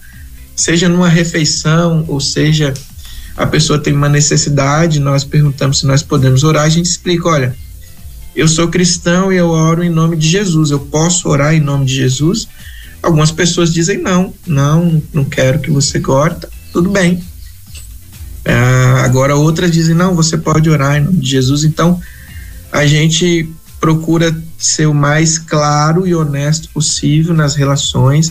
seja 0.55 0.89
numa 0.89 1.09
refeição, 1.09 2.05
ou 2.09 2.21
seja, 2.21 2.73
a 3.37 3.47
pessoa 3.47 3.79
tem 3.79 3.93
uma 3.93 4.09
necessidade, 4.09 5.01
nós 5.01 5.25
perguntamos 5.25 5.81
se 5.81 5.87
nós 5.87 6.03
podemos 6.03 6.45
orar, 6.45 6.65
a 6.65 6.69
gente 6.69 6.87
explica, 6.87 7.29
olha, 7.29 7.57
eu 8.35 8.47
sou 8.47 8.69
cristão 8.69 9.33
e 9.33 9.37
eu 9.37 9.49
oro 9.49 9.83
em 9.83 9.91
nome 9.91 10.17
de 10.17 10.29
Jesus, 10.29 10.71
eu 10.71 10.81
posso 10.81 11.29
orar 11.29 11.55
em 11.55 11.61
nome 11.61 11.87
de 11.87 11.95
Jesus? 11.95 12.49
Algumas 13.03 13.31
pessoas 13.31 13.73
dizem 13.73 13.99
não, 13.99 14.33
não, 14.47 15.03
não 15.13 15.25
quero 15.25 15.59
que 15.59 15.71
você 15.71 16.01
tá, 16.01 16.49
tudo 16.77 16.91
bem. 16.91 17.25
Ah, 18.45 19.01
agora 19.03 19.35
outras 19.35 19.71
dizem 19.71 19.95
não, 19.95 20.15
você 20.15 20.37
pode 20.37 20.69
orar 20.69 20.99
em 20.99 21.05
nome 21.05 21.21
de 21.21 21.31
Jesus, 21.31 21.65
então 21.65 21.99
a 22.71 22.85
gente 22.85 23.49
procura 23.81 24.37
ser 24.59 24.85
o 24.85 24.93
mais 24.93 25.39
claro 25.39 26.07
e 26.07 26.15
honesto 26.15 26.69
possível 26.69 27.33
nas 27.33 27.55
relações 27.55 28.31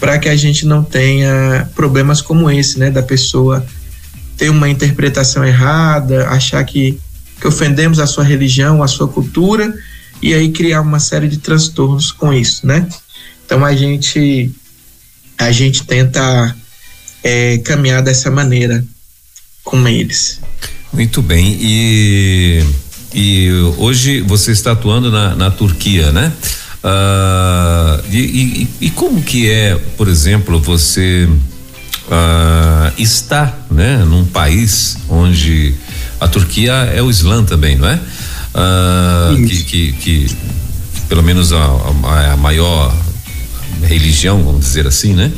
para 0.00 0.18
que 0.18 0.28
a 0.28 0.34
gente 0.34 0.66
não 0.66 0.82
tenha 0.82 1.70
problemas 1.76 2.20
como 2.20 2.50
esse, 2.50 2.76
né, 2.76 2.90
da 2.90 3.04
pessoa 3.04 3.64
ter 4.36 4.50
uma 4.50 4.68
interpretação 4.68 5.44
errada, 5.44 6.26
achar 6.30 6.64
que, 6.64 6.98
que 7.40 7.46
ofendemos 7.46 8.00
a 8.00 8.06
sua 8.08 8.24
religião, 8.24 8.82
a 8.82 8.88
sua 8.88 9.06
cultura 9.06 9.72
e 10.20 10.34
aí 10.34 10.50
criar 10.50 10.80
uma 10.80 10.98
série 10.98 11.28
de 11.28 11.38
transtornos 11.38 12.10
com 12.10 12.34
isso, 12.34 12.66
né? 12.66 12.88
Então 13.46 13.64
a 13.64 13.76
gente 13.76 14.52
a 15.38 15.52
gente 15.52 15.84
tenta 15.84 16.56
é, 17.24 17.58
caminhar 17.58 18.02
dessa 18.02 18.30
maneira 18.30 18.84
com 19.64 19.88
eles. 19.88 20.40
Muito 20.92 21.20
bem 21.20 21.58
e 21.60 22.64
e 23.14 23.48
hoje 23.78 24.20
você 24.22 24.50
está 24.50 24.72
atuando 24.72 25.08
na, 25.10 25.36
na 25.36 25.50
Turquia, 25.50 26.10
né? 26.10 26.32
Uh, 26.82 28.04
e, 28.10 28.18
e, 28.18 28.68
e, 28.86 28.90
como 28.90 29.22
que 29.22 29.48
é, 29.48 29.76
por 29.96 30.08
exemplo, 30.08 30.60
você 30.60 31.26
uh, 32.08 32.92
está, 32.98 33.56
né, 33.70 34.04
num 34.04 34.26
país 34.26 34.98
onde 35.08 35.74
a 36.20 36.28
Turquia 36.28 36.72
é 36.72 37.00
o 37.00 37.08
Islã 37.08 37.44
também, 37.44 37.76
não 37.76 37.88
é? 37.88 37.94
Uh, 38.54 39.46
que, 39.46 39.64
que, 39.64 39.92
que, 39.92 40.36
pelo 41.08 41.22
menos 41.22 41.52
a, 41.52 41.56
a, 41.56 42.32
a, 42.32 42.36
maior 42.36 42.94
religião, 43.82 44.42
vamos 44.42 44.66
dizer 44.66 44.86
assim, 44.86 45.14
né? 45.14 45.32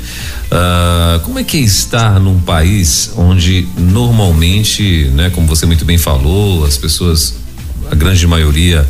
Uh, 0.46 1.18
como 1.24 1.38
é 1.38 1.44
que 1.44 1.56
é 1.56 1.60
estar 1.60 2.20
num 2.20 2.38
país 2.38 3.12
onde 3.16 3.66
normalmente, 3.76 5.10
né, 5.12 5.28
como 5.30 5.46
você 5.46 5.66
muito 5.66 5.84
bem 5.84 5.98
falou, 5.98 6.64
as 6.64 6.76
pessoas 6.76 7.34
a 7.90 7.94
grande 7.94 8.26
maioria 8.26 8.86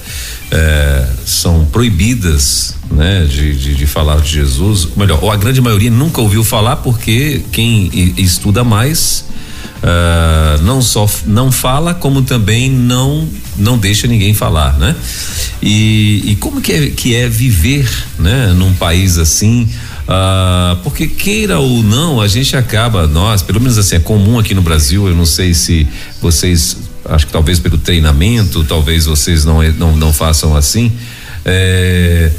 é, 0.50 1.08
são 1.24 1.64
proibidas 1.66 2.76
né, 2.90 3.24
de, 3.24 3.54
de, 3.56 3.74
de, 3.74 3.86
falar 3.86 4.20
de 4.20 4.30
Jesus, 4.30 4.88
melhor, 4.96 5.22
ou 5.22 5.30
a 5.30 5.36
grande 5.36 5.60
maioria 5.60 5.90
nunca 5.90 6.20
ouviu 6.20 6.44
falar 6.44 6.76
porque 6.76 7.42
quem 7.52 7.90
estuda 8.16 8.62
mais 8.64 9.24
uh, 9.82 10.62
não 10.62 10.80
só 10.82 11.08
não 11.26 11.50
fala, 11.50 11.94
como 11.94 12.22
também 12.22 12.70
não 12.70 13.28
não 13.56 13.78
deixa 13.78 14.06
ninguém 14.06 14.34
falar, 14.34 14.78
né? 14.78 14.94
E, 15.62 16.22
e 16.26 16.36
como 16.36 16.60
que 16.60 16.72
é, 16.72 16.90
que 16.90 17.14
é 17.14 17.28
viver, 17.28 17.90
né, 18.18 18.52
num 18.54 18.74
país 18.74 19.16
assim? 19.16 19.68
Uh, 20.02 20.76
porque 20.84 21.06
queira 21.06 21.58
ou 21.58 21.82
não, 21.82 22.20
a 22.20 22.28
gente 22.28 22.56
acaba, 22.56 23.06
nós, 23.06 23.42
pelo 23.42 23.60
menos 23.60 23.78
assim, 23.78 23.96
é 23.96 23.98
comum 23.98 24.38
aqui 24.38 24.54
no 24.54 24.62
Brasil, 24.62 25.08
eu 25.08 25.16
não 25.16 25.26
sei 25.26 25.54
se 25.54 25.88
vocês 26.20 26.76
acho 27.08 27.26
que 27.26 27.32
talvez 27.32 27.58
pelo 27.58 27.78
treinamento, 27.78 28.64
talvez 28.64 29.06
vocês 29.06 29.44
não 29.44 29.62
não, 29.72 29.96
não 29.96 30.12
façam 30.12 30.56
assim. 30.56 30.92
É, 31.44 32.30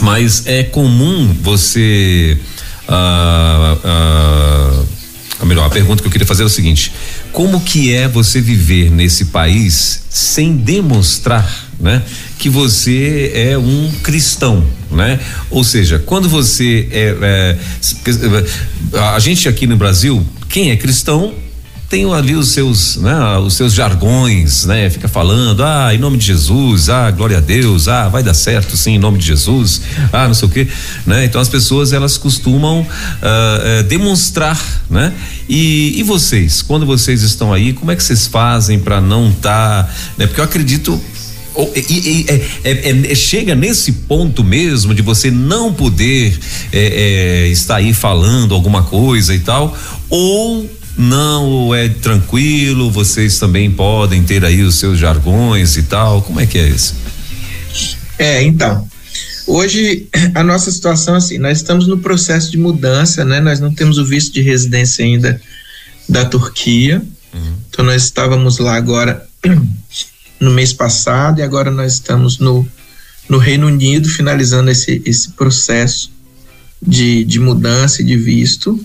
Mas 0.00 0.46
é 0.46 0.62
comum 0.62 1.34
você. 1.42 2.38
Uh, 2.88 4.82
uh, 4.82 4.99
melhor, 5.46 5.66
a 5.66 5.70
pergunta 5.70 6.02
que 6.02 6.08
eu 6.08 6.12
queria 6.12 6.26
fazer 6.26 6.42
é 6.42 6.46
o 6.46 6.50
seguinte: 6.50 6.92
como 7.32 7.60
que 7.60 7.92
é 7.92 8.08
você 8.08 8.40
viver 8.40 8.90
nesse 8.90 9.26
país 9.26 10.02
sem 10.08 10.56
demonstrar, 10.56 11.68
né, 11.78 12.02
que 12.38 12.48
você 12.48 13.32
é 13.34 13.58
um 13.58 13.90
cristão, 14.02 14.64
né? 14.90 15.18
Ou 15.50 15.64
seja, 15.64 15.98
quando 15.98 16.28
você 16.28 16.88
é, 16.90 17.16
é 17.22 17.58
a 19.14 19.18
gente 19.18 19.48
aqui 19.48 19.66
no 19.66 19.76
Brasil, 19.76 20.26
quem 20.48 20.70
é 20.70 20.76
cristão 20.76 21.34
tem 21.90 22.10
ali 22.14 22.36
os 22.36 22.52
seus, 22.52 22.96
né, 22.98 23.12
os 23.38 23.54
seus 23.54 23.74
jargões, 23.74 24.64
né? 24.64 24.88
Fica 24.88 25.08
falando, 25.08 25.64
ah, 25.64 25.92
em 25.92 25.98
nome 25.98 26.16
de 26.18 26.26
Jesus, 26.26 26.88
ah, 26.88 27.10
glória 27.10 27.38
a 27.38 27.40
Deus, 27.40 27.88
ah, 27.88 28.08
vai 28.08 28.22
dar 28.22 28.32
certo, 28.32 28.76
sim, 28.76 28.92
em 28.92 28.98
nome 28.98 29.18
de 29.18 29.26
Jesus, 29.26 29.82
ah, 30.12 30.28
não 30.28 30.34
sei 30.34 30.46
o 30.46 30.50
quê, 30.52 30.68
né? 31.04 31.24
Então 31.24 31.40
as 31.40 31.48
pessoas 31.48 31.92
elas 31.92 32.16
costumam 32.16 32.82
uh, 32.82 33.82
demonstrar, 33.88 34.56
né? 34.88 35.12
E, 35.48 35.98
e 35.98 36.02
vocês, 36.04 36.62
quando 36.62 36.86
vocês 36.86 37.22
estão 37.22 37.52
aí, 37.52 37.72
como 37.72 37.90
é 37.90 37.96
que 37.96 38.04
vocês 38.04 38.28
fazem 38.28 38.78
para 38.78 39.00
não 39.00 39.28
estar, 39.28 39.82
tá, 39.82 39.94
né? 40.16 40.28
Porque 40.28 40.40
eu 40.40 40.44
acredito 40.44 41.02
e, 41.74 41.80
e, 41.80 42.26
é, 42.28 42.70
é, 42.70 43.12
é, 43.12 43.14
chega 43.16 43.56
nesse 43.56 43.90
ponto 43.92 44.44
mesmo 44.44 44.94
de 44.94 45.02
você 45.02 45.28
não 45.28 45.72
poder 45.72 46.38
é, 46.72 46.78
é, 46.78 47.48
estar 47.48 47.76
aí 47.76 47.92
falando 47.92 48.54
alguma 48.54 48.84
coisa 48.84 49.34
e 49.34 49.40
tal, 49.40 49.76
ou 50.08 50.70
não 50.96 51.74
é 51.74 51.88
tranquilo, 51.88 52.90
vocês 52.90 53.38
também 53.38 53.70
podem 53.70 54.22
ter 54.22 54.44
aí 54.44 54.62
os 54.62 54.76
seus 54.76 54.98
jargões 54.98 55.76
e 55.76 55.84
tal. 55.84 56.22
Como 56.22 56.40
é 56.40 56.46
que 56.46 56.58
é 56.58 56.68
isso? 56.68 56.94
É, 58.18 58.42
então. 58.42 58.86
Hoje 59.46 60.06
a 60.34 60.44
nossa 60.44 60.70
situação 60.70 61.14
assim, 61.14 61.38
nós 61.38 61.58
estamos 61.58 61.86
no 61.86 61.98
processo 61.98 62.50
de 62.50 62.58
mudança, 62.58 63.24
né? 63.24 63.40
Nós 63.40 63.58
não 63.58 63.74
temos 63.74 63.98
o 63.98 64.04
visto 64.04 64.32
de 64.32 64.42
residência 64.42 65.04
ainda 65.04 65.40
da 66.08 66.24
Turquia. 66.24 67.02
Uhum. 67.32 67.54
Então 67.68 67.84
nós 67.84 68.04
estávamos 68.04 68.58
lá 68.58 68.76
agora 68.76 69.26
no 70.38 70.50
mês 70.50 70.72
passado 70.72 71.40
e 71.40 71.42
agora 71.42 71.70
nós 71.70 71.94
estamos 71.94 72.38
no, 72.38 72.66
no 73.28 73.38
Reino 73.38 73.66
Unido 73.66 74.08
finalizando 74.08 74.70
esse, 74.70 75.02
esse 75.04 75.30
processo 75.30 76.12
de, 76.80 77.24
de 77.24 77.38
mudança 77.40 78.02
e 78.02 78.04
de 78.04 78.16
visto. 78.16 78.78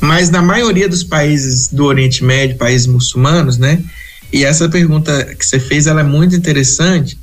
Mas 0.00 0.30
na 0.30 0.42
maioria 0.42 0.88
dos 0.88 1.04
países 1.04 1.68
do 1.68 1.84
Oriente 1.84 2.24
Médio, 2.24 2.56
países 2.56 2.86
muçulmanos, 2.86 3.58
né? 3.58 3.82
E 4.32 4.44
essa 4.44 4.68
pergunta 4.68 5.34
que 5.34 5.44
você 5.44 5.58
fez, 5.58 5.86
ela 5.86 6.00
é 6.00 6.04
muito 6.04 6.34
interessante, 6.34 7.18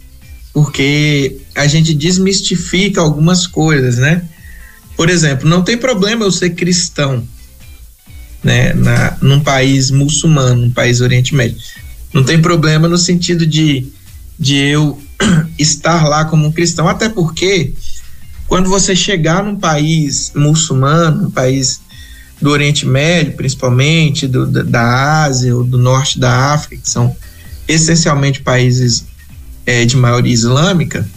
porque 0.53 1.37
a 1.55 1.67
gente 1.67 1.93
desmistifica 1.93 3.01
algumas 3.01 3.47
coisas, 3.47 3.97
né? 3.97 4.23
Por 4.95 5.09
exemplo, 5.09 5.47
não 5.47 5.61
tem 5.61 5.77
problema 5.77 6.25
eu 6.25 6.31
ser 6.31 6.51
cristão, 6.51 7.25
né? 8.43 8.73
Na, 8.73 9.17
num 9.21 9.39
país 9.39 9.89
muçulmano, 9.89 10.61
num 10.63 10.71
país 10.71 11.01
Oriente 11.01 11.35
Médio. 11.35 11.57
Não 12.13 12.23
tem 12.23 12.41
problema 12.41 12.87
no 12.87 12.97
sentido 12.97 13.45
de, 13.45 13.87
de 14.39 14.55
eu 14.55 15.01
estar 15.57 16.07
lá 16.07 16.25
como 16.25 16.47
um 16.47 16.51
cristão, 16.51 16.87
até 16.87 17.09
porque 17.09 17.73
quando 18.47 18.69
você 18.69 18.95
chegar 18.95 19.43
num 19.43 19.57
país 19.57 20.31
muçulmano, 20.35 21.27
um 21.27 21.31
país 21.31 21.81
do 22.41 22.51
Oriente 22.51 22.85
Médio, 22.85 23.33
principalmente, 23.33 24.27
do, 24.27 24.45
da, 24.45 25.23
Ásia 25.23 25.55
ou 25.55 25.63
do 25.63 25.77
norte 25.77 26.19
da 26.19 26.53
África, 26.53 26.81
que 26.81 26.89
são 26.89 27.15
essencialmente 27.67 28.41
países 28.41 29.05
é, 29.65 29.85
de 29.85 29.97
maioria 29.97 30.33
islâmica, 30.33 31.07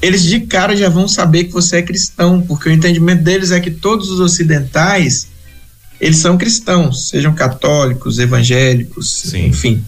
eles 0.00 0.22
de 0.22 0.40
cara 0.40 0.76
já 0.76 0.88
vão 0.88 1.08
saber 1.08 1.44
que 1.44 1.52
você 1.52 1.78
é 1.78 1.82
cristão, 1.82 2.42
porque 2.42 2.68
o 2.68 2.72
entendimento 2.72 3.22
deles 3.22 3.50
é 3.50 3.58
que 3.60 3.70
todos 3.70 4.10
os 4.10 4.20
ocidentais 4.20 5.28
eles 6.00 6.18
são 6.18 6.38
cristãos, 6.38 7.08
sejam 7.08 7.34
católicos, 7.34 8.18
evangélicos, 8.18 9.22
Sim. 9.30 9.46
enfim. 9.46 9.84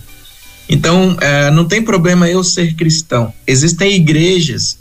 Então, 0.68 1.16
é, 1.20 1.50
não 1.50 1.66
tem 1.66 1.82
problema 1.82 2.28
eu 2.28 2.42
ser 2.42 2.74
cristão. 2.74 3.32
Existem 3.46 3.94
igrejas, 3.94 4.78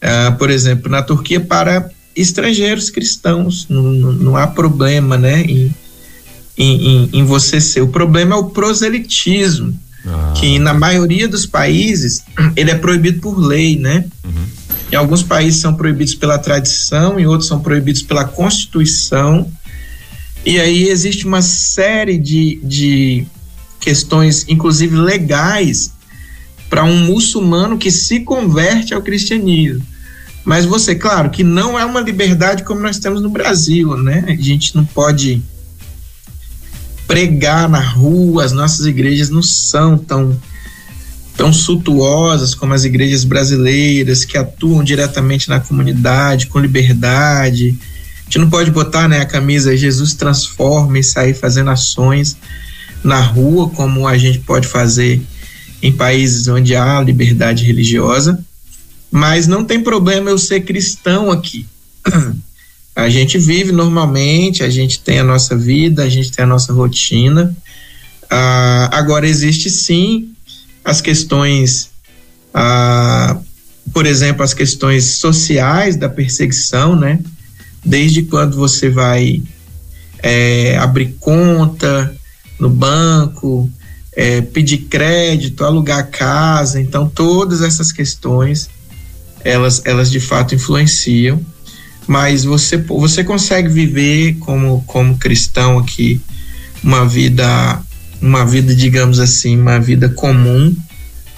é, 0.00 0.30
por 0.32 0.50
exemplo, 0.50 0.90
na 0.90 1.02
Turquia 1.02 1.40
para 1.40 1.90
estrangeiros 2.20 2.90
cristãos. 2.90 3.66
Não, 3.68 3.82
não 3.82 4.36
há 4.36 4.46
problema, 4.46 5.16
né, 5.16 5.42
em, 5.42 5.74
em, 6.56 7.10
em, 7.12 7.24
você 7.24 7.60
ser. 7.60 7.80
O 7.80 7.88
problema 7.88 8.34
é 8.34 8.38
o 8.38 8.50
proselitismo, 8.50 9.78
ah. 10.06 10.34
que 10.36 10.58
na 10.58 10.74
maioria 10.74 11.28
dos 11.28 11.46
países 11.46 12.24
ele 12.56 12.70
é 12.70 12.74
proibido 12.74 13.20
por 13.20 13.38
lei, 13.38 13.78
né? 13.78 14.04
Uhum. 14.24 14.46
Em 14.90 14.96
alguns 14.96 15.22
países 15.22 15.60
são 15.60 15.74
proibidos 15.74 16.14
pela 16.14 16.38
tradição, 16.38 17.20
em 17.20 17.26
outros 17.26 17.48
são 17.48 17.60
proibidos 17.60 18.02
pela 18.02 18.24
Constituição. 18.24 19.50
E 20.44 20.58
aí 20.58 20.88
existe 20.88 21.26
uma 21.26 21.42
série 21.42 22.16
de, 22.16 22.58
de 22.62 23.26
questões, 23.78 24.46
inclusive 24.48 24.96
legais, 24.96 25.92
para 26.70 26.84
um 26.84 27.04
muçulmano 27.04 27.76
que 27.76 27.90
se 27.90 28.20
converte 28.20 28.94
ao 28.94 29.02
cristianismo. 29.02 29.84
Mas 30.48 30.64
você, 30.64 30.94
claro, 30.94 31.28
que 31.28 31.44
não 31.44 31.78
é 31.78 31.84
uma 31.84 32.00
liberdade 32.00 32.64
como 32.64 32.80
nós 32.80 32.98
temos 32.98 33.20
no 33.20 33.28
Brasil, 33.28 33.98
né? 33.98 34.24
A 34.28 34.42
gente 34.42 34.74
não 34.74 34.82
pode 34.82 35.42
pregar 37.06 37.68
na 37.68 37.80
rua, 37.80 38.46
as 38.46 38.52
nossas 38.52 38.86
igrejas 38.86 39.28
não 39.28 39.42
são 39.42 39.98
tão 39.98 40.34
tão 41.36 41.52
suntuosas 41.52 42.54
como 42.54 42.72
as 42.72 42.84
igrejas 42.84 43.24
brasileiras 43.24 44.24
que 44.24 44.38
atuam 44.38 44.82
diretamente 44.82 45.50
na 45.50 45.60
comunidade 45.60 46.46
com 46.46 46.58
liberdade. 46.58 47.78
A 48.20 48.24
gente 48.24 48.38
não 48.38 48.48
pode 48.48 48.70
botar 48.70 49.06
né, 49.06 49.20
a 49.20 49.26
camisa 49.26 49.76
Jesus 49.76 50.14
transforma 50.14 50.98
e 50.98 51.04
sair 51.04 51.34
fazendo 51.34 51.68
ações 51.68 52.38
na 53.04 53.20
rua 53.20 53.68
como 53.68 54.08
a 54.08 54.16
gente 54.16 54.38
pode 54.38 54.66
fazer 54.66 55.20
em 55.82 55.92
países 55.92 56.48
onde 56.48 56.74
há 56.74 57.02
liberdade 57.02 57.64
religiosa 57.64 58.42
mas 59.10 59.46
não 59.46 59.64
tem 59.64 59.82
problema 59.82 60.30
eu 60.30 60.38
ser 60.38 60.60
cristão 60.60 61.30
aqui. 61.30 61.66
A 62.98 63.08
gente 63.08 63.38
vive 63.38 63.70
normalmente, 63.70 64.64
a 64.64 64.68
gente 64.68 64.98
tem 64.98 65.20
a 65.20 65.22
nossa 65.22 65.56
vida, 65.56 66.02
a 66.02 66.08
gente 66.08 66.32
tem 66.32 66.42
a 66.42 66.48
nossa 66.48 66.72
rotina. 66.72 67.56
Ah, 68.28 68.90
agora, 68.92 69.24
existe 69.24 69.70
sim 69.70 70.32
as 70.84 71.00
questões, 71.00 71.90
ah, 72.52 73.38
por 73.92 74.04
exemplo, 74.04 74.42
as 74.42 74.52
questões 74.52 75.04
sociais 75.04 75.94
da 75.94 76.08
perseguição, 76.08 76.96
né? 76.96 77.20
Desde 77.84 78.22
quando 78.22 78.56
você 78.56 78.90
vai 78.90 79.44
é, 80.20 80.76
abrir 80.78 81.14
conta 81.20 82.12
no 82.58 82.68
banco, 82.68 83.70
é, 84.16 84.40
pedir 84.40 84.78
crédito, 84.78 85.64
alugar 85.64 86.10
casa, 86.10 86.80
então 86.80 87.08
todas 87.08 87.62
essas 87.62 87.92
questões 87.92 88.68
elas, 89.44 89.82
elas 89.84 90.10
de 90.10 90.20
fato 90.20 90.54
influenciam, 90.54 91.40
mas 92.06 92.44
você, 92.44 92.76
você 92.76 93.22
consegue 93.22 93.68
viver 93.68 94.36
como, 94.40 94.82
como 94.86 95.18
cristão 95.18 95.78
aqui 95.78 96.20
uma 96.82 97.06
vida, 97.06 97.82
uma 98.20 98.44
vida, 98.44 98.74
digamos 98.74 99.20
assim, 99.20 99.58
uma 99.58 99.78
vida 99.78 100.08
comum 100.08 100.74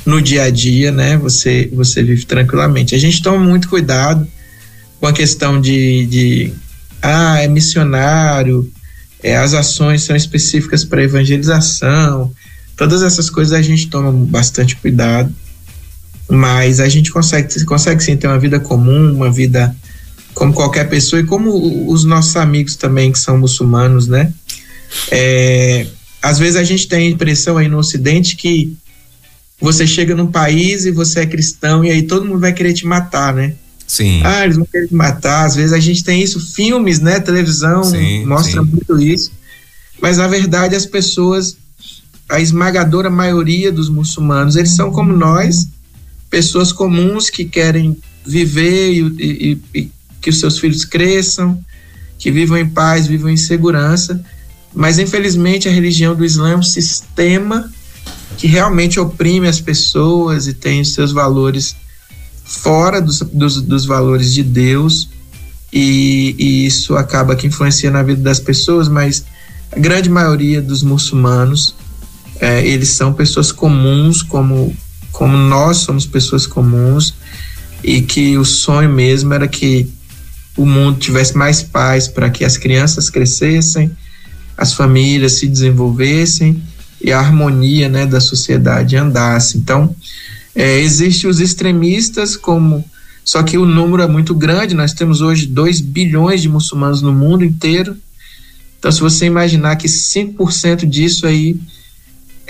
no 0.06 0.22
dia 0.22 0.44
a 0.44 0.50
dia, 0.50 0.92
né? 0.92 1.16
Você, 1.16 1.68
você 1.72 2.02
vive 2.02 2.24
tranquilamente. 2.24 2.94
A 2.94 2.98
gente 2.98 3.22
toma 3.22 3.38
muito 3.38 3.68
cuidado 3.68 4.26
com 5.00 5.06
a 5.06 5.12
questão 5.12 5.60
de, 5.60 6.06
de 6.06 6.52
ah, 7.02 7.42
é 7.42 7.48
missionário, 7.48 8.70
é, 9.22 9.36
as 9.36 9.54
ações 9.54 10.02
são 10.02 10.14
específicas 10.14 10.84
para 10.84 11.02
evangelização, 11.02 12.32
todas 12.76 13.02
essas 13.02 13.28
coisas 13.28 13.52
a 13.52 13.62
gente 13.62 13.88
toma 13.88 14.12
bastante 14.12 14.76
cuidado 14.76 15.34
mas 16.30 16.78
a 16.78 16.88
gente 16.88 17.10
consegue, 17.10 17.64
consegue 17.64 18.02
sim 18.02 18.16
ter 18.16 18.28
uma 18.28 18.38
vida 18.38 18.60
comum, 18.60 19.12
uma 19.12 19.30
vida 19.30 19.74
como 20.32 20.52
qualquer 20.52 20.88
pessoa 20.88 21.20
e 21.20 21.26
como 21.26 21.90
os 21.90 22.04
nossos 22.04 22.36
amigos 22.36 22.76
também 22.76 23.10
que 23.10 23.18
são 23.18 23.36
muçulmanos, 23.36 24.06
né? 24.06 24.32
É, 25.10 25.86
às 26.22 26.38
vezes 26.38 26.56
a 26.56 26.62
gente 26.62 26.86
tem 26.86 27.08
a 27.08 27.10
impressão 27.10 27.56
aí 27.56 27.68
no 27.68 27.78
Ocidente 27.78 28.36
que 28.36 28.76
você 29.60 29.86
chega 29.86 30.14
num 30.14 30.28
país 30.28 30.84
e 30.84 30.92
você 30.92 31.20
é 31.20 31.26
cristão 31.26 31.84
e 31.84 31.90
aí 31.90 32.02
todo 32.02 32.24
mundo 32.24 32.40
vai 32.40 32.52
querer 32.52 32.72
te 32.72 32.86
matar, 32.86 33.34
né? 33.34 33.54
Sim. 33.86 34.22
Ah, 34.24 34.44
eles 34.44 34.56
vão 34.56 34.64
querer 34.64 34.86
te 34.86 34.94
matar. 34.94 35.44
Às 35.44 35.56
vezes 35.56 35.72
a 35.72 35.80
gente 35.80 36.04
tem 36.04 36.22
isso, 36.22 36.38
filmes, 36.54 37.00
né? 37.00 37.18
Televisão 37.18 37.82
sim, 37.82 38.24
mostra 38.24 38.62
sim. 38.62 38.68
muito 38.68 39.00
isso. 39.00 39.32
Mas 40.00 40.16
na 40.16 40.28
verdade 40.28 40.76
as 40.76 40.86
pessoas, 40.86 41.56
a 42.28 42.40
esmagadora 42.40 43.10
maioria 43.10 43.72
dos 43.72 43.88
muçulmanos, 43.88 44.54
eles 44.54 44.76
são 44.76 44.92
como 44.92 45.12
nós 45.12 45.66
pessoas 46.30 46.72
comuns 46.72 47.28
que 47.28 47.44
querem 47.44 47.96
viver 48.24 48.92
e, 48.92 49.00
e, 49.18 49.58
e, 49.74 49.92
que 50.20 50.30
os 50.30 50.38
seus 50.38 50.58
filhos 50.58 50.84
cresçam, 50.84 51.62
que 52.18 52.30
vivam 52.30 52.56
em 52.56 52.68
paz, 52.68 53.06
vivam 53.06 53.28
em 53.28 53.36
segurança. 53.36 54.24
Mas 54.72 54.98
infelizmente 54.98 55.68
a 55.68 55.72
religião 55.72 56.14
do 56.14 56.24
Islã 56.24 56.52
é 56.52 56.56
um 56.56 56.62
sistema 56.62 57.70
que 58.38 58.46
realmente 58.46 59.00
oprime 59.00 59.48
as 59.48 59.60
pessoas 59.60 60.46
e 60.46 60.54
tem 60.54 60.80
os 60.80 60.94
seus 60.94 61.12
valores 61.12 61.74
fora 62.44 63.00
dos, 63.00 63.20
dos, 63.20 63.60
dos 63.60 63.84
valores 63.84 64.32
de 64.32 64.42
Deus 64.42 65.08
e, 65.72 66.34
e, 66.38 66.66
isso 66.66 66.96
acaba 66.96 67.36
que 67.36 67.46
influencia 67.46 67.90
na 67.90 68.02
vida 68.02 68.22
das 68.22 68.40
pessoas, 68.40 68.88
mas 68.88 69.24
a 69.70 69.78
grande 69.78 70.10
maioria 70.10 70.60
dos 70.60 70.82
muçulmanos 70.82 71.74
é, 72.40 72.66
eles 72.66 72.88
são 72.88 73.12
pessoas 73.12 73.52
comuns, 73.52 74.22
como, 74.22 74.74
como 75.12 75.36
nós 75.36 75.78
somos 75.78 76.06
pessoas 76.06 76.46
comuns, 76.46 77.14
e 77.82 78.02
que 78.02 78.36
o 78.36 78.44
sonho 78.44 78.90
mesmo 78.90 79.32
era 79.32 79.48
que 79.48 79.90
o 80.56 80.66
mundo 80.66 80.98
tivesse 80.98 81.36
mais 81.36 81.62
paz 81.62 82.08
para 82.08 82.28
que 82.28 82.44
as 82.44 82.56
crianças 82.56 83.08
crescessem, 83.08 83.90
as 84.56 84.74
famílias 84.74 85.32
se 85.38 85.46
desenvolvessem 85.46 86.62
e 87.00 87.12
a 87.12 87.18
harmonia 87.18 87.88
né, 87.88 88.04
da 88.04 88.20
sociedade 88.20 88.96
andasse. 88.96 89.56
Então, 89.56 89.94
é, 90.54 90.78
existem 90.80 91.30
os 91.30 91.40
extremistas, 91.40 92.36
como 92.36 92.84
só 93.24 93.42
que 93.42 93.56
o 93.56 93.64
número 93.64 94.02
é 94.02 94.06
muito 94.06 94.34
grande, 94.34 94.74
nós 94.74 94.92
temos 94.92 95.20
hoje 95.20 95.46
2 95.46 95.80
bilhões 95.80 96.42
de 96.42 96.48
muçulmanos 96.48 97.00
no 97.00 97.12
mundo 97.12 97.44
inteiro. 97.44 97.96
Então, 98.78 98.90
se 98.90 99.00
você 99.00 99.26
imaginar 99.26 99.76
que 99.76 99.86
5% 99.86 100.86
disso 100.86 101.26
aí 101.26 101.56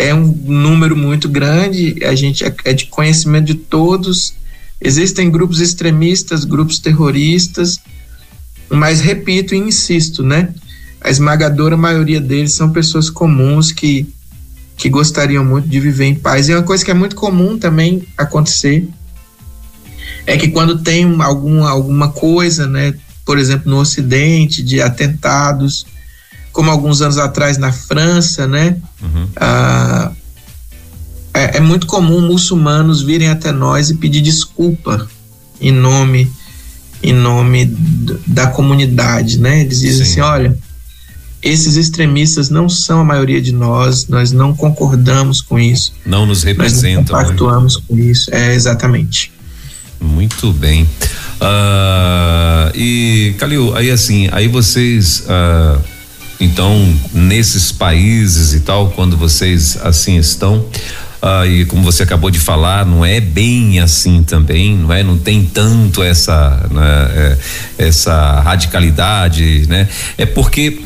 é 0.00 0.14
um 0.14 0.26
número 0.26 0.96
muito 0.96 1.28
grande, 1.28 2.02
a 2.02 2.14
gente 2.14 2.44
é, 2.44 2.54
é 2.64 2.72
de 2.72 2.86
conhecimento 2.86 3.46
de 3.46 3.54
todos. 3.54 4.34
Existem 4.80 5.30
grupos 5.30 5.60
extremistas, 5.60 6.44
grupos 6.44 6.78
terroristas, 6.78 7.78
mas 8.70 9.00
repito 9.00 9.54
e 9.54 9.58
insisto, 9.58 10.22
né? 10.22 10.54
A 11.02 11.10
esmagadora 11.10 11.76
maioria 11.76 12.20
deles 12.20 12.52
são 12.52 12.70
pessoas 12.70 13.10
comuns 13.10 13.72
que 13.72 14.06
que 14.76 14.88
gostariam 14.88 15.44
muito 15.44 15.68
de 15.68 15.78
viver 15.78 16.06
em 16.06 16.14
paz. 16.14 16.48
E 16.48 16.54
uma 16.54 16.62
coisa 16.62 16.82
que 16.82 16.90
é 16.90 16.94
muito 16.94 17.14
comum 17.14 17.58
também 17.58 18.02
acontecer 18.16 18.88
é 20.26 20.38
que 20.38 20.48
quando 20.48 20.78
tem 20.78 21.04
alguma, 21.20 21.68
alguma 21.68 22.08
coisa, 22.10 22.66
né, 22.66 22.94
por 23.22 23.38
exemplo, 23.38 23.70
no 23.70 23.78
Ocidente, 23.78 24.62
de 24.62 24.80
atentados, 24.80 25.84
como 26.52 26.70
alguns 26.70 27.00
anos 27.00 27.18
atrás 27.18 27.58
na 27.58 27.72
França, 27.72 28.46
né, 28.46 28.76
uhum. 29.02 29.28
ah, 29.36 30.12
é, 31.32 31.58
é, 31.58 31.60
muito 31.60 31.86
comum 31.86 32.20
muçulmanos 32.20 33.02
virem 33.02 33.28
até 33.28 33.52
nós 33.52 33.90
e 33.90 33.94
pedir 33.94 34.20
desculpa 34.20 35.08
em 35.60 35.72
nome 35.72 36.30
em 37.02 37.14
nome 37.14 37.64
da 38.26 38.48
comunidade, 38.48 39.40
né? 39.40 39.62
Eles 39.62 39.80
dizem 39.80 40.04
Sim. 40.04 40.12
assim, 40.12 40.20
olha, 40.20 40.58
esses 41.42 41.76
extremistas 41.76 42.50
não 42.50 42.68
são 42.68 43.00
a 43.00 43.04
maioria 43.04 43.40
de 43.40 43.52
nós, 43.52 44.06
nós 44.06 44.32
não 44.32 44.54
concordamos 44.54 45.40
com 45.40 45.58
isso. 45.58 45.94
Não 46.04 46.26
nos 46.26 46.42
representam. 46.42 47.16
Nós 47.16 47.34
não 47.34 47.62
né? 47.62 47.68
com 47.88 47.98
isso, 47.98 48.34
é 48.34 48.54
exatamente. 48.54 49.32
Muito 49.98 50.52
bem. 50.52 50.84
Uh, 51.40 52.70
e 52.74 53.34
Calil, 53.38 53.74
aí 53.74 53.90
assim, 53.90 54.28
aí 54.30 54.46
vocês 54.46 55.20
uh, 55.20 55.80
então 56.40 56.98
nesses 57.12 57.70
países 57.70 58.54
e 58.54 58.60
tal, 58.60 58.90
quando 58.90 59.16
vocês 59.16 59.78
assim 59.82 60.16
estão, 60.16 60.64
ah, 61.22 61.46
e 61.46 61.66
como 61.66 61.82
você 61.82 62.02
acabou 62.02 62.30
de 62.30 62.38
falar, 62.38 62.86
não 62.86 63.04
é 63.04 63.20
bem 63.20 63.78
assim 63.78 64.22
também, 64.22 64.74
não 64.74 64.92
é? 64.92 65.02
Não 65.02 65.18
tem 65.18 65.44
tanto 65.44 66.02
essa, 66.02 66.66
né, 66.70 67.10
é, 67.14 67.86
essa 67.86 68.40
radicalidade, 68.40 69.66
né? 69.68 69.88
É 70.16 70.26
porque 70.26 70.80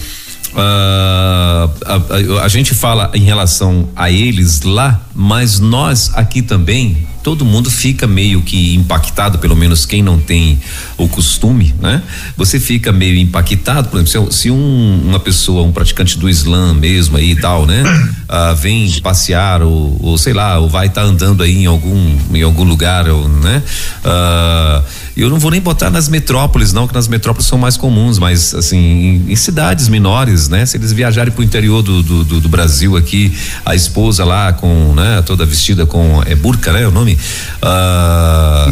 Uh, 0.54 1.66
a, 1.84 2.38
a, 2.38 2.44
a, 2.44 2.48
gente 2.48 2.74
fala 2.74 3.10
em 3.12 3.24
relação 3.24 3.88
a 3.96 4.08
eles 4.08 4.62
lá, 4.62 5.04
mas 5.12 5.58
nós 5.58 6.12
aqui 6.14 6.42
também, 6.42 7.08
todo 7.24 7.42
mundo 7.42 7.70
fica 7.70 8.06
meio 8.06 8.42
que 8.42 8.74
impactado, 8.74 9.38
pelo 9.38 9.56
menos 9.56 9.86
quem 9.86 10.02
não 10.02 10.20
tem 10.20 10.60
o 10.98 11.08
costume, 11.08 11.74
né? 11.80 12.02
Você 12.36 12.60
fica 12.60 12.92
meio 12.92 13.16
impactado, 13.16 13.88
por 13.88 13.98
exemplo, 13.98 14.30
se, 14.30 14.42
se 14.42 14.50
um, 14.50 15.00
uma 15.02 15.18
pessoa, 15.18 15.62
um 15.62 15.72
praticante 15.72 16.18
do 16.18 16.28
Islã 16.28 16.74
mesmo 16.74 17.16
aí 17.16 17.30
e 17.30 17.36
tal, 17.36 17.64
né? 17.64 17.82
Uh, 18.28 18.54
vem 18.60 19.00
passear 19.00 19.62
ou, 19.62 19.96
ou, 20.02 20.18
sei 20.18 20.34
lá, 20.34 20.58
ou 20.58 20.68
vai 20.68 20.86
estar 20.86 21.00
tá 21.00 21.06
andando 21.06 21.42
aí 21.42 21.62
em 21.62 21.66
algum, 21.66 22.14
em 22.34 22.42
algum 22.42 22.62
lugar, 22.62 23.08
ou, 23.08 23.26
né? 23.26 23.62
Uh, 24.04 24.84
eu 25.16 25.30
não 25.30 25.38
vou 25.38 25.50
nem 25.50 25.60
botar 25.60 25.90
nas 25.90 26.08
metrópoles, 26.08 26.72
não, 26.72 26.88
que 26.88 26.94
nas 26.94 27.06
metrópoles 27.06 27.46
são 27.46 27.56
mais 27.56 27.76
comuns, 27.76 28.18
mas 28.18 28.52
assim, 28.52 28.76
em, 28.76 29.32
em 29.32 29.36
cidades 29.36 29.88
menores, 29.88 30.48
né? 30.48 30.66
Se 30.66 30.76
eles 30.76 30.92
viajarem 30.92 31.32
para 31.32 31.40
o 31.40 31.44
interior 31.44 31.82
do, 31.82 32.02
do, 32.02 32.24
do, 32.24 32.40
do, 32.40 32.48
Brasil 32.48 32.96
aqui, 32.96 33.32
a 33.64 33.74
esposa 33.74 34.24
lá 34.24 34.52
com, 34.52 34.92
né, 34.94 35.22
toda 35.24 35.46
vestida 35.46 35.86
com 35.86 36.22
é 36.26 36.34
burca, 36.34 36.72
né? 36.72 36.86
O 36.86 36.90
nome? 36.90 37.13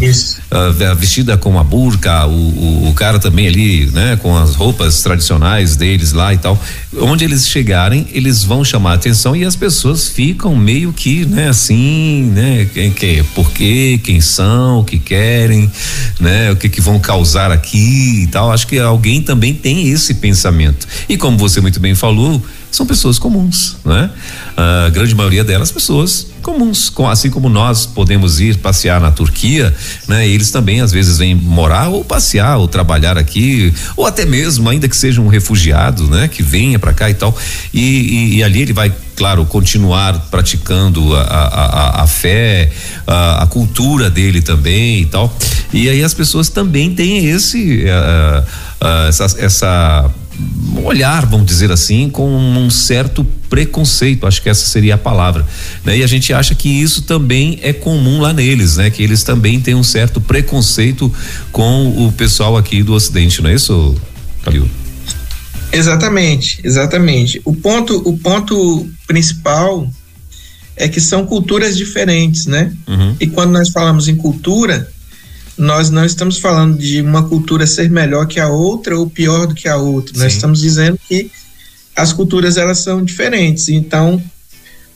Isso. 0.01 0.41
Uh, 0.51 0.95
vestida 0.97 1.37
com 1.37 1.59
a 1.59 1.65
burca, 1.65 2.27
o, 2.27 2.31
o, 2.31 2.89
o, 2.91 2.95
cara 2.95 3.19
também 3.19 3.47
ali, 3.49 3.87
né? 3.87 4.19
Com 4.21 4.37
as 4.37 4.55
roupas 4.55 5.03
tradicionais 5.03 5.77
deles 5.77 6.13
lá 6.13 6.35
e 6.35 6.39
tal. 6.39 6.63
Onde 7.01 7.25
eles 7.25 7.49
chegarem, 7.49 8.07
eles 8.13 8.45
vão 8.45 8.63
chamar 8.65 8.93
a 8.93 8.95
atenção 8.95 9.35
e 9.35 9.45
as 9.45 9.57
pessoas 9.57 10.09
ficam 10.09 10.55
meio 10.55 10.93
que, 10.93 11.25
né? 11.25 11.49
Assim, 11.49 12.31
né? 12.35 12.69
Quem, 12.73 12.91
quem, 12.91 13.25
por 13.25 13.51
quê? 13.51 13.99
Quem 14.03 14.21
são? 14.21 14.81
O 14.81 14.85
que 14.85 14.99
querem, 14.99 15.71
né? 16.21 16.51
O 16.51 16.57
que 16.57 16.69
que 16.69 16.81
vão 16.81 16.99
causar 16.99 17.51
aqui 17.51 18.25
e 18.25 18.27
tal. 18.27 18.53
Acho 18.53 18.67
que 18.67 18.79
alguém 18.79 19.23
também 19.23 19.55
tem 19.55 19.89
esse 19.89 20.15
pensamento. 20.15 20.87
E 21.09 21.17
como 21.17 21.39
você 21.39 21.61
muito 21.61 21.81
bem 21.81 21.95
falou, 21.95 22.43
são 22.73 22.87
pessoas 22.87 23.19
comuns, 23.19 23.77
né? 23.85 24.11
A 24.57 24.89
grande 24.89 25.15
maioria 25.15 25.45
delas 25.45 25.71
pessoas 25.71 26.29
comuns, 26.41 26.89
com, 26.89 27.09
assim 27.09 27.29
como 27.29 27.49
nós 27.49 27.85
podemos 27.85 28.41
ir 28.41 28.57
passear 28.57 28.99
na 28.99 29.11
Turquia, 29.11 29.73
né? 30.09 30.27
Eles 30.27 30.51
também 30.51 30.81
às 30.81 30.91
vezes 30.91 31.19
vêm 31.19 31.35
morar 31.35 31.89
ou 31.89 32.03
passear 32.03 32.57
ou 32.57 32.67
trabalhar 32.67 33.19
aqui, 33.19 33.73
ou 33.95 34.07
até 34.07 34.25
mesmo 34.25 34.69
ainda 34.71 34.89
que 34.89 34.97
seja 34.97 35.21
um 35.21 35.29
refugiado, 35.29 36.09
né? 36.09 36.29
Que 36.29 36.43
venha 36.43 36.79
para 36.79 36.95
cá 36.95 37.11
e 37.11 37.15
tal, 37.15 37.37
e, 37.75 37.81
e, 37.81 38.37
e, 38.37 38.43
ali 38.43 38.63
ele 38.63 38.73
vai, 38.73 38.91
claro, 39.15 39.45
continuar 39.45 40.29
praticando 40.31 41.15
a, 41.15 41.21
a, 41.21 41.47
a, 41.47 42.03
a 42.05 42.07
fé, 42.07 42.73
a, 43.07 43.43
a, 43.43 43.47
cultura 43.47 44.09
dele 44.09 44.41
também 44.41 45.03
e 45.03 45.07
tal, 45.07 45.37
e 45.75 45.91
aí 45.91 46.03
as 46.03 46.15
pessoas 46.15 46.49
também 46.49 46.95
têm 46.95 47.27
esse 47.27 47.85
uh, 47.85 48.43
uh, 48.83 49.09
essa, 49.09 49.27
essa 49.39 50.11
olhar, 50.85 51.27
vamos 51.27 51.47
dizer 51.47 51.71
assim, 51.71 52.09
com 52.09 52.29
um 52.29 52.71
certo 52.71 53.25
preconceito, 53.49 54.27
acho 54.27 54.43
que 54.43 54.49
essa 54.49 54.67
seria 54.67 54.95
a 54.95 54.99
palavra, 54.99 55.47
né? 55.85 55.99
E 55.99 56.03
a 56.03 56.07
gente 56.07 56.33
acha 56.33 56.55
que 56.55 56.69
isso 56.69 57.03
também 57.03 57.59
é 57.63 57.73
comum 57.73 58.21
lá 58.21 58.33
neles, 58.33 58.77
né? 58.77 58.91
Que 58.91 59.03
eles 59.03 59.23
também 59.23 59.61
têm 59.61 59.75
um 59.75 59.83
certo 59.83 60.21
preconceito 60.21 61.13
com 61.51 62.07
o 62.07 62.13
pessoal 62.13 62.57
aqui 62.57 62.83
do 62.83 62.95
Ocidente, 62.95 63.43
não 63.43 63.51
é 63.51 63.55
isso, 63.55 63.95
Calil? 64.43 64.69
Exatamente, 65.73 66.61
exatamente. 66.63 67.41
O 67.45 67.55
ponto, 67.55 67.97
o 68.09 68.17
ponto 68.19 68.87
principal 69.07 69.89
é 70.77 70.89
que 70.89 71.01
são 71.01 71.25
culturas 71.25 71.77
diferentes, 71.77 72.47
né? 72.47 72.73
Uhum. 72.87 73.17
E 73.21 73.27
quando 73.27 73.53
nós 73.53 73.71
falamos 73.71 74.09
em 74.09 74.17
cultura, 74.17 74.92
nós 75.57 75.91
não 75.91 76.05
estamos 76.05 76.39
falando 76.39 76.79
de 76.79 77.01
uma 77.03 77.29
cultura 77.29 77.67
ser 77.67 77.91
melhor 77.91 78.27
que 78.27 78.41
a 78.41 78.49
outra 78.49 78.99
ou 78.99 79.09
pior 79.09 79.47
do 79.47 79.55
que 79.55 79.69
a 79.69 79.77
outra. 79.77 80.15
Sim. 80.15 80.21
Nós 80.21 80.33
estamos 80.33 80.61
dizendo 80.61 80.99
que 81.09 81.31
as 81.95 82.13
culturas 82.13 82.57
elas 82.57 82.79
são 82.79 83.05
diferentes. 83.05 83.69
Então, 83.69 84.23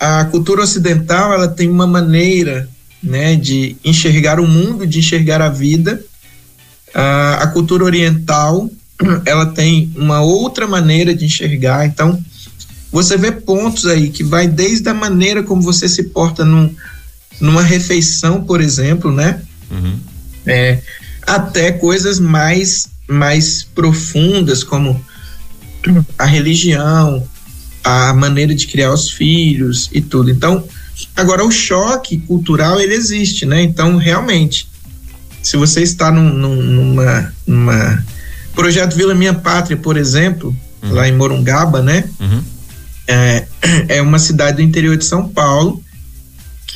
a 0.00 0.24
cultura 0.26 0.62
ocidental 0.62 1.32
ela 1.32 1.48
tem 1.48 1.68
uma 1.68 1.86
maneira, 1.86 2.68
né, 3.02 3.36
de 3.36 3.76
enxergar 3.84 4.40
o 4.40 4.48
mundo, 4.48 4.86
de 4.86 4.98
enxergar 4.98 5.42
a 5.42 5.48
vida. 5.48 6.02
A, 6.94 7.42
a 7.42 7.46
cultura 7.48 7.84
oriental 7.84 8.70
ela 9.26 9.46
tem 9.46 9.92
uma 9.94 10.22
outra 10.22 10.66
maneira 10.66 11.14
de 11.14 11.26
enxergar. 11.26 11.86
Então, 11.86 12.18
você 12.90 13.18
vê 13.18 13.30
pontos 13.30 13.84
aí 13.84 14.08
que 14.08 14.24
vai 14.24 14.48
desde 14.48 14.88
a 14.88 14.94
maneira 14.94 15.42
como 15.42 15.60
você 15.60 15.86
se 15.86 16.04
porta 16.04 16.46
num, 16.46 16.74
numa 17.38 17.62
refeição, 17.62 18.42
por 18.42 18.62
exemplo, 18.62 19.12
né? 19.12 19.42
Uhum 19.70 20.15
é, 20.46 20.78
até 21.22 21.72
coisas 21.72 22.20
mais, 22.20 22.88
mais 23.08 23.62
profundas, 23.62 24.62
como 24.62 25.04
a 26.18 26.24
religião, 26.24 27.26
a 27.82 28.12
maneira 28.12 28.54
de 28.54 28.66
criar 28.66 28.92
os 28.92 29.10
filhos 29.10 29.88
e 29.92 30.00
tudo. 30.00 30.30
Então, 30.30 30.64
agora 31.14 31.44
o 31.44 31.50
choque 31.50 32.18
cultural 32.18 32.80
ele 32.80 32.94
existe, 32.94 33.44
né? 33.46 33.62
Então, 33.62 33.96
realmente, 33.96 34.68
se 35.42 35.56
você 35.56 35.82
está 35.82 36.10
num, 36.10 36.28
num, 36.28 36.62
numa, 36.62 37.32
numa 37.46 38.04
projeto 38.54 38.96
Vila 38.96 39.14
Minha 39.14 39.34
Pátria, 39.34 39.76
por 39.76 39.96
exemplo, 39.96 40.54
uhum. 40.82 40.92
lá 40.92 41.08
em 41.08 41.12
Morungaba, 41.12 41.82
né? 41.82 42.04
Uhum. 42.18 42.42
É, 43.06 43.46
é 43.88 44.02
uma 44.02 44.18
cidade 44.18 44.56
do 44.56 44.62
interior 44.62 44.96
de 44.96 45.04
São 45.04 45.28
Paulo 45.28 45.82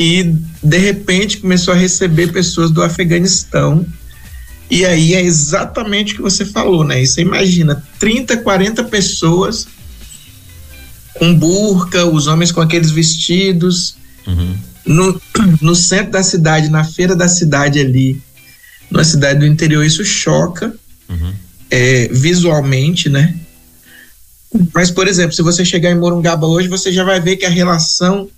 que 0.01 0.35
de 0.63 0.79
repente 0.79 1.37
começou 1.37 1.75
a 1.75 1.77
receber 1.77 2.33
pessoas 2.33 2.71
do 2.71 2.83
Afeganistão. 2.83 3.85
E 4.71 4.87
aí 4.87 5.13
é 5.13 5.21
exatamente 5.21 6.15
o 6.15 6.17
que 6.17 6.23
você 6.23 6.43
falou, 6.43 6.83
né? 6.83 7.03
E 7.03 7.07
você 7.07 7.21
imagina 7.21 7.85
30, 7.99 8.39
40 8.39 8.85
pessoas 8.85 9.69
com 11.19 11.35
burca, 11.35 12.07
os 12.07 12.27
homens 12.27 12.51
com 12.51 12.63
aqueles 12.63 12.91
vestidos, 12.91 13.95
uhum. 14.27 14.57
no, 14.87 15.23
no 15.61 15.75
centro 15.75 16.13
da 16.13 16.23
cidade, 16.23 16.71
na 16.71 16.83
feira 16.83 17.15
da 17.15 17.29
cidade 17.29 17.79
ali. 17.79 18.23
numa 18.91 19.05
cidade 19.05 19.41
do 19.41 19.47
interior, 19.47 19.85
isso 19.85 20.03
choca 20.03 20.75
uhum. 21.11 21.35
é, 21.71 22.09
visualmente, 22.11 23.11
né? 23.11 23.37
Mas, 24.73 24.91
por 24.91 25.07
exemplo, 25.07 25.35
se 25.35 25.43
você 25.43 25.63
chegar 25.63 25.91
em 25.91 25.99
Morungaba 25.99 26.47
hoje, 26.47 26.69
você 26.69 26.91
já 26.91 27.05
vai 27.05 27.21
ver 27.21 27.37
que 27.37 27.45
a 27.45 27.51
relação 27.51 28.31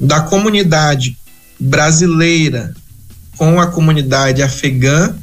da 0.00 0.20
comunidade 0.20 1.16
brasileira 1.58 2.74
com 3.36 3.60
a 3.60 3.66
comunidade 3.66 4.42
afegã 4.42 5.14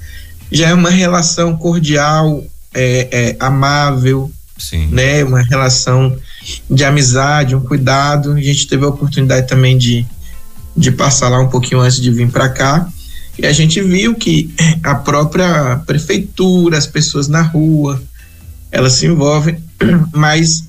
já 0.52 0.70
é 0.70 0.74
uma 0.74 0.90
relação 0.90 1.58
cordial, 1.58 2.44
é, 2.74 3.08
é, 3.12 3.36
amável, 3.40 4.32
Sim. 4.58 4.88
né? 4.88 5.24
Uma 5.24 5.42
relação 5.42 6.18
de 6.70 6.84
amizade, 6.84 7.56
um 7.56 7.62
cuidado. 7.62 8.34
A 8.34 8.42
gente 8.42 8.68
teve 8.68 8.86
a 8.86 8.90
oportunidade 8.90 9.48
também 9.48 9.78
de, 9.78 10.06
de 10.76 10.92
passar 10.92 11.30
lá 11.30 11.40
um 11.40 11.50
pouquinho 11.50 11.82
antes 11.82 12.00
de 12.00 12.12
vir 12.12 12.30
para 12.30 12.50
cá. 12.50 12.88
E 13.38 13.46
a 13.46 13.52
gente 13.52 13.82
viu 13.82 14.16
que 14.16 14.54
a 14.82 14.96
própria 14.96 15.82
prefeitura, 15.86 16.78
as 16.78 16.88
pessoas 16.88 17.28
na 17.28 17.42
rua, 17.42 18.02
elas 18.72 18.94
se 18.94 19.08
envolvem, 19.08 19.58
mas 20.14 20.65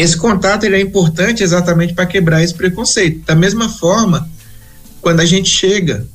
esse 0.00 0.16
contato 0.16 0.64
ele 0.64 0.76
é 0.76 0.80
importante 0.80 1.42
exatamente 1.42 1.94
para 1.94 2.06
quebrar 2.06 2.42
esse 2.42 2.54
preconceito. 2.54 3.24
Da 3.24 3.34
mesma 3.34 3.68
forma, 3.68 4.28
quando 5.00 5.20
a 5.20 5.24
gente 5.24 5.48
chega 5.48 6.06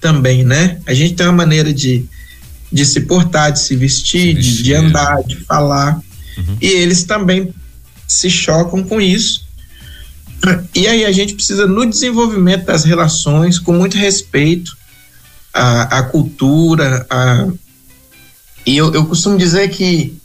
também, 0.00 0.44
né? 0.44 0.80
A 0.86 0.94
gente 0.94 1.14
tem 1.14 1.26
uma 1.26 1.32
maneira 1.32 1.72
de, 1.72 2.04
de 2.72 2.84
se 2.84 3.02
portar, 3.02 3.52
de 3.52 3.60
se 3.60 3.76
vestir, 3.76 4.20
se 4.20 4.34
vestir 4.34 4.56
de, 4.56 4.62
de, 4.62 4.74
andar, 4.74 5.22
de 5.22 5.36
falar. 5.36 6.00
Uhum. 6.36 6.56
E 6.60 6.66
eles 6.66 7.04
também 7.04 7.52
se 8.06 8.28
chocam 8.30 8.82
com 8.82 9.00
isso. 9.00 9.46
E 10.74 10.86
aí 10.86 11.04
a 11.04 11.12
gente 11.12 11.34
precisa, 11.34 11.66
no 11.66 11.84
desenvolvimento 11.84 12.64
das 12.64 12.84
relações, 12.84 13.58
com 13.58 13.72
muito 13.72 13.96
respeito 13.96 14.76
à, 15.52 15.98
à 15.98 16.02
cultura, 16.02 17.06
à... 17.10 17.46
e 18.64 18.76
eu, 18.76 18.92
eu 18.94 19.04
costumo 19.04 19.36
dizer 19.36 19.68
que 19.68 20.16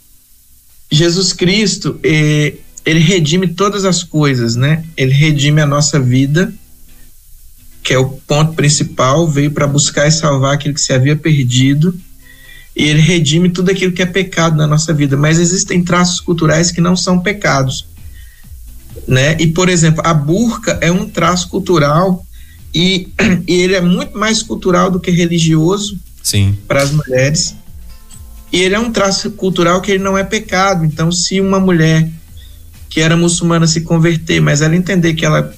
Jesus 0.90 1.34
Cristo, 1.34 2.00
eh, 2.04 2.54
ele 2.86 3.00
redime 3.00 3.48
todas 3.48 3.84
as 3.84 4.04
coisas, 4.04 4.56
né? 4.56 4.86
Ele 4.96 5.12
redime 5.12 5.60
a 5.60 5.66
nossa 5.66 6.00
vida, 6.00 6.54
que 7.82 7.94
é 7.94 7.98
o 7.98 8.10
ponto 8.10 8.54
principal, 8.54 9.28
veio 9.28 9.52
para 9.52 9.66
buscar 9.66 10.08
e 10.08 10.12
salvar 10.12 10.54
aquilo 10.54 10.76
que 10.76 10.82
se 10.82 10.94
havia 10.94 11.16
perdido, 11.16 12.00
e 12.76 12.84
ele 12.84 13.00
redime 13.00 13.50
tudo 13.50 13.72
aquilo 13.72 13.92
que 13.92 14.02
é 14.02 14.06
pecado 14.06 14.56
na 14.56 14.68
nossa 14.68 14.94
vida, 14.94 15.18
mas 15.18 15.40
existem 15.40 15.84
traços 15.84 16.20
culturais 16.20 16.72
que 16.72 16.82
não 16.82 16.96
são 16.96 17.20
pecados, 17.20 17.88
né? 19.08 19.36
E 19.40 19.48
por 19.48 19.68
exemplo, 19.68 20.02
a 20.06 20.14
burca 20.14 20.78
é 20.82 20.92
um 20.92 21.10
traço 21.10 21.50
cultural 21.50 22.24
e, 22.74 23.08
e 23.48 23.54
ele 23.54 23.76
é 23.76 23.82
muito 23.82 24.18
mais 24.18 24.44
cultural 24.44 24.92
do 24.92 25.00
que 25.00 25.10
religioso 25.10 26.00
para 26.68 26.84
as 26.84 26.92
mulheres. 26.92 27.56
E 28.52 28.62
ele 28.62 28.76
é 28.76 28.80
um 28.80 28.92
traço 28.92 29.32
cultural 29.32 29.82
que 29.82 29.92
ele 29.92 30.04
não 30.04 30.18
é 30.18 30.24
pecado. 30.24 30.86
Então, 30.86 31.12
se 31.12 31.42
uma 31.42 31.60
mulher 31.60 32.10
que 32.96 33.02
era 33.02 33.18
muçulmana 33.18 33.68
se 33.68 33.82
converter, 33.82 34.40
mas 34.40 34.62
ela 34.62 34.74
entender 34.74 35.16
que 35.16 35.26
ela, 35.26 35.54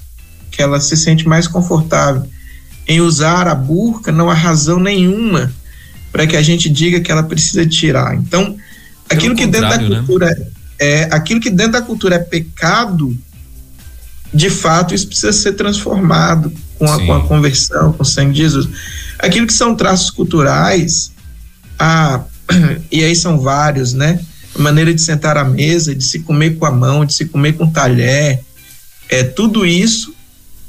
que 0.50 0.60
ela 0.60 0.80
se 0.80 0.96
sente 0.96 1.28
mais 1.28 1.46
confortável 1.46 2.28
em 2.84 3.00
usar 3.00 3.46
a 3.46 3.54
burca, 3.54 4.10
não 4.10 4.28
há 4.28 4.34
razão 4.34 4.80
nenhuma 4.80 5.52
para 6.10 6.26
que 6.26 6.36
a 6.36 6.42
gente 6.42 6.68
diga 6.68 7.00
que 7.00 7.12
ela 7.12 7.22
precisa 7.22 7.64
tirar. 7.64 8.16
Então, 8.16 8.56
aquilo 9.08 9.36
que 9.36 9.46
dentro 9.46 9.68
da 9.68 9.78
né? 9.78 9.98
cultura 9.98 10.26
né? 10.26 10.46
é 10.80 11.08
aquilo 11.12 11.40
que 11.40 11.48
dentro 11.48 11.74
da 11.74 11.80
cultura 11.80 12.16
é 12.16 12.18
pecado, 12.18 13.16
de 14.34 14.50
fato 14.50 14.92
isso 14.92 15.06
precisa 15.06 15.32
ser 15.32 15.52
transformado 15.52 16.52
com 16.76 16.92
a, 16.92 17.06
com 17.06 17.12
a 17.14 17.24
conversão, 17.24 17.92
com 17.92 18.02
o 18.02 18.04
sangue 18.04 18.32
de 18.32 18.38
Jesus. 18.38 18.68
Aquilo 19.16 19.46
que 19.46 19.52
são 19.52 19.76
traços 19.76 20.10
culturais, 20.10 21.12
a, 21.78 22.20
e 22.90 23.04
aí 23.04 23.14
são 23.14 23.38
vários, 23.38 23.92
né? 23.92 24.18
Maneira 24.58 24.92
de 24.92 25.00
sentar 25.00 25.36
à 25.36 25.44
mesa, 25.44 25.94
de 25.94 26.04
se 26.04 26.20
comer 26.20 26.56
com 26.56 26.66
a 26.66 26.70
mão, 26.70 27.04
de 27.04 27.14
se 27.14 27.24
comer 27.26 27.54
com 27.54 27.70
talher, 27.70 28.40
é 29.08 29.22
tudo 29.22 29.64
isso 29.64 30.14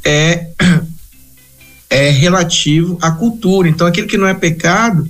é 0.04 0.48
é 1.90 2.10
relativo 2.12 2.98
à 3.02 3.12
cultura. 3.12 3.68
Então, 3.68 3.88
aquilo 3.88 4.08
que 4.08 4.18
não 4.18 4.28
é 4.28 4.34
pecado 4.34 5.10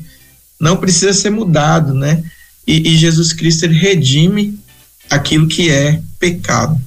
não 0.60 0.78
precisa 0.78 1.14
ser 1.14 1.30
mudado, 1.30 1.94
né? 1.94 2.24
E, 2.66 2.94
e 2.94 2.98
Jesus 2.98 3.34
Cristo 3.34 3.66
ele 3.66 3.78
redime 3.78 4.58
aquilo 5.10 5.48
que 5.48 5.70
é 5.70 6.02
pecado. 6.20 6.80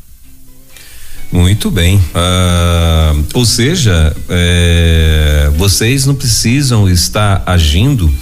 Muito 1.30 1.70
bem. 1.70 1.96
Uh, 1.96 3.24
ou 3.32 3.46
seja, 3.46 4.14
é, 4.28 5.50
vocês 5.56 6.04
não 6.04 6.14
precisam 6.14 6.88
estar 6.88 7.42
agindo 7.46 8.12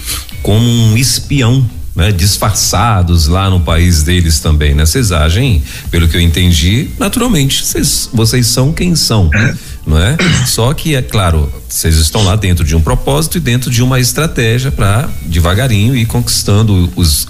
como 0.43 0.65
um 0.65 0.97
espião 0.97 1.69
né, 2.01 2.11
disfarçados 2.11 3.27
lá 3.27 3.51
no 3.51 3.61
país 3.61 4.03
deles 4.03 4.41
também, 4.41 4.75
né? 4.75 4.87
Vocês 4.87 5.13
agem, 5.13 5.63
pelo 5.91 6.09
que 6.09 6.17
eu 6.17 6.21
entendi, 6.21 6.89
naturalmente, 6.99 7.63
vocês, 7.63 8.09
vocês 8.11 8.47
são 8.47 8.73
quem 8.73 8.97
são, 8.97 9.29
não 9.87 9.99
é? 9.99 10.17
Só 10.47 10.73
que 10.73 10.97
é 10.97 11.03
claro, 11.03 11.53
vocês 11.69 11.97
estão 11.97 12.23
lá 12.25 12.37
dentro 12.37 12.65
de 12.65 12.75
um 12.75 12.81
propósito 12.81 13.37
e 13.37 13.41
dentro 13.41 13.71
de 13.71 13.83
uma 13.83 14.01
estratégia 14.01 14.73
para 14.73 15.11
devagarinho 15.27 15.95
ir 15.95 16.07
conquistando 16.07 16.91
os 16.97 17.29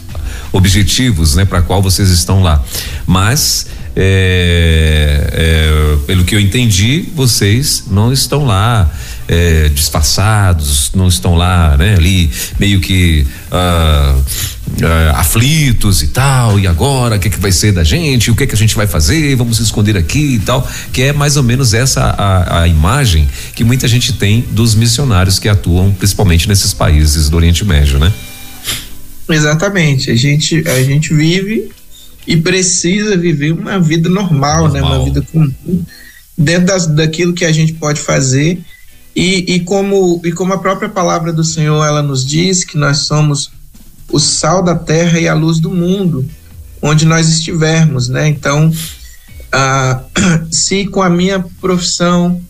objetivos, 0.52 1.34
né, 1.34 1.44
para 1.44 1.62
qual 1.62 1.82
vocês 1.82 2.08
estão 2.08 2.40
lá. 2.40 2.62
Mas 3.04 3.66
é, 3.96 5.30
é, 5.32 5.96
pelo 6.06 6.24
que 6.24 6.36
eu 6.36 6.40
entendi, 6.40 7.08
vocês 7.16 7.86
não 7.90 8.12
estão 8.12 8.44
lá 8.44 8.88
é, 9.30 9.68
disfarçados, 9.68 10.90
não 10.92 11.06
estão 11.06 11.36
lá, 11.36 11.76
né, 11.76 11.94
ali 11.94 12.28
meio 12.58 12.80
que 12.80 13.24
ah, 13.52 14.16
ah, 14.82 15.20
aflitos 15.20 16.02
e 16.02 16.08
tal, 16.08 16.58
e 16.58 16.66
agora 16.66 17.14
o 17.14 17.18
que, 17.20 17.30
que 17.30 17.38
vai 17.38 17.52
ser 17.52 17.70
da 17.70 17.84
gente, 17.84 18.28
o 18.28 18.34
que, 18.34 18.44
que 18.44 18.54
a 18.56 18.58
gente 18.58 18.74
vai 18.74 18.88
fazer, 18.88 19.36
vamos 19.36 19.58
se 19.58 19.62
esconder 19.62 19.96
aqui 19.96 20.34
e 20.34 20.38
tal, 20.40 20.68
que 20.92 21.02
é 21.02 21.12
mais 21.12 21.36
ou 21.36 21.44
menos 21.44 21.72
essa 21.72 22.02
a, 22.02 22.62
a 22.62 22.68
imagem 22.68 23.28
que 23.54 23.62
muita 23.62 23.86
gente 23.86 24.14
tem 24.14 24.44
dos 24.50 24.74
missionários 24.74 25.38
que 25.38 25.48
atuam 25.48 25.92
principalmente 25.92 26.48
nesses 26.48 26.74
países 26.74 27.30
do 27.30 27.36
Oriente 27.36 27.64
Médio, 27.64 28.00
né? 28.00 28.12
Exatamente, 29.28 30.10
a 30.10 30.16
gente, 30.16 30.68
a 30.68 30.82
gente 30.82 31.14
vive 31.14 31.70
e 32.26 32.36
precisa 32.36 33.16
viver 33.16 33.52
uma 33.52 33.78
vida 33.78 34.08
normal, 34.08 34.64
normal. 34.64 34.72
né? 34.72 34.82
Uma 34.82 35.04
vida 35.04 35.22
comum, 35.30 35.84
dentro 36.36 36.66
das, 36.66 36.88
daquilo 36.88 37.32
que 37.32 37.44
a 37.44 37.52
gente 37.52 37.74
pode 37.74 38.00
fazer 38.00 38.58
e, 39.20 39.56
e, 39.56 39.60
como, 39.60 40.18
e 40.24 40.32
como 40.32 40.54
a 40.54 40.58
própria 40.58 40.88
palavra 40.88 41.30
do 41.30 41.44
Senhor 41.44 41.84
ela 41.84 42.02
nos 42.02 42.24
diz 42.24 42.64
que 42.64 42.78
nós 42.78 43.00
somos 43.00 43.50
o 44.10 44.18
sal 44.18 44.62
da 44.62 44.74
terra 44.74 45.20
e 45.20 45.28
a 45.28 45.34
luz 45.34 45.60
do 45.60 45.68
mundo, 45.68 46.26
onde 46.80 47.04
nós 47.04 47.28
estivermos, 47.28 48.08
né? 48.08 48.28
Então, 48.28 48.72
ah, 49.52 50.02
se 50.50 50.86
com 50.86 51.02
a 51.02 51.10
minha 51.10 51.44
profissão, 51.60 52.40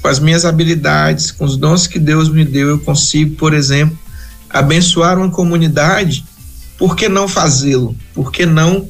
com 0.00 0.06
as 0.06 0.20
minhas 0.20 0.44
habilidades, 0.44 1.32
com 1.32 1.44
os 1.44 1.56
dons 1.56 1.88
que 1.88 1.98
Deus 1.98 2.28
me 2.28 2.44
deu, 2.44 2.68
eu 2.68 2.78
consigo, 2.78 3.34
por 3.34 3.52
exemplo, 3.52 3.98
abençoar 4.48 5.18
uma 5.18 5.32
comunidade, 5.32 6.24
por 6.78 6.94
que 6.94 7.08
não 7.08 7.26
fazê-lo? 7.26 7.96
Por 8.14 8.30
que 8.30 8.46
não 8.46 8.88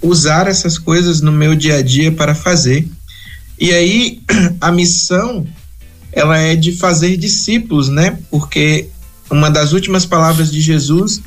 usar 0.00 0.48
essas 0.48 0.78
coisas 0.78 1.20
no 1.20 1.32
meu 1.32 1.54
dia 1.54 1.76
a 1.76 1.82
dia 1.82 2.10
para 2.10 2.34
fazer? 2.34 2.88
E 3.58 3.72
aí, 3.72 4.22
a 4.58 4.72
missão 4.72 5.46
ela 6.16 6.38
é 6.38 6.56
de 6.56 6.72
fazer 6.72 7.14
discípulos, 7.18 7.90
né? 7.90 8.18
Porque 8.30 8.88
uma 9.30 9.50
das 9.50 9.72
últimas 9.72 10.06
palavras 10.06 10.50
de 10.50 10.62
Jesus 10.62 11.20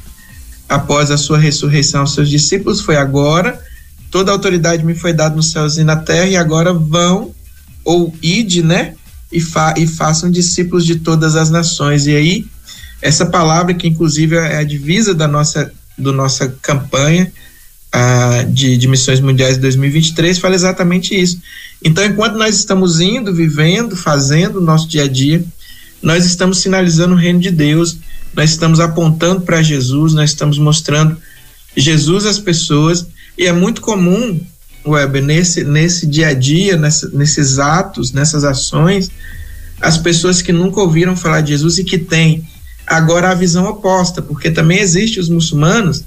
após 0.67 1.11
a 1.11 1.17
sua 1.17 1.37
ressurreição 1.37 2.01
aos 2.01 2.15
seus 2.15 2.27
discípulos 2.27 2.81
foi 2.81 2.95
agora 2.95 3.59
toda 4.09 4.31
autoridade 4.31 4.83
me 4.83 4.95
foi 4.95 5.13
dada 5.13 5.35
nos 5.35 5.51
céus 5.51 5.77
e 5.77 5.83
na 5.83 5.95
terra 5.95 6.25
e 6.25 6.35
agora 6.35 6.73
vão 6.73 7.33
ou 7.85 8.13
ide, 8.19 8.63
né? 8.63 8.95
E, 9.31 9.39
fa 9.39 9.75
e 9.77 9.85
façam 9.85 10.31
discípulos 10.31 10.83
de 10.83 10.95
todas 10.95 11.35
as 11.35 11.51
nações. 11.51 12.07
E 12.07 12.15
aí 12.15 12.45
essa 12.99 13.27
palavra 13.27 13.75
que 13.75 13.87
inclusive 13.87 14.35
é 14.35 14.57
a 14.57 14.63
divisa 14.63 15.13
da 15.13 15.27
nossa 15.27 15.71
do 15.95 16.11
nossa 16.11 16.47
campanha 16.63 17.31
de, 18.49 18.77
de 18.77 18.87
missões 18.87 19.19
mundiais 19.19 19.55
de 19.55 19.61
2023 19.61 20.37
fala 20.37 20.55
exatamente 20.55 21.19
isso. 21.19 21.41
Então, 21.83 22.05
enquanto 22.05 22.37
nós 22.37 22.55
estamos 22.55 22.99
indo, 22.99 23.33
vivendo, 23.33 23.95
fazendo 23.95 24.59
o 24.59 24.61
nosso 24.61 24.87
dia 24.87 25.03
a 25.03 25.07
dia, 25.07 25.43
nós 26.01 26.25
estamos 26.25 26.59
sinalizando 26.59 27.13
o 27.13 27.17
reino 27.17 27.39
de 27.39 27.51
Deus, 27.51 27.97
nós 28.35 28.51
estamos 28.51 28.79
apontando 28.79 29.41
para 29.41 29.61
Jesus, 29.61 30.13
nós 30.13 30.29
estamos 30.29 30.57
mostrando 30.57 31.17
Jesus 31.75 32.25
às 32.25 32.39
pessoas, 32.39 33.05
e 33.37 33.45
é 33.45 33.53
muito 33.53 33.81
comum, 33.81 34.39
Weber, 34.85 35.23
nesse, 35.23 35.63
nesse 35.63 36.07
dia 36.07 36.29
a 36.29 36.33
dia, 36.33 36.77
nessa, 36.77 37.09
nesses 37.09 37.59
atos, 37.59 38.11
nessas 38.11 38.43
ações, 38.43 39.09
as 39.81 39.97
pessoas 39.97 40.41
que 40.41 40.51
nunca 40.51 40.79
ouviram 40.79 41.15
falar 41.15 41.41
de 41.41 41.49
Jesus 41.49 41.77
e 41.77 41.83
que 41.83 41.97
têm 41.97 42.47
agora 42.85 43.29
a 43.29 43.35
visão 43.35 43.65
oposta, 43.65 44.21
porque 44.21 44.49
também 44.49 44.79
existe 44.79 45.19
os 45.19 45.29
muçulmanos 45.29 46.03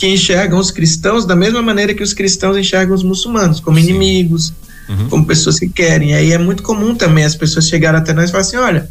que 0.00 0.06
enxergam 0.06 0.58
os 0.58 0.70
cristãos 0.70 1.26
da 1.26 1.36
mesma 1.36 1.60
maneira 1.60 1.92
que 1.92 2.02
os 2.02 2.14
cristãos 2.14 2.56
enxergam 2.56 2.94
os 2.94 3.02
muçulmanos, 3.02 3.60
como 3.60 3.78
Sim. 3.78 3.90
inimigos, 3.90 4.50
uhum. 4.88 5.10
como 5.10 5.26
pessoas 5.26 5.58
que 5.58 5.68
querem. 5.68 6.12
E 6.12 6.14
aí 6.14 6.32
é 6.32 6.38
muito 6.38 6.62
comum 6.62 6.94
também 6.94 7.22
as 7.22 7.36
pessoas 7.36 7.68
chegarem 7.68 8.00
até 8.00 8.14
nós 8.14 8.30
e 8.30 8.32
falar 8.32 8.40
assim: 8.40 8.56
olha, 8.56 8.90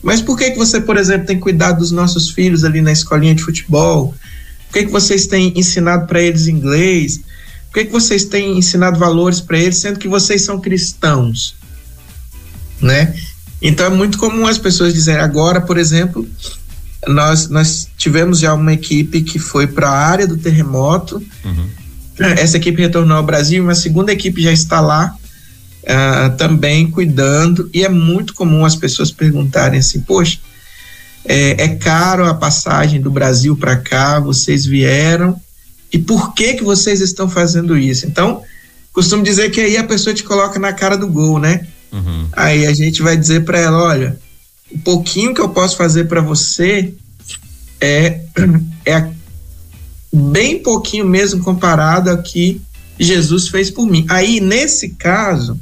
Mas 0.00 0.22
por 0.22 0.38
que 0.38 0.52
que 0.52 0.56
você, 0.56 0.80
por 0.80 0.96
exemplo, 0.96 1.26
tem 1.26 1.40
cuidado 1.40 1.80
dos 1.80 1.90
nossos 1.90 2.30
filhos 2.30 2.62
ali 2.62 2.80
na 2.80 2.92
escolinha 2.92 3.34
de 3.34 3.42
futebol? 3.42 4.14
Por 4.68 4.74
que 4.74 4.86
que 4.86 4.92
vocês 4.92 5.26
têm 5.26 5.52
ensinado 5.56 6.06
para 6.06 6.22
eles 6.22 6.46
inglês? 6.46 7.18
Por 7.66 7.74
que 7.74 7.86
que 7.86 7.92
vocês 7.92 8.24
têm 8.24 8.56
ensinado 8.56 8.96
valores 8.96 9.40
para 9.40 9.58
eles, 9.58 9.78
sendo 9.78 9.98
que 9.98 10.06
vocês 10.06 10.42
são 10.42 10.60
cristãos, 10.60 11.56
né? 12.80 13.12
Então 13.60 13.86
é 13.86 13.90
muito 13.90 14.18
comum 14.18 14.46
as 14.46 14.56
pessoas 14.56 14.94
dizerem 14.94 15.20
agora, 15.20 15.60
por 15.60 15.76
exemplo, 15.76 16.24
nós 17.06 17.48
nós 17.48 17.88
tivemos 17.96 18.40
já 18.40 18.54
uma 18.54 18.72
equipe 18.72 19.22
que 19.22 19.38
foi 19.38 19.66
para 19.66 19.88
a 19.88 20.06
área 20.06 20.26
do 20.26 20.36
terremoto. 20.36 21.22
Uhum. 21.44 21.68
Essa 22.36 22.56
equipe 22.56 22.80
retornou 22.80 23.16
ao 23.16 23.22
Brasil, 23.22 23.62
uma 23.62 23.74
segunda 23.74 24.12
equipe 24.12 24.42
já 24.42 24.52
está 24.52 24.80
lá 24.80 25.14
uh, 25.84 26.36
também 26.36 26.90
cuidando, 26.90 27.70
e 27.72 27.84
é 27.84 27.88
muito 27.88 28.34
comum 28.34 28.64
as 28.64 28.74
pessoas 28.74 29.12
perguntarem 29.12 29.78
assim: 29.78 30.00
poxa, 30.00 30.38
é, 31.24 31.64
é 31.64 31.68
caro 31.68 32.24
a 32.26 32.34
passagem 32.34 33.00
do 33.00 33.10
Brasil 33.10 33.56
para 33.56 33.76
cá, 33.76 34.18
vocês 34.18 34.66
vieram, 34.66 35.40
e 35.92 35.98
por 35.98 36.34
que 36.34 36.54
que 36.54 36.64
vocês 36.64 37.00
estão 37.00 37.28
fazendo 37.28 37.76
isso? 37.76 38.06
Então, 38.06 38.42
costumo 38.92 39.22
dizer 39.22 39.50
que 39.50 39.60
aí 39.60 39.76
a 39.76 39.84
pessoa 39.84 40.14
te 40.14 40.24
coloca 40.24 40.58
na 40.58 40.72
cara 40.72 40.96
do 40.96 41.06
gol, 41.06 41.38
né? 41.38 41.66
Uhum. 41.92 42.26
Aí 42.32 42.66
a 42.66 42.72
gente 42.72 43.00
vai 43.00 43.16
dizer 43.16 43.44
para 43.44 43.58
ela: 43.58 43.82
olha, 43.82 44.18
o 44.70 44.78
pouquinho 44.78 45.34
que 45.34 45.40
eu 45.40 45.48
posso 45.48 45.76
fazer 45.76 46.04
para 46.04 46.20
você 46.20 46.94
é, 47.80 48.20
é 48.84 49.10
bem 50.12 50.62
pouquinho 50.62 51.06
mesmo 51.06 51.42
comparado 51.42 52.10
ao 52.10 52.22
que 52.22 52.60
Jesus 52.98 53.48
fez 53.48 53.70
por 53.70 53.86
mim. 53.86 54.04
Aí, 54.08 54.40
nesse 54.40 54.90
caso, 54.90 55.58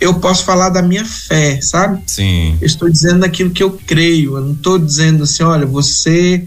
eu 0.00 0.14
posso 0.14 0.44
falar 0.44 0.70
da 0.70 0.82
minha 0.82 1.04
fé, 1.04 1.60
sabe? 1.60 2.02
Sim. 2.06 2.58
Eu 2.60 2.66
estou 2.66 2.90
dizendo 2.90 3.24
aquilo 3.24 3.50
que 3.50 3.62
eu 3.62 3.78
creio. 3.86 4.36
Eu 4.36 4.40
não 4.40 4.52
estou 4.52 4.78
dizendo 4.78 5.22
assim, 5.22 5.44
olha, 5.44 5.64
você 5.64 6.44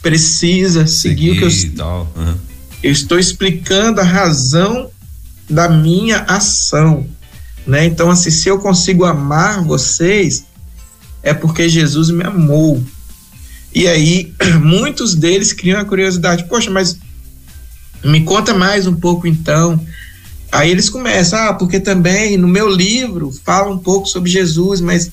precisa 0.00 0.86
seguir, 0.86 1.32
o 1.32 1.38
que 1.38 1.44
eu. 1.44 1.76
Tal. 1.76 2.12
Uhum. 2.16 2.34
Eu 2.82 2.92
estou 2.92 3.18
explicando 3.18 4.00
a 4.00 4.04
razão 4.04 4.90
da 5.48 5.68
minha 5.68 6.18
ação, 6.20 7.06
né? 7.66 7.84
Então, 7.84 8.10
assim, 8.10 8.30
se 8.30 8.48
eu 8.48 8.58
consigo 8.58 9.04
amar 9.04 9.64
vocês, 9.64 10.44
é 11.24 11.34
porque 11.34 11.68
Jesus 11.68 12.10
me 12.10 12.22
amou. 12.22 12.80
E 13.74 13.88
aí, 13.88 14.32
muitos 14.62 15.16
deles 15.16 15.52
criam 15.52 15.80
a 15.80 15.84
curiosidade: 15.84 16.44
poxa, 16.44 16.70
mas 16.70 16.96
me 18.04 18.22
conta 18.22 18.54
mais 18.54 18.86
um 18.86 18.94
pouco 18.94 19.26
então 19.26 19.80
Aí 20.54 20.70
eles 20.70 20.88
começam, 20.88 21.36
ah, 21.36 21.52
porque 21.52 21.80
também 21.80 22.36
no 22.36 22.46
meu 22.46 22.68
livro 22.68 23.32
fala 23.44 23.72
um 23.72 23.78
pouco 23.78 24.06
sobre 24.06 24.30
Jesus, 24.30 24.80
mas 24.80 25.10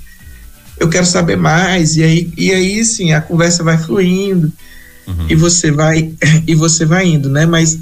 eu 0.80 0.88
quero 0.88 1.06
saber 1.08 1.36
mais. 1.36 1.98
E 1.98 2.04
aí, 2.04 2.32
e 2.38 2.52
aí 2.52 2.86
sim, 2.86 3.12
a 3.12 3.20
conversa 3.20 3.64
vai 3.64 3.76
fluindo 3.76 4.54
uhum. 5.08 5.26
e 5.28 5.34
você 5.34 5.72
vai 5.72 6.14
e 6.46 6.54
você 6.54 6.86
vai 6.86 7.08
indo, 7.08 7.28
né? 7.28 7.48
Mas 7.48 7.80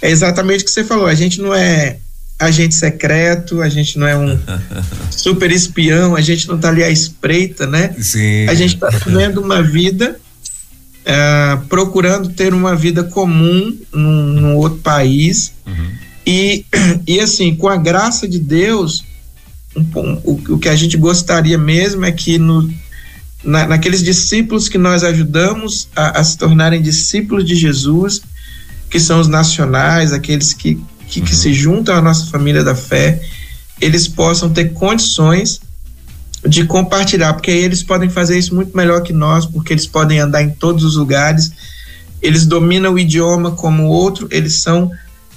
é 0.00 0.10
exatamente 0.10 0.62
o 0.62 0.64
que 0.64 0.70
você 0.70 0.84
falou. 0.84 1.04
A 1.04 1.14
gente 1.14 1.38
não 1.42 1.54
é 1.54 1.98
agente 2.46 2.74
secreto, 2.74 3.62
a 3.62 3.68
gente 3.68 3.98
não 3.98 4.06
é 4.06 4.16
um 4.16 4.38
super 5.10 5.50
espião, 5.50 6.16
a 6.16 6.20
gente 6.20 6.48
não 6.48 6.58
tá 6.58 6.68
ali 6.68 6.82
à 6.82 6.90
espreita, 6.90 7.66
né? 7.66 7.94
Sim. 7.98 8.46
A 8.48 8.54
gente 8.54 8.76
tá 8.76 8.88
vivendo 8.88 9.38
uma 9.38 9.62
vida 9.62 10.16
uh, 11.06 11.66
procurando 11.66 12.28
ter 12.30 12.52
uma 12.52 12.74
vida 12.74 13.04
comum 13.04 13.76
num, 13.92 14.32
num 14.32 14.56
outro 14.56 14.78
país. 14.80 15.52
Uhum 15.66 16.02
e, 16.26 16.64
e 17.06 17.20
assim, 17.20 17.54
com 17.54 17.68
a 17.68 17.76
graça 17.76 18.26
de 18.28 18.38
Deus, 18.38 19.04
um, 19.76 19.80
um, 19.80 20.20
o, 20.24 20.54
o, 20.54 20.58
que 20.58 20.68
a 20.68 20.76
gente 20.76 20.96
gostaria 20.96 21.58
mesmo 21.58 22.04
é 22.04 22.12
que 22.12 22.38
no, 22.38 22.72
na, 23.44 23.66
naqueles 23.66 24.02
discípulos 24.02 24.68
que 24.68 24.78
nós 24.78 25.02
ajudamos 25.04 25.88
a, 25.94 26.20
a, 26.20 26.24
se 26.24 26.36
tornarem 26.38 26.80
discípulos 26.80 27.44
de 27.44 27.54
Jesus, 27.54 28.22
que 28.90 29.00
são 29.00 29.20
os 29.20 29.28
nacionais, 29.28 30.12
aqueles 30.12 30.52
que, 30.52 30.80
que, 31.12 31.20
uhum. 31.20 31.26
que 31.26 31.36
se 31.36 31.52
juntam 31.52 31.94
à 31.94 32.00
nossa 32.00 32.26
família 32.26 32.64
da 32.64 32.74
fé, 32.74 33.20
eles 33.78 34.08
possam 34.08 34.48
ter 34.48 34.72
condições 34.72 35.60
de 36.46 36.64
compartilhar, 36.64 37.34
porque 37.34 37.50
eles 37.50 37.82
podem 37.82 38.08
fazer 38.08 38.38
isso 38.38 38.54
muito 38.54 38.74
melhor 38.74 39.02
que 39.02 39.12
nós, 39.12 39.44
porque 39.44 39.74
eles 39.74 39.86
podem 39.86 40.18
andar 40.18 40.42
em 40.42 40.48
todos 40.48 40.82
os 40.84 40.96
lugares, 40.96 41.52
eles 42.22 42.46
dominam 42.46 42.94
o 42.94 42.98
idioma 42.98 43.50
como 43.50 43.84
o 43.84 43.88
outro, 43.88 44.26
eles 44.30 44.54
são 44.54 44.90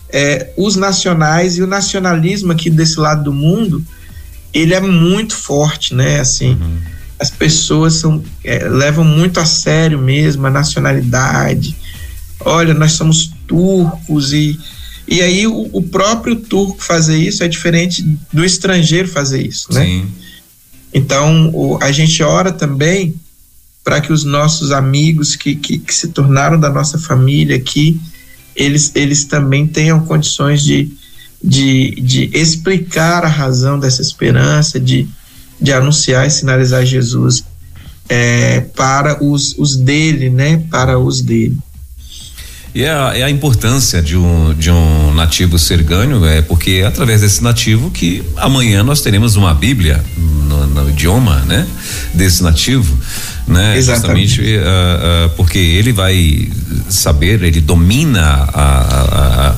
é, 0.09 0.53
os 0.55 0.77
nacionais 0.77 1.57
e 1.57 1.61
o 1.61 1.67
nacionalismo 1.67 2.53
aqui 2.53 2.69
desse 2.69 2.97
lado 2.97 3.25
do 3.25 3.33
mundo, 3.33 3.83
ele 4.53 4.73
é 4.73 4.79
muito 4.79 5.35
forte, 5.35 5.93
né? 5.93 6.21
Assim, 6.21 6.51
uhum. 6.51 6.77
as 7.19 7.29
pessoas 7.29 7.95
são, 7.95 8.23
é, 8.45 8.69
levam 8.69 9.03
muito 9.03 9.41
a 9.41 9.45
sério 9.45 9.99
mesmo 9.99 10.47
a 10.47 10.49
nacionalidade. 10.49 11.75
Olha, 12.39 12.73
nós 12.73 12.93
somos 12.93 13.33
turcos 13.45 14.31
e 14.31 14.57
e 15.07 15.21
aí 15.21 15.45
o, 15.45 15.69
o 15.71 15.83
próprio 15.83 16.35
turco 16.35 16.83
fazer 16.83 17.17
isso 17.17 17.43
é 17.43 17.47
diferente 17.47 18.03
do 18.31 18.43
estrangeiro 18.43 19.07
fazer 19.07 19.45
isso, 19.45 19.71
né? 19.73 19.85
Sim. 19.85 20.07
Então 20.93 21.51
o, 21.53 21.77
a 21.81 21.91
gente 21.91 22.21
ora 22.23 22.51
também 22.51 23.15
para 23.83 24.01
que 24.01 24.11
os 24.11 24.23
nossos 24.23 24.71
amigos 24.71 25.35
que, 25.35 25.55
que, 25.55 25.77
que 25.77 25.93
se 25.93 26.07
tornaram 26.07 26.59
da 26.59 26.69
nossa 26.69 26.97
família 26.97 27.55
aqui 27.55 27.99
eles, 28.55 28.91
eles 28.95 29.25
também 29.25 29.67
tenham 29.67 29.99
condições 30.05 30.63
de, 30.63 30.89
de, 31.43 31.91
de 32.01 32.29
explicar 32.33 33.25
a 33.25 33.27
razão 33.27 33.77
dessa 33.77 34.01
esperança, 34.01 34.79
de, 34.79 35.07
de 35.59 35.73
anunciar 35.73 36.25
e 36.25 36.31
sinalizar 36.31 36.85
Jesus 36.85 37.43
é, 38.07 38.61
para 38.61 39.23
os, 39.23 39.55
os 39.57 39.75
dele, 39.75 40.29
né? 40.29 40.63
Para 40.71 40.97
os 40.97 41.21
dele. 41.21 41.57
E 42.75 42.83
é 42.83 42.91
a, 42.91 43.17
é 43.17 43.23
a, 43.23 43.29
importância 43.29 44.01
de 44.01 44.17
um, 44.17 44.53
de 44.53 44.69
um 44.69 45.13
nativo 45.13 45.57
ser 45.57 45.81
ganho, 45.81 46.25
é 46.25 46.41
porque 46.41 46.81
é 46.83 46.85
através 46.85 47.21
desse 47.21 47.41
nativo 47.41 47.89
que 47.89 48.21
amanhã 48.35 48.83
nós 48.83 48.99
teremos 48.99 49.37
uma 49.37 49.53
Bíblia 49.53 50.03
no, 50.17 50.67
no 50.67 50.89
idioma, 50.89 51.39
né? 51.47 51.65
Desse 52.13 52.43
nativo 52.43 52.93
né? 53.47 53.77
Exatamente. 53.77 54.27
Justamente 54.27 54.57
uh, 54.57 55.25
uh, 55.25 55.29
porque 55.35 55.57
ele 55.57 55.91
vai 55.91 56.49
saber, 56.89 57.41
ele 57.43 57.61
domina 57.61 58.21
a, 58.21 58.61
a, 58.61 59.49
a, 59.49 59.55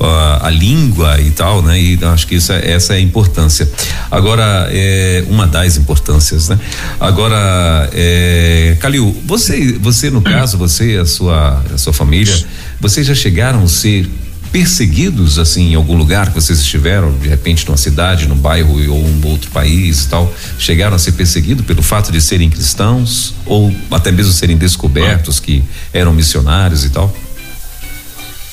a, 0.00 0.50
língua 0.50 1.20
e 1.20 1.30
tal, 1.30 1.62
né? 1.62 1.80
E 1.80 1.98
acho 2.02 2.26
que 2.26 2.36
isso 2.36 2.52
é, 2.52 2.70
essa 2.70 2.94
é 2.94 2.96
a 2.96 3.00
importância. 3.00 3.68
Agora, 4.10 4.68
é 4.70 5.24
uma 5.28 5.46
das 5.46 5.76
importâncias, 5.76 6.48
né? 6.48 6.58
Agora, 7.00 7.88
é, 7.92 8.76
Calil, 8.80 9.16
você, 9.24 9.72
você 9.80 10.10
no 10.10 10.22
caso, 10.22 10.56
você 10.56 10.96
a 10.96 11.06
sua, 11.06 11.64
a 11.74 11.78
sua 11.78 11.92
família, 11.92 12.34
vocês 12.80 13.06
já 13.06 13.14
chegaram 13.14 13.62
a 13.64 13.68
ser 13.68 14.08
perseguidos 14.52 15.38
assim 15.38 15.72
em 15.72 15.74
algum 15.74 15.94
lugar 15.94 16.28
que 16.28 16.34
vocês 16.34 16.58
estiveram, 16.60 17.12
de 17.18 17.28
repente 17.28 17.66
numa 17.66 17.76
cidade, 17.76 18.26
num 18.26 18.36
bairro 18.36 18.80
ou 18.90 19.04
um 19.04 19.20
outro 19.26 19.50
país 19.50 20.04
e 20.04 20.08
tal, 20.08 20.32
chegaram 20.58 20.96
a 20.96 20.98
ser 20.98 21.12
perseguidos 21.12 21.66
pelo 21.66 21.82
fato 21.82 22.10
de 22.10 22.20
serem 22.20 22.48
cristãos 22.48 23.34
ou 23.44 23.74
até 23.90 24.10
mesmo 24.10 24.32
serem 24.32 24.56
descobertos 24.56 25.38
que 25.38 25.62
eram 25.92 26.14
missionários 26.14 26.84
e 26.84 26.90
tal? 26.90 27.14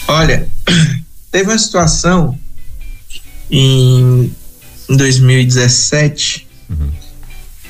Olha, 0.07 0.47
teve 1.35 1.51
uma 1.51 1.57
situação 1.57 2.39
em, 3.51 4.33
em 4.87 4.95
2017, 4.95 6.47
uhum. 6.69 6.89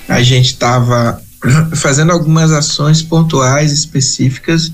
a 0.07 0.21
gente 0.21 0.51
estava 0.51 1.19
fazendo 1.73 2.11
algumas 2.11 2.51
ações 2.51 3.01
pontuais 3.01 3.71
específicas 3.71 4.71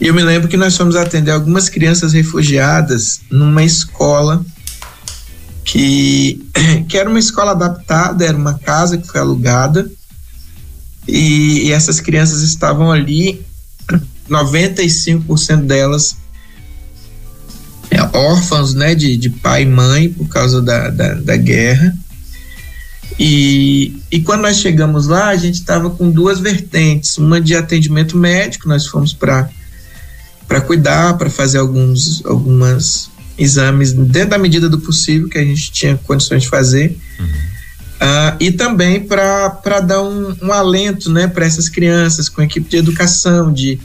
e 0.00 0.06
eu 0.06 0.14
me 0.14 0.22
lembro 0.22 0.48
que 0.48 0.56
nós 0.56 0.76
fomos 0.76 0.94
atender 0.94 1.32
algumas 1.32 1.68
crianças 1.68 2.12
refugiadas 2.12 3.22
numa 3.28 3.64
escola 3.64 4.46
que, 5.64 6.48
que 6.88 6.96
era 6.96 7.10
uma 7.10 7.18
escola 7.18 7.50
adaptada, 7.50 8.24
era 8.24 8.36
uma 8.36 8.56
casa 8.56 8.98
que 8.98 9.08
foi 9.08 9.20
alugada. 9.20 9.90
E, 11.08 11.66
e 11.66 11.72
essas 11.72 11.98
crianças 12.00 12.42
estavam 12.42 12.92
ali, 12.92 13.44
95% 14.30 15.66
delas 15.66 16.20
órfãos 18.12 18.74
né, 18.74 18.94
de, 18.94 19.16
de 19.16 19.30
pai 19.30 19.62
e 19.62 19.66
mãe 19.66 20.08
por 20.08 20.28
causa 20.28 20.60
da, 20.62 20.88
da, 20.90 21.14
da 21.14 21.36
guerra. 21.36 21.94
E, 23.18 24.00
e 24.10 24.20
quando 24.20 24.42
nós 24.42 24.56
chegamos 24.56 25.06
lá, 25.06 25.28
a 25.28 25.36
gente 25.36 25.56
estava 25.56 25.90
com 25.90 26.10
duas 26.10 26.40
vertentes: 26.40 27.18
uma 27.18 27.40
de 27.40 27.54
atendimento 27.54 28.16
médico, 28.16 28.68
nós 28.68 28.86
fomos 28.86 29.12
para 29.12 29.48
para 30.48 30.60
cuidar, 30.60 31.16
para 31.16 31.30
fazer 31.30 31.58
alguns 31.58 32.24
algumas 32.24 33.10
exames 33.38 33.92
dentro 33.92 34.30
da 34.30 34.38
medida 34.38 34.68
do 34.68 34.80
possível 34.80 35.28
que 35.28 35.38
a 35.38 35.44
gente 35.44 35.70
tinha 35.70 35.96
condições 35.96 36.42
de 36.42 36.48
fazer. 36.48 36.98
Uhum. 37.18 37.26
Uh, 37.26 38.36
e 38.40 38.50
também 38.50 39.00
para 39.00 39.80
dar 39.80 40.02
um, 40.02 40.34
um, 40.42 40.50
alento 40.50 41.10
né, 41.10 41.26
para 41.26 41.44
essas 41.44 41.68
crianças 41.68 42.30
com 42.30 42.40
equipe 42.40 42.68
de 42.68 42.78
educação, 42.78 43.52
de, 43.52 43.78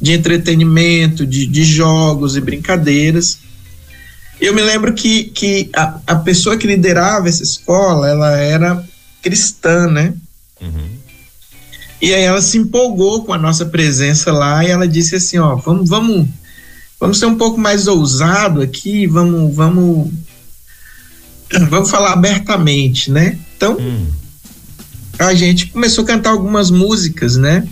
de 0.00 0.12
entretenimento, 0.12 1.26
de, 1.26 1.46
de 1.46 1.64
jogos 1.64 2.36
e 2.36 2.40
brincadeiras. 2.40 3.38
Eu 4.40 4.54
me 4.54 4.62
lembro 4.62 4.92
que, 4.92 5.24
que 5.24 5.70
a, 5.74 5.98
a 6.06 6.16
pessoa 6.16 6.56
que 6.56 6.66
liderava 6.66 7.28
essa 7.28 7.42
escola, 7.42 8.08
ela 8.08 8.36
era 8.36 8.84
cristã, 9.22 9.86
né? 9.86 10.14
Uhum. 10.60 10.88
E 12.00 12.12
aí 12.12 12.22
ela 12.22 12.42
se 12.42 12.58
empolgou 12.58 13.24
com 13.24 13.32
a 13.32 13.38
nossa 13.38 13.64
presença 13.64 14.30
lá 14.30 14.62
e 14.62 14.70
ela 14.70 14.86
disse 14.86 15.16
assim, 15.16 15.38
ó, 15.38 15.56
vamos, 15.56 15.88
vamos, 15.88 16.28
vamos 17.00 17.18
ser 17.18 17.26
um 17.26 17.36
pouco 17.36 17.58
mais 17.58 17.86
ousado 17.86 18.60
aqui, 18.60 19.06
vamos, 19.06 19.54
vamos, 19.54 20.12
vamos 21.70 21.90
falar 21.90 22.12
abertamente, 22.12 23.10
né? 23.10 23.38
Então, 23.56 23.78
hum. 23.80 24.06
a 25.18 25.32
gente 25.32 25.68
começou 25.68 26.04
a 26.04 26.06
cantar 26.06 26.30
algumas 26.30 26.70
músicas, 26.70 27.36
né? 27.36 27.66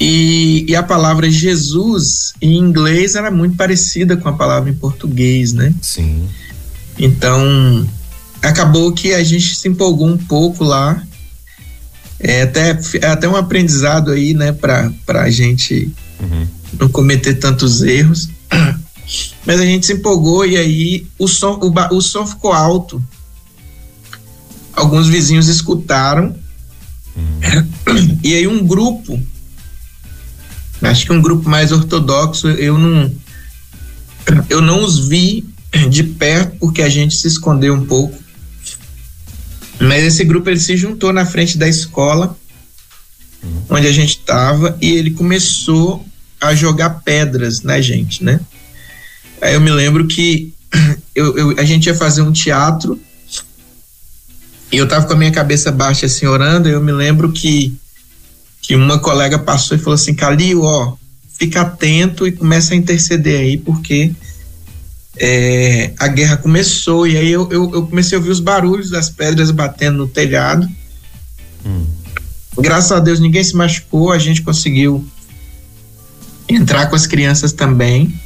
E, 0.00 0.64
e, 0.68 0.76
a 0.76 0.82
palavra 0.82 1.28
Jesus 1.28 2.32
em 2.40 2.56
inglês 2.56 3.16
era 3.16 3.32
muito 3.32 3.56
parecida 3.56 4.16
com 4.16 4.28
a 4.28 4.32
palavra 4.32 4.70
em 4.70 4.74
português, 4.74 5.52
né? 5.52 5.74
Sim. 5.82 6.28
Então, 6.96 7.88
acabou 8.40 8.92
que 8.92 9.12
a 9.12 9.24
gente 9.24 9.56
se 9.56 9.68
empolgou 9.68 10.06
um 10.06 10.16
pouco 10.16 10.62
lá. 10.62 11.02
É 12.20 12.42
até, 12.42 12.78
é 13.00 13.06
até 13.06 13.28
um 13.28 13.36
aprendizado 13.36 14.10
aí, 14.10 14.34
né, 14.34 14.52
para 14.52 14.92
a 15.08 15.30
gente 15.30 15.92
uhum. 16.20 16.46
não 16.78 16.88
cometer 16.88 17.34
tantos 17.34 17.82
erros. 17.82 18.28
Mas 19.46 19.60
a 19.60 19.64
gente 19.64 19.86
se 19.86 19.94
empolgou 19.94 20.44
e 20.44 20.56
aí 20.56 21.06
o 21.18 21.26
som, 21.26 21.58
o, 21.60 21.96
o 21.96 22.00
som 22.00 22.26
ficou 22.26 22.52
alto. 22.52 23.02
Alguns 24.72 25.08
vizinhos 25.08 25.48
escutaram. 25.48 26.36
Uhum. 27.16 28.18
E 28.22 28.34
aí 28.34 28.46
um 28.46 28.66
grupo 28.66 29.18
Acho 30.82 31.06
que 31.06 31.12
um 31.12 31.20
grupo 31.20 31.48
mais 31.48 31.72
ortodoxo 31.72 32.48
eu 32.48 32.78
não 32.78 33.12
eu 34.48 34.60
não 34.60 34.84
os 34.84 35.08
vi 35.08 35.44
de 35.90 36.02
perto 36.02 36.56
porque 36.58 36.82
a 36.82 36.88
gente 36.88 37.16
se 37.16 37.26
escondeu 37.26 37.74
um 37.74 37.84
pouco. 37.84 38.16
Mas 39.80 40.04
esse 40.04 40.24
grupo 40.24 40.50
ele 40.50 40.60
se 40.60 40.76
juntou 40.76 41.12
na 41.12 41.24
frente 41.24 41.56
da 41.56 41.68
escola 41.68 42.36
onde 43.68 43.86
a 43.86 43.92
gente 43.92 44.18
estava 44.18 44.76
e 44.80 44.90
ele 44.92 45.12
começou 45.12 46.04
a 46.40 46.54
jogar 46.54 47.02
pedras 47.04 47.62
na 47.62 47.80
gente, 47.80 48.22
né? 48.24 48.40
Aí 49.40 49.54
eu 49.54 49.60
me 49.60 49.70
lembro 49.70 50.06
que 50.06 50.52
eu, 51.14 51.36
eu, 51.36 51.58
a 51.58 51.64
gente 51.64 51.86
ia 51.86 51.94
fazer 51.94 52.22
um 52.22 52.32
teatro 52.32 53.00
e 54.70 54.76
eu 54.76 54.86
tava 54.86 55.06
com 55.06 55.12
a 55.14 55.16
minha 55.16 55.32
cabeça 55.32 55.72
baixa 55.72 56.06
assim 56.06 56.26
orando, 56.26 56.68
eu 56.68 56.80
me 56.80 56.92
lembro 56.92 57.32
que 57.32 57.76
que 58.68 58.76
uma 58.76 58.98
colega 58.98 59.38
passou 59.38 59.78
e 59.78 59.80
falou 59.80 59.94
assim, 59.94 60.12
Calil, 60.12 60.60
ó, 60.60 60.94
fica 61.38 61.62
atento 61.62 62.26
e 62.26 62.32
começa 62.32 62.74
a 62.74 62.76
interceder 62.76 63.40
aí, 63.40 63.56
porque 63.56 64.12
é, 65.16 65.94
a 65.98 66.06
guerra 66.06 66.36
começou, 66.36 67.06
e 67.06 67.16
aí 67.16 67.30
eu, 67.30 67.48
eu, 67.50 67.72
eu, 67.72 67.86
comecei 67.86 68.14
a 68.14 68.18
ouvir 68.18 68.30
os 68.30 68.40
barulhos 68.40 68.90
das 68.90 69.08
pedras 69.08 69.50
batendo 69.50 69.96
no 69.96 70.06
telhado. 70.06 70.68
Hum. 71.64 71.86
Graças 72.58 72.92
a 72.92 73.00
Deus 73.00 73.20
ninguém 73.20 73.42
se 73.42 73.56
machucou, 73.56 74.12
a 74.12 74.18
gente 74.18 74.42
conseguiu 74.42 75.02
entrar 76.46 76.88
com 76.88 76.96
as 76.96 77.06
crianças 77.06 77.54
também. 77.54 78.20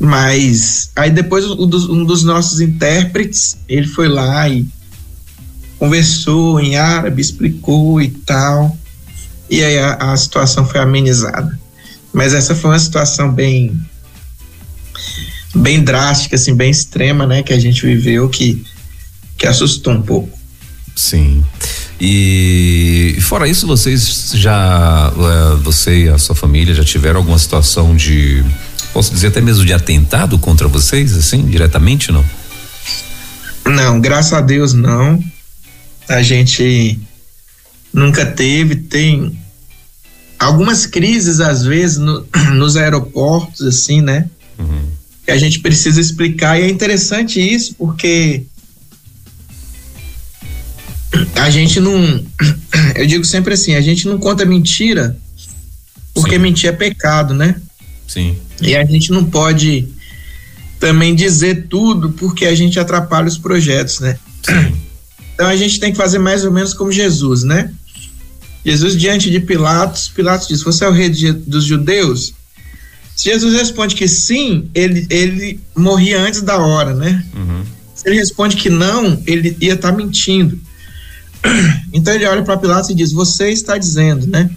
Mas 0.00 0.90
aí 0.96 1.12
depois 1.12 1.44
um 1.48 1.68
dos, 1.68 1.88
um 1.88 2.04
dos 2.04 2.24
nossos 2.24 2.58
intérpretes, 2.58 3.56
ele 3.68 3.86
foi 3.86 4.08
lá 4.08 4.48
e 4.48 4.66
conversou 5.78 6.58
em 6.58 6.74
árabe, 6.74 7.22
explicou 7.22 8.02
e 8.02 8.08
tal 8.08 8.76
e 9.48 9.62
aí 9.62 9.78
a, 9.78 9.94
a 10.12 10.16
situação 10.16 10.66
foi 10.66 10.80
amenizada. 10.80 11.58
Mas 12.12 12.32
essa 12.32 12.54
foi 12.54 12.70
uma 12.70 12.78
situação 12.78 13.30
bem 13.30 13.78
bem 15.54 15.82
drástica, 15.82 16.36
assim, 16.36 16.54
bem 16.54 16.70
extrema, 16.70 17.26
né, 17.26 17.42
que 17.42 17.52
a 17.52 17.58
gente 17.58 17.84
viveu 17.86 18.28
que 18.28 18.64
que 19.36 19.46
assustou 19.46 19.92
um 19.92 20.02
pouco. 20.02 20.38
Sim. 20.94 21.44
E 22.00 23.16
fora 23.20 23.48
isso, 23.48 23.66
vocês 23.66 24.32
já 24.34 25.12
eh, 25.16 25.56
você 25.62 26.04
e 26.04 26.08
a 26.08 26.18
sua 26.18 26.34
família 26.34 26.74
já 26.74 26.84
tiveram 26.84 27.18
alguma 27.20 27.38
situação 27.38 27.96
de 27.96 28.44
posso 28.92 29.12
dizer 29.12 29.28
até 29.28 29.40
mesmo 29.40 29.64
de 29.64 29.72
atentado 29.72 30.38
contra 30.38 30.68
vocês, 30.68 31.16
assim, 31.16 31.46
diretamente, 31.46 32.12
não? 32.12 32.24
Não, 33.64 34.00
graças 34.00 34.32
a 34.32 34.40
Deus 34.40 34.72
não. 34.72 35.22
A 36.08 36.22
gente 36.22 37.00
nunca 37.94 38.26
teve, 38.26 38.74
tem 38.74 39.38
algumas 40.36 40.84
crises 40.84 41.38
às 41.38 41.62
vezes 41.62 41.96
no, 41.98 42.26
nos 42.54 42.76
aeroportos, 42.76 43.62
assim, 43.62 44.02
né? 44.02 44.28
Uhum. 44.58 44.88
Que 45.24 45.30
a 45.30 45.38
gente 45.38 45.60
precisa 45.60 46.00
explicar 46.00 46.60
e 46.60 46.64
é 46.64 46.68
interessante 46.68 47.40
isso 47.40 47.76
porque 47.76 48.42
a 51.36 51.48
gente 51.48 51.78
não, 51.78 52.24
eu 52.96 53.06
digo 53.06 53.24
sempre 53.24 53.54
assim, 53.54 53.76
a 53.76 53.80
gente 53.80 54.08
não 54.08 54.18
conta 54.18 54.44
mentira 54.44 55.16
porque 56.12 56.34
Sim. 56.34 56.38
mentir 56.38 56.68
é 56.68 56.72
pecado, 56.72 57.32
né? 57.32 57.60
Sim. 58.06 58.36
E 58.60 58.76
a 58.76 58.84
gente 58.84 59.10
não 59.10 59.24
pode 59.24 59.88
também 60.78 61.14
dizer 61.14 61.66
tudo 61.68 62.10
porque 62.10 62.44
a 62.44 62.54
gente 62.54 62.78
atrapalha 62.78 63.28
os 63.28 63.38
projetos, 63.38 64.00
né? 64.00 64.18
Sim. 64.42 64.76
Então 65.34 65.46
a 65.46 65.56
gente 65.56 65.80
tem 65.80 65.90
que 65.90 65.96
fazer 65.96 66.18
mais 66.18 66.44
ou 66.44 66.52
menos 66.52 66.74
como 66.74 66.92
Jesus, 66.92 67.42
né? 67.42 67.72
Jesus 68.64 68.96
diante 68.96 69.30
de 69.30 69.40
Pilatos, 69.40 70.08
Pilatos 70.08 70.48
diz: 70.48 70.62
Você 70.62 70.84
é 70.84 70.88
o 70.88 70.92
rei 70.92 71.10
de, 71.10 71.32
dos 71.32 71.64
judeus? 71.64 72.32
Se 73.14 73.30
Jesus 73.30 73.54
responde 73.54 73.94
que 73.94 74.08
sim, 74.08 74.68
ele, 74.74 75.06
ele 75.10 75.60
morria 75.76 76.20
antes 76.20 76.42
da 76.42 76.56
hora, 76.56 76.94
né? 76.94 77.24
Uhum. 77.36 77.62
Se 77.94 78.08
ele 78.08 78.16
responde 78.16 78.56
que 78.56 78.70
não, 78.70 79.22
ele 79.26 79.56
ia 79.60 79.74
estar 79.74 79.90
tá 79.90 79.96
mentindo. 79.96 80.58
Então 81.96 82.12
ele 82.12 82.26
olha 82.26 82.42
para 82.42 82.56
Pilatos 82.56 82.90
e 82.90 82.94
diz: 82.94 83.12
Você 83.12 83.50
está 83.50 83.78
dizendo, 83.78 84.26
né? 84.26 84.50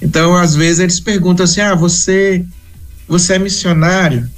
Então 0.00 0.34
às 0.34 0.56
vezes 0.56 0.80
eles 0.80 0.98
perguntam 0.98 1.44
assim: 1.44 1.60
Ah, 1.60 1.74
você, 1.74 2.44
você 3.06 3.34
é 3.34 3.38
missionário? 3.38 4.28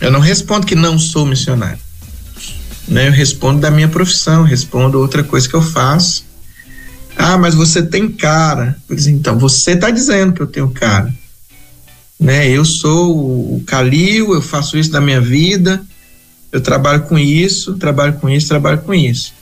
Eu 0.00 0.10
não 0.10 0.20
respondo 0.20 0.66
que 0.66 0.74
não 0.74 0.98
sou 0.98 1.24
missionário. 1.24 1.78
Né? 2.86 3.08
Eu 3.08 3.12
respondo 3.12 3.60
da 3.60 3.70
minha 3.70 3.88
profissão, 3.88 4.42
respondo 4.42 5.00
outra 5.00 5.24
coisa 5.24 5.48
que 5.48 5.54
eu 5.54 5.62
faço 5.62 6.27
ah, 7.18 7.36
mas 7.36 7.54
você 7.54 7.82
tem 7.82 8.08
cara. 8.08 8.76
então, 9.08 9.36
você 9.36 9.72
está 9.72 9.90
dizendo 9.90 10.32
que 10.32 10.40
eu 10.40 10.46
tenho 10.46 10.70
cara. 10.70 11.12
Né? 12.18 12.48
Eu 12.48 12.64
sou 12.64 13.56
o 13.56 13.62
Calil, 13.66 14.32
eu 14.32 14.40
faço 14.40 14.78
isso 14.78 14.90
da 14.90 15.00
minha 15.00 15.20
vida, 15.20 15.82
eu 16.52 16.60
trabalho 16.60 17.02
com 17.02 17.18
isso, 17.18 17.74
trabalho 17.74 18.14
com 18.14 18.30
isso, 18.30 18.48
trabalho 18.48 18.78
com 18.78 18.94
isso. 18.94 19.34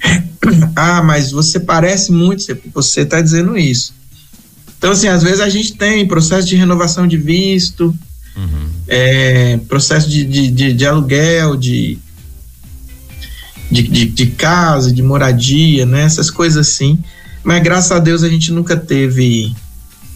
ah, 0.76 1.02
mas 1.02 1.30
você 1.32 1.58
parece 1.58 2.12
muito, 2.12 2.44
você 2.74 3.00
está 3.00 3.20
dizendo 3.22 3.56
isso. 3.56 3.94
Então, 4.76 4.92
assim, 4.92 5.08
às 5.08 5.22
vezes 5.22 5.40
a 5.40 5.48
gente 5.48 5.74
tem 5.74 6.06
processo 6.06 6.46
de 6.46 6.56
renovação 6.56 7.06
de 7.06 7.16
visto, 7.16 7.86
uhum. 8.36 8.70
é, 8.86 9.56
processo 9.66 10.08
de, 10.08 10.24
de, 10.24 10.50
de, 10.50 10.72
de 10.74 10.86
aluguel, 10.86 11.56
de, 11.56 11.98
de, 13.70 13.82
de, 13.82 14.04
de 14.06 14.26
casa, 14.28 14.92
de 14.92 15.02
moradia, 15.02 15.84
né? 15.84 16.02
Essas 16.02 16.30
coisas 16.30 16.68
assim. 16.68 16.98
Mas 17.44 17.62
graças 17.62 17.92
a 17.92 17.98
Deus 17.98 18.22
a 18.22 18.28
gente 18.28 18.52
nunca 18.52 18.76
teve 18.76 19.54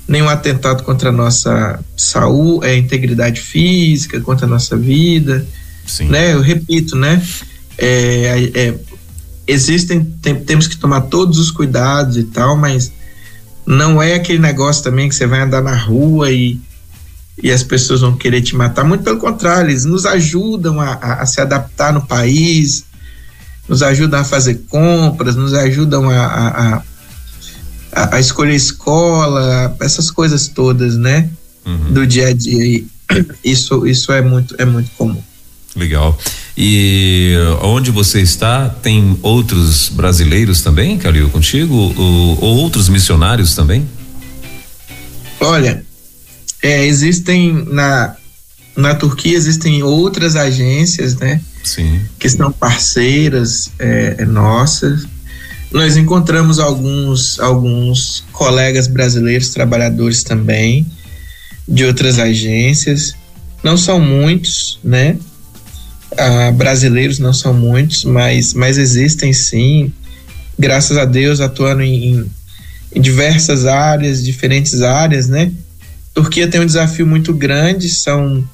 nenhum 0.08 0.28
atentado 0.28 0.82
contra 0.82 1.10
a 1.10 1.12
nossa 1.12 1.80
saúde, 1.96 2.66
é, 2.66 2.76
integridade 2.76 3.40
física, 3.40 4.20
contra 4.20 4.46
a 4.46 4.48
nossa 4.48 4.76
vida. 4.76 5.46
Sim. 5.86 6.08
Né? 6.08 6.32
Eu 6.34 6.40
repito, 6.40 6.96
né? 6.96 7.22
É, 7.78 8.50
é, 8.54 8.74
existem, 9.46 10.04
tem, 10.04 10.34
temos 10.34 10.66
que 10.66 10.76
tomar 10.76 11.02
todos 11.02 11.38
os 11.38 11.50
cuidados 11.50 12.16
e 12.16 12.24
tal, 12.24 12.56
mas 12.56 12.92
não 13.66 14.02
é 14.02 14.14
aquele 14.14 14.38
negócio 14.38 14.82
também 14.82 15.08
que 15.08 15.14
você 15.14 15.26
vai 15.26 15.40
andar 15.40 15.62
na 15.62 15.74
rua 15.74 16.30
e, 16.30 16.60
e 17.42 17.50
as 17.50 17.62
pessoas 17.62 18.00
vão 18.00 18.16
querer 18.16 18.42
te 18.42 18.56
matar. 18.56 18.84
Muito 18.84 19.04
pelo 19.04 19.18
contrário, 19.18 19.70
eles 19.70 19.84
nos 19.84 20.04
ajudam 20.04 20.80
a, 20.80 20.92
a, 20.94 21.22
a 21.22 21.26
se 21.26 21.40
adaptar 21.40 21.92
no 21.92 22.02
país, 22.02 22.84
nos 23.68 23.82
ajudam 23.82 24.20
a 24.20 24.24
fazer 24.24 24.62
compras, 24.68 25.36
nos 25.36 25.54
ajudam 25.54 26.10
a, 26.10 26.24
a, 26.26 26.82
a, 27.92 28.16
a 28.16 28.20
escolher 28.20 28.54
escola, 28.54 29.76
essas 29.80 30.10
coisas 30.10 30.48
todas, 30.48 30.96
né? 30.96 31.30
Uhum. 31.64 31.92
Do 31.92 32.06
dia 32.06 32.28
a 32.28 32.32
dia. 32.32 32.84
isso, 33.44 33.86
isso 33.86 34.12
é 34.12 34.20
muito, 34.20 34.54
é 34.58 34.64
muito 34.64 34.90
comum. 34.96 35.22
Legal. 35.74 36.18
E 36.56 37.34
onde 37.62 37.90
você 37.90 38.20
está, 38.20 38.68
tem 38.68 39.18
outros 39.22 39.88
brasileiros 39.88 40.60
também, 40.60 40.98
Calil, 40.98 41.30
contigo? 41.30 41.74
Ou, 41.74 42.38
ou 42.42 42.56
outros 42.58 42.88
missionários 42.88 43.54
também? 43.54 43.88
Olha, 45.40 45.84
é, 46.62 46.84
existem 46.86 47.52
na, 47.68 48.14
na 48.76 48.94
Turquia 48.94 49.36
existem 49.36 49.82
outras 49.82 50.36
agências, 50.36 51.16
né? 51.16 51.40
Sim. 51.62 52.00
que 52.18 52.28
são 52.28 52.50
parceiras 52.52 53.70
é, 53.78 54.16
é, 54.18 54.24
nossas. 54.24 55.06
Nós 55.70 55.96
encontramos 55.96 56.58
alguns, 56.58 57.38
alguns 57.40 58.24
colegas 58.32 58.86
brasileiros, 58.86 59.50
trabalhadores 59.50 60.22
também, 60.22 60.86
de 61.66 61.84
outras 61.84 62.18
agências. 62.18 63.14
Não 63.62 63.76
são 63.76 63.98
muitos, 63.98 64.78
né? 64.84 65.16
Ah, 66.18 66.52
brasileiros 66.52 67.18
não 67.18 67.32
são 67.32 67.54
muitos, 67.54 68.04
mas, 68.04 68.52
mas 68.52 68.76
existem 68.76 69.32
sim, 69.32 69.92
graças 70.58 70.98
a 70.98 71.06
Deus, 71.06 71.40
atuando 71.40 71.80
em, 71.80 72.30
em 72.94 73.00
diversas 73.00 73.64
áreas, 73.64 74.22
diferentes 74.22 74.82
áreas, 74.82 75.26
né? 75.28 75.50
Turquia 76.12 76.46
tem 76.46 76.60
um 76.60 76.66
desafio 76.66 77.06
muito 77.06 77.32
grande, 77.32 77.88
são 77.88 78.46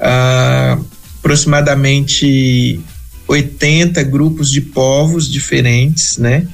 ah, 0.00 0.78
aproximadamente 1.22 2.80
80 3.28 4.02
grupos 4.02 4.50
de 4.50 4.60
povos 4.60 5.30
diferentes, 5.30 6.18
né? 6.18 6.48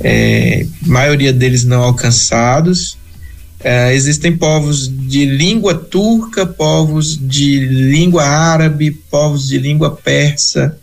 É, 0.00 0.66
maioria 0.82 1.32
deles 1.32 1.64
não 1.64 1.82
alcançados. 1.82 2.98
É, 3.60 3.94
existem 3.94 4.36
povos 4.36 4.86
de 5.08 5.24
língua 5.24 5.74
turca, 5.74 6.44
povos 6.44 7.18
de 7.18 7.60
língua 7.60 8.22
árabe, 8.22 8.90
povos 9.10 9.48
de 9.48 9.58
língua 9.58 9.96
persa, 9.96 10.76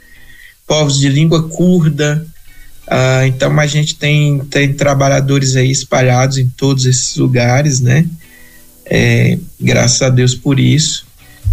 povos 0.65 0.97
de 0.97 1.07
língua 1.07 1.47
curda. 1.47 2.25
Ah, 2.87 3.27
então 3.27 3.57
a 3.59 3.67
gente 3.67 3.95
tem, 3.95 4.39
tem 4.39 4.73
trabalhadores 4.73 5.55
aí 5.55 5.69
espalhados 5.69 6.39
em 6.39 6.49
todos 6.49 6.85
esses 6.85 7.15
lugares, 7.15 7.79
né? 7.79 8.07
É, 8.85 9.37
graças 9.59 10.01
a 10.01 10.09
Deus 10.09 10.33
por 10.33 10.59
isso. 10.59 11.05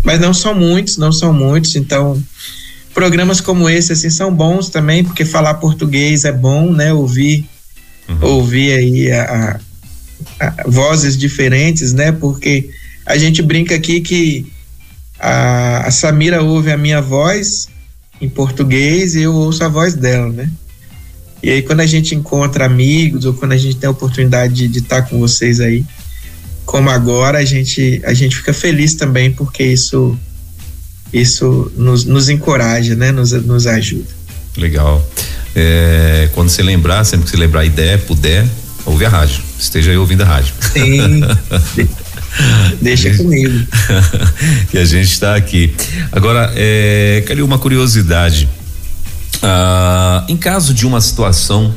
Mas 0.04 0.20
não 0.20 0.32
são 0.32 0.54
muitos, 0.54 0.96
não 0.96 1.12
são 1.12 1.32
muitos, 1.32 1.76
então 1.76 2.22
programas 2.94 3.40
como 3.40 3.68
esse 3.68 3.92
assim 3.92 4.10
são 4.10 4.34
bons 4.34 4.70
também, 4.70 5.04
porque 5.04 5.24
falar 5.24 5.54
português 5.54 6.24
é 6.24 6.32
bom, 6.32 6.72
né? 6.72 6.92
Ouvir 6.92 7.48
uhum. 8.08 8.18
ouvir 8.22 8.72
aí 8.72 9.12
a, 9.12 9.60
a, 10.40 10.46
a, 10.46 10.68
vozes 10.68 11.16
diferentes, 11.16 11.92
né? 11.92 12.10
Porque 12.10 12.70
a 13.04 13.16
gente 13.16 13.42
brinca 13.42 13.74
aqui 13.74 14.00
que 14.00 14.50
a, 15.18 15.86
a 15.86 15.90
Samira 15.90 16.42
ouve 16.42 16.72
a 16.72 16.76
minha 16.76 17.00
voz 17.00 17.68
em 18.20 18.28
português 18.28 19.14
e 19.14 19.22
eu 19.22 19.34
ouço 19.34 19.62
a 19.62 19.68
voz 19.68 19.94
dela, 19.94 20.32
né? 20.32 20.50
E 21.42 21.50
aí 21.50 21.62
quando 21.62 21.80
a 21.80 21.86
gente 21.86 22.14
encontra 22.14 22.64
amigos 22.64 23.24
ou 23.24 23.34
quando 23.34 23.52
a 23.52 23.56
gente 23.56 23.76
tem 23.76 23.86
a 23.86 23.92
oportunidade 23.92 24.54
de, 24.54 24.68
de 24.68 24.78
estar 24.80 25.02
com 25.02 25.20
vocês 25.20 25.60
aí, 25.60 25.84
como 26.68 26.90
agora, 26.90 27.38
a 27.38 27.44
gente, 27.46 27.98
a 28.04 28.12
gente 28.12 28.36
fica 28.36 28.52
feliz 28.52 28.92
também 28.92 29.32
porque 29.32 29.62
isso 29.62 30.18
isso 31.10 31.72
nos, 31.74 32.04
nos 32.04 32.28
encoraja, 32.28 32.94
né? 32.94 33.10
Nos, 33.10 33.32
nos 33.32 33.66
ajuda. 33.66 34.10
Legal. 34.54 35.02
É, 35.56 36.28
quando 36.34 36.50
você 36.50 36.62
lembrar, 36.62 37.04
sempre 37.04 37.24
que 37.24 37.30
você 37.30 37.38
lembrar 37.38 37.62
a 37.62 37.64
ideia, 37.64 37.96
puder, 37.96 38.46
ouve 38.84 39.06
a 39.06 39.08
rádio. 39.08 39.42
Esteja 39.58 39.92
aí 39.92 39.96
ouvindo 39.96 40.20
a 40.20 40.26
rádio. 40.26 40.52
Sim. 40.60 41.22
Deixa 42.82 43.16
comigo. 43.16 43.66
que 44.70 44.76
a 44.76 44.84
gente 44.84 45.10
está 45.10 45.36
aqui. 45.36 45.74
Agora, 46.12 46.52
é, 46.54 47.24
queria 47.26 47.46
uma 47.46 47.58
curiosidade. 47.58 48.46
Ah, 49.42 50.22
em 50.28 50.36
caso 50.36 50.74
de 50.74 50.86
uma 50.86 51.00
situação 51.00 51.74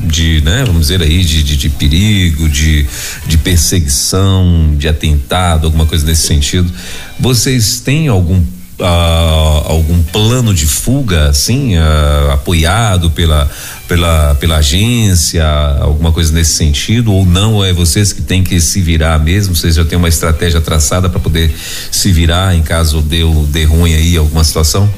de, 0.00 0.40
né, 0.42 0.64
vamos 0.66 0.82
dizer 0.82 1.02
aí, 1.02 1.24
de, 1.24 1.42
de, 1.42 1.56
de, 1.56 1.68
perigo, 1.68 2.48
de, 2.48 2.86
de 3.26 3.38
perseguição, 3.38 4.74
de 4.76 4.88
atentado, 4.88 5.66
alguma 5.66 5.86
coisa 5.86 6.04
nesse 6.06 6.26
sentido. 6.26 6.70
Vocês 7.18 7.80
têm 7.80 8.08
algum 8.08 8.42
Uh, 8.76 9.70
algum 9.70 10.02
plano 10.02 10.52
de 10.52 10.66
fuga, 10.66 11.28
assim, 11.28 11.78
uh, 11.78 12.32
apoiado 12.32 13.08
pela, 13.08 13.48
pela, 13.86 14.34
pela 14.34 14.56
agência, 14.56 15.46
alguma 15.80 16.10
coisa 16.10 16.32
nesse 16.32 16.54
sentido, 16.54 17.12
ou 17.12 17.24
não? 17.24 17.64
É 17.64 17.72
vocês 17.72 18.12
que 18.12 18.20
têm 18.20 18.42
que 18.42 18.60
se 18.60 18.80
virar 18.80 19.16
mesmo? 19.20 19.54
Vocês 19.54 19.76
já 19.76 19.84
têm 19.84 19.96
uma 19.96 20.08
estratégia 20.08 20.60
traçada 20.60 21.08
para 21.08 21.20
poder 21.20 21.54
se 21.88 22.10
virar 22.10 22.56
em 22.56 22.62
caso 22.62 23.00
dê, 23.00 23.20
dê 23.48 23.62
ruim 23.62 23.94
aí 23.94 24.16
alguma 24.16 24.42
situação? 24.42 24.92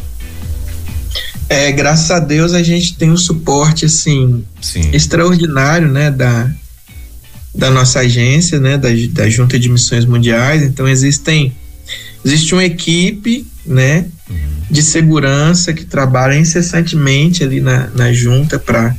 É, 1.48 1.70
graças 1.70 2.10
a 2.10 2.18
Deus 2.18 2.52
a 2.52 2.62
gente 2.62 2.96
tem 2.96 3.10
um 3.10 3.16
suporte 3.16 3.84
assim 3.84 4.44
Sim. 4.60 4.90
extraordinário, 4.92 5.88
né, 5.88 6.10
da 6.10 6.50
da 7.54 7.70
nossa 7.70 8.00
agência, 8.00 8.60
né, 8.60 8.76
da, 8.76 8.88
da 9.12 9.30
Junta 9.30 9.58
de 9.58 9.70
Missões 9.70 10.04
Mundiais. 10.04 10.62
Então 10.62 10.86
existem 10.86 11.54
existe 12.24 12.52
uma 12.52 12.64
equipe, 12.64 13.46
né, 13.64 14.06
uhum. 14.28 14.36
de 14.70 14.82
segurança 14.82 15.72
que 15.72 15.84
trabalha 15.84 16.36
incessantemente 16.36 17.42
ali 17.42 17.60
na, 17.60 17.88
na 17.94 18.12
junta 18.12 18.58
para 18.58 18.94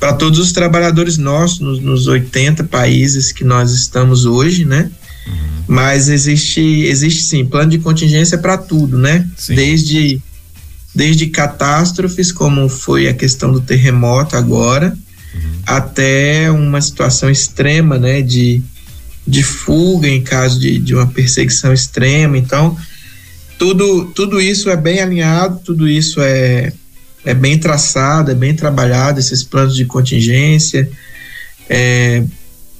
para 0.00 0.14
todos 0.14 0.38
os 0.38 0.50
trabalhadores 0.50 1.18
nossos 1.18 1.60
nos, 1.60 1.78
nos 1.78 2.06
80 2.06 2.64
países 2.64 3.32
que 3.32 3.44
nós 3.44 3.70
estamos 3.70 4.24
hoje, 4.24 4.64
né? 4.64 4.90
Uhum. 5.26 5.64
Mas 5.68 6.08
existe 6.08 6.60
existe 6.60 7.22
sim 7.22 7.44
plano 7.44 7.70
de 7.70 7.78
contingência 7.78 8.38
para 8.38 8.56
tudo, 8.56 8.96
né? 8.96 9.28
Sim. 9.36 9.54
Desde 9.54 10.22
desde 10.94 11.26
catástrofes, 11.26 12.32
como 12.32 12.68
foi 12.68 13.08
a 13.08 13.14
questão 13.14 13.52
do 13.52 13.60
terremoto 13.60 14.36
agora, 14.36 14.96
uhum. 15.34 15.52
até 15.66 16.50
uma 16.50 16.80
situação 16.80 17.30
extrema, 17.30 17.98
né, 17.98 18.22
de, 18.22 18.62
de 19.26 19.42
fuga 19.42 20.08
em 20.08 20.22
caso 20.22 20.58
de, 20.58 20.78
de 20.78 20.94
uma 20.94 21.06
perseguição 21.06 21.72
extrema. 21.72 22.36
Então, 22.36 22.76
tudo, 23.58 24.06
tudo 24.06 24.40
isso 24.40 24.68
é 24.68 24.76
bem 24.76 25.00
alinhado, 25.00 25.60
tudo 25.64 25.88
isso 25.88 26.20
é, 26.20 26.72
é 27.24 27.34
bem 27.34 27.58
traçado, 27.58 28.30
é 28.30 28.34
bem 28.34 28.54
trabalhado, 28.54 29.20
esses 29.20 29.44
planos 29.44 29.76
de 29.76 29.84
contingência. 29.84 30.90
É, 31.68 32.24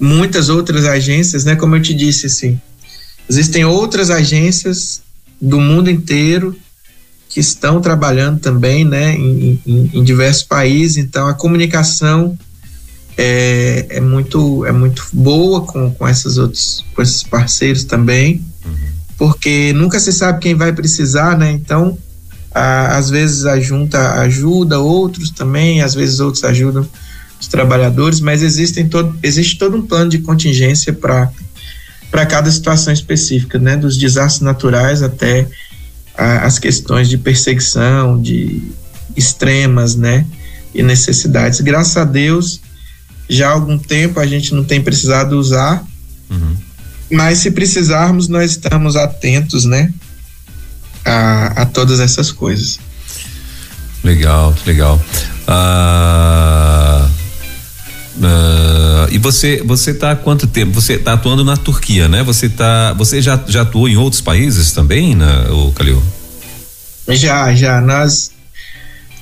muitas 0.01 0.49
outras 0.49 0.85
agências, 0.85 1.45
né, 1.45 1.55
como 1.55 1.77
eu 1.77 1.83
te 1.83 1.95
disse, 1.95 2.27
assim, 2.27 2.61
existem 3.29 3.65
outras 3.65 4.11
agências 4.11 5.03
do 5.41 5.61
mundo 5.61 5.89
inteiro 5.89 6.57
que 7.31 7.39
estão 7.39 7.81
trabalhando 7.81 8.41
também, 8.41 8.85
né, 8.85 9.15
em, 9.15 9.59
em, 9.65 9.91
em 9.95 10.05
diversos 10.05 10.43
países. 10.43 10.97
Então, 10.97 11.29
a 11.29 11.33
comunicação 11.33 12.37
é, 13.17 13.87
é, 13.89 14.01
muito 14.01 14.67
é 14.67 14.73
muito 14.73 15.07
boa 15.13 15.63
com, 15.63 15.93
com 15.93 16.09
esses 16.09 16.37
outros 16.37 16.85
com 16.95 17.03
esses 17.03 17.23
parceiros 17.23 17.85
também, 17.85 18.45
porque 19.17 19.73
nunca 19.75 20.01
se 20.01 20.13
sabe 20.13 20.41
quem 20.41 20.55
vai 20.55 20.73
precisar, 20.73 21.39
né? 21.39 21.53
Então, 21.53 21.97
a, 22.53 22.97
às 22.97 23.11
vezes 23.11 23.45
a 23.47 23.61
junta 23.61 24.21
ajuda 24.23 24.81
outros 24.81 25.31
também, 25.31 25.83
às 25.83 25.95
vezes 25.95 26.19
outros 26.19 26.43
ajudam 26.43 26.89
os 27.41 27.47
trabalhadores, 27.47 28.21
mas 28.21 28.43
existem 28.43 28.89
todo 28.89 29.17
existe 29.23 29.57
todo 29.57 29.77
um 29.77 29.83
plano 29.83 30.11
de 30.11 30.19
contingência 30.19 30.93
para 30.93 32.27
cada 32.27 32.51
situação 32.51 32.93
específica, 32.93 33.57
né? 33.57 33.77
Dos 33.77 33.97
desastres 33.97 34.43
naturais 34.43 35.01
até 35.01 35.47
a, 36.21 36.45
as 36.45 36.59
questões 36.59 37.09
de 37.09 37.17
perseguição, 37.17 38.21
de 38.21 38.61
extremas, 39.17 39.97
né? 39.97 40.27
E 40.75 40.83
necessidades. 40.83 41.61
Graças 41.61 41.97
a 41.97 42.05
Deus, 42.05 42.61
já 43.29 43.49
há 43.49 43.53
algum 43.53 43.79
tempo 43.79 44.21
a 44.21 44.27
gente 44.27 44.55
não 44.55 44.63
tem 44.63 44.83
precisado 44.83 45.33
usar, 45.39 45.83
uhum. 46.29 46.57
mas 47.11 47.39
se 47.39 47.51
precisarmos, 47.51 48.29
nós 48.29 48.53
estamos 48.53 48.97
atentos, 48.97 49.65
né? 49.65 49.93
A, 51.05 51.63
a 51.63 51.67
todas 51.67 51.99
essas 51.99 52.31
coisas. 52.31 52.79
Legal, 54.05 54.55
legal. 54.67 55.01
Ah, 55.47 57.10
ah, 58.23 59.09
e 59.11 59.19
você 59.19 59.63
você 59.65 59.93
está 59.93 60.13
há 60.13 60.17
quanto 60.17 60.47
tempo? 60.47 60.81
Você 60.81 60.95
está 60.95 61.13
atuando 61.13 61.45
na 61.45 61.57
Turquia, 61.57 62.09
né? 62.09 62.23
Você 62.23 62.49
tá 62.49 62.93
você 62.95 63.23
já 63.23 63.43
já 63.47 63.63
atuou 63.63 63.89
em 63.89 63.97
outros 63.97 64.21
países 64.21 64.73
também, 64.73 65.15
na 65.15 65.51
o 65.51 65.73
Calil? 65.73 66.03
Já, 67.09 67.55
já. 67.55 67.81
Nós 67.81 68.33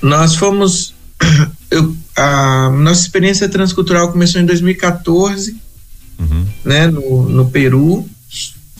nós 0.01 0.35
fomos 0.35 0.93
eu, 1.69 1.95
a 2.15 2.69
nossa 2.69 3.01
experiência 3.01 3.47
transcultural 3.47 4.11
começou 4.11 4.41
em 4.41 4.45
2014, 4.45 5.55
uhum. 6.19 6.45
né, 6.63 6.87
no, 6.87 7.29
no 7.29 7.49
Peru. 7.49 8.07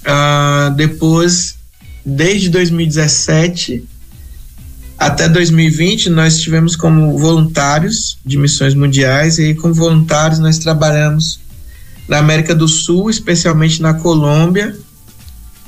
Ah, 0.05 0.73
depois, 0.75 1.55
desde 2.05 2.49
2017 2.49 3.83
até 4.99 5.29
2020, 5.29 6.09
nós 6.09 6.35
estivemos 6.35 6.75
como 6.75 7.17
voluntários 7.17 8.17
de 8.25 8.37
missões 8.37 8.73
mundiais 8.73 9.39
e 9.39 9.55
como 9.55 9.73
voluntários 9.73 10.39
nós 10.39 10.57
trabalhamos 10.57 11.39
na 12.05 12.17
América 12.17 12.53
do 12.53 12.67
Sul, 12.67 13.09
especialmente 13.09 13.81
na 13.81 13.93
Colômbia, 13.93 14.75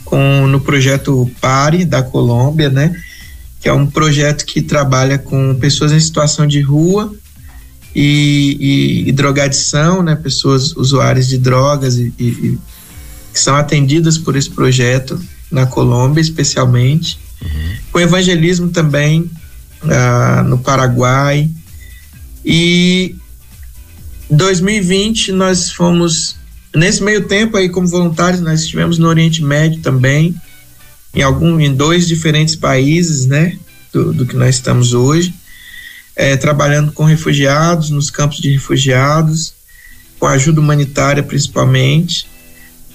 com 0.04 0.46
no 0.48 0.60
projeto 0.60 1.32
Pare 1.40 1.86
da 1.86 2.04
Colômbia, 2.04 2.70
né? 2.70 2.94
Que 3.62 3.70
é 3.70 3.74
um 3.74 3.88
projeto 3.88 4.46
que 4.46 4.62
trabalha 4.62 5.18
com 5.18 5.56
pessoas 5.56 5.94
em 5.94 6.00
situação 6.00 6.46
de 6.46 6.60
rua 6.60 7.14
e, 7.96 8.58
e, 8.60 9.10
e 9.10 9.12
drogadição, 9.14 10.04
né? 10.04 10.14
Pessoas 10.14 10.76
usuárias 10.76 11.30
de 11.30 11.38
drogas 11.38 11.96
e, 11.96 12.14
e, 12.20 12.58
que 13.32 13.40
são 13.40 13.56
atendidas 13.56 14.18
por 14.18 14.36
esse 14.36 14.50
projeto 14.50 15.18
na 15.50 15.66
Colômbia, 15.66 16.20
especialmente 16.20 17.18
uhum. 17.42 17.76
com 17.92 18.00
evangelismo 18.00 18.70
também 18.70 19.30
ah, 19.84 20.44
no 20.48 20.58
Paraguai. 20.58 21.50
E 22.46 23.16
2020 24.30 25.32
nós 25.32 25.72
fomos 25.72 26.36
nesse 26.76 27.04
meio 27.04 27.28
tempo 27.28 27.58
aí 27.58 27.70
como 27.70 27.88
voluntários 27.88 28.42
nós 28.42 28.62
estivemos 28.62 28.98
no 28.98 29.08
Oriente 29.08 29.44
Médio 29.44 29.82
também 29.82 30.36
em 31.14 31.22
algum 31.22 31.60
em 31.60 31.74
dois 31.74 32.08
diferentes 32.08 32.56
países, 32.56 33.26
né, 33.26 33.58
do, 33.92 34.14
do 34.14 34.26
que 34.26 34.36
nós 34.36 34.56
estamos 34.56 34.94
hoje. 34.94 35.34
é, 36.14 36.36
trabalhando 36.36 36.92
com 36.92 37.04
refugiados, 37.06 37.90
nos 37.90 38.10
campos 38.12 38.40
de 38.40 38.52
refugiados, 38.52 39.54
com 40.20 40.28
ajuda 40.28 40.60
humanitária 40.60 41.24
principalmente. 41.24 42.28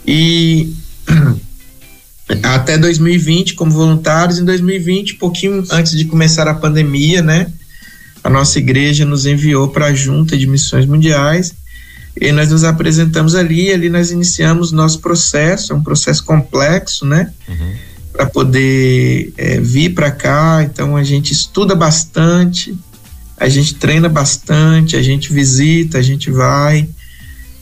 E 0.06 0.72
até 2.42 2.76
2020 2.76 3.54
como 3.54 3.70
voluntários. 3.70 4.38
Em 4.38 4.44
2020, 4.44 5.14
pouquinho 5.14 5.64
antes 5.70 5.92
de 5.96 6.04
começar 6.04 6.48
a 6.48 6.54
pandemia, 6.54 7.22
né? 7.22 7.46
A 8.22 8.28
nossa 8.30 8.58
igreja 8.58 9.04
nos 9.04 9.26
enviou 9.26 9.68
para 9.68 9.86
a 9.86 9.94
Junta 9.94 10.36
de 10.36 10.46
Missões 10.46 10.86
Mundiais 10.86 11.54
e 12.20 12.32
nós 12.32 12.50
nos 12.50 12.64
apresentamos 12.64 13.34
ali. 13.34 13.72
Ali 13.72 13.88
nós 13.88 14.10
iniciamos 14.10 14.72
nosso 14.72 14.98
processo, 15.00 15.72
é 15.72 15.76
um 15.76 15.82
processo 15.82 16.24
complexo, 16.24 17.06
né? 17.06 17.32
Uhum. 17.48 17.74
Para 18.12 18.26
poder 18.26 19.32
é, 19.36 19.60
vir 19.60 19.94
para 19.94 20.10
cá. 20.10 20.64
Então 20.64 20.96
a 20.96 21.04
gente 21.04 21.32
estuda 21.32 21.74
bastante, 21.74 22.76
a 23.36 23.48
gente 23.48 23.74
treina 23.74 24.08
bastante, 24.08 24.96
a 24.96 25.02
gente 25.02 25.32
visita, 25.32 25.98
a 25.98 26.02
gente 26.02 26.30
vai, 26.30 26.88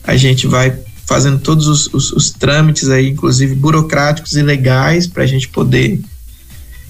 a 0.03 0.17
gente 0.17 0.47
vai 0.47 0.75
fazendo 1.07 1.39
todos 1.39 1.67
os, 1.67 1.87
os, 1.93 2.13
os 2.13 2.31
trâmites 2.31 2.89
aí, 2.89 3.11
inclusive 3.11 3.55
burocráticos 3.55 4.37
e 4.37 4.43
legais, 4.43 5.07
para 5.07 5.23
a 5.23 5.27
gente 5.27 5.49
poder 5.49 6.01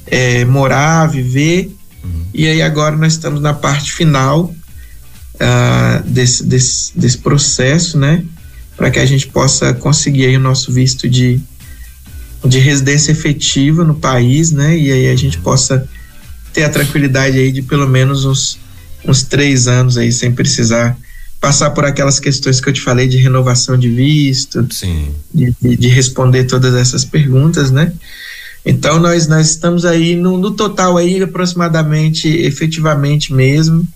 é, 0.06 0.44
morar, 0.44 1.06
viver. 1.06 1.74
Uhum. 2.02 2.24
E 2.32 2.46
aí 2.46 2.62
agora 2.62 2.96
nós 2.96 3.14
estamos 3.14 3.40
na 3.40 3.52
parte 3.52 3.92
final 3.92 4.54
uh, 5.34 6.08
desse, 6.08 6.44
desse, 6.44 6.98
desse 6.98 7.18
processo, 7.18 7.98
né? 7.98 8.24
Para 8.76 8.90
que 8.90 8.98
a 8.98 9.06
gente 9.06 9.26
possa 9.28 9.72
conseguir 9.72 10.26
aí 10.26 10.36
o 10.36 10.40
nosso 10.40 10.72
visto 10.72 11.08
de, 11.08 11.40
de 12.44 12.58
residência 12.58 13.12
efetiva 13.12 13.84
no 13.84 13.94
país, 13.94 14.50
né? 14.50 14.76
E 14.76 14.92
aí 14.92 15.08
a 15.08 15.16
gente 15.16 15.38
possa 15.38 15.88
ter 16.52 16.64
a 16.64 16.70
tranquilidade 16.70 17.38
aí 17.38 17.50
de 17.50 17.62
pelo 17.62 17.88
menos 17.88 18.24
uns, 18.24 18.58
uns 19.04 19.22
três 19.24 19.66
anos 19.66 19.96
aí 19.96 20.12
sem 20.12 20.32
precisar 20.32 20.96
passar 21.44 21.72
por 21.72 21.84
aquelas 21.84 22.18
questões 22.18 22.58
que 22.58 22.70
eu 22.70 22.72
te 22.72 22.80
falei 22.80 23.06
de 23.06 23.18
renovação 23.18 23.76
de 23.76 23.90
visto, 23.90 24.66
Sim. 24.72 25.14
De, 25.32 25.54
de, 25.60 25.76
de 25.76 25.88
responder 25.88 26.44
todas 26.44 26.74
essas 26.74 27.04
perguntas, 27.04 27.70
né? 27.70 27.92
Então 28.64 28.98
nós 28.98 29.26
nós 29.26 29.50
estamos 29.50 29.84
aí 29.84 30.16
no, 30.16 30.38
no 30.38 30.52
total 30.52 30.96
aí 30.96 31.22
aproximadamente, 31.22 32.28
efetivamente 32.28 33.30
mesmo, 33.34 33.86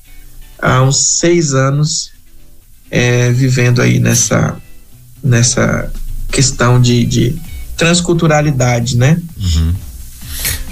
há 0.61 0.83
uns 0.83 0.99
seis 0.99 1.55
anos 1.55 2.11
é, 2.91 3.33
vivendo 3.33 3.81
aí 3.81 3.99
nessa 3.99 4.55
nessa 5.25 5.91
questão 6.31 6.79
de, 6.79 7.07
de 7.07 7.35
transculturalidade, 7.79 8.99
né? 8.99 9.19
Uhum. 9.39 9.75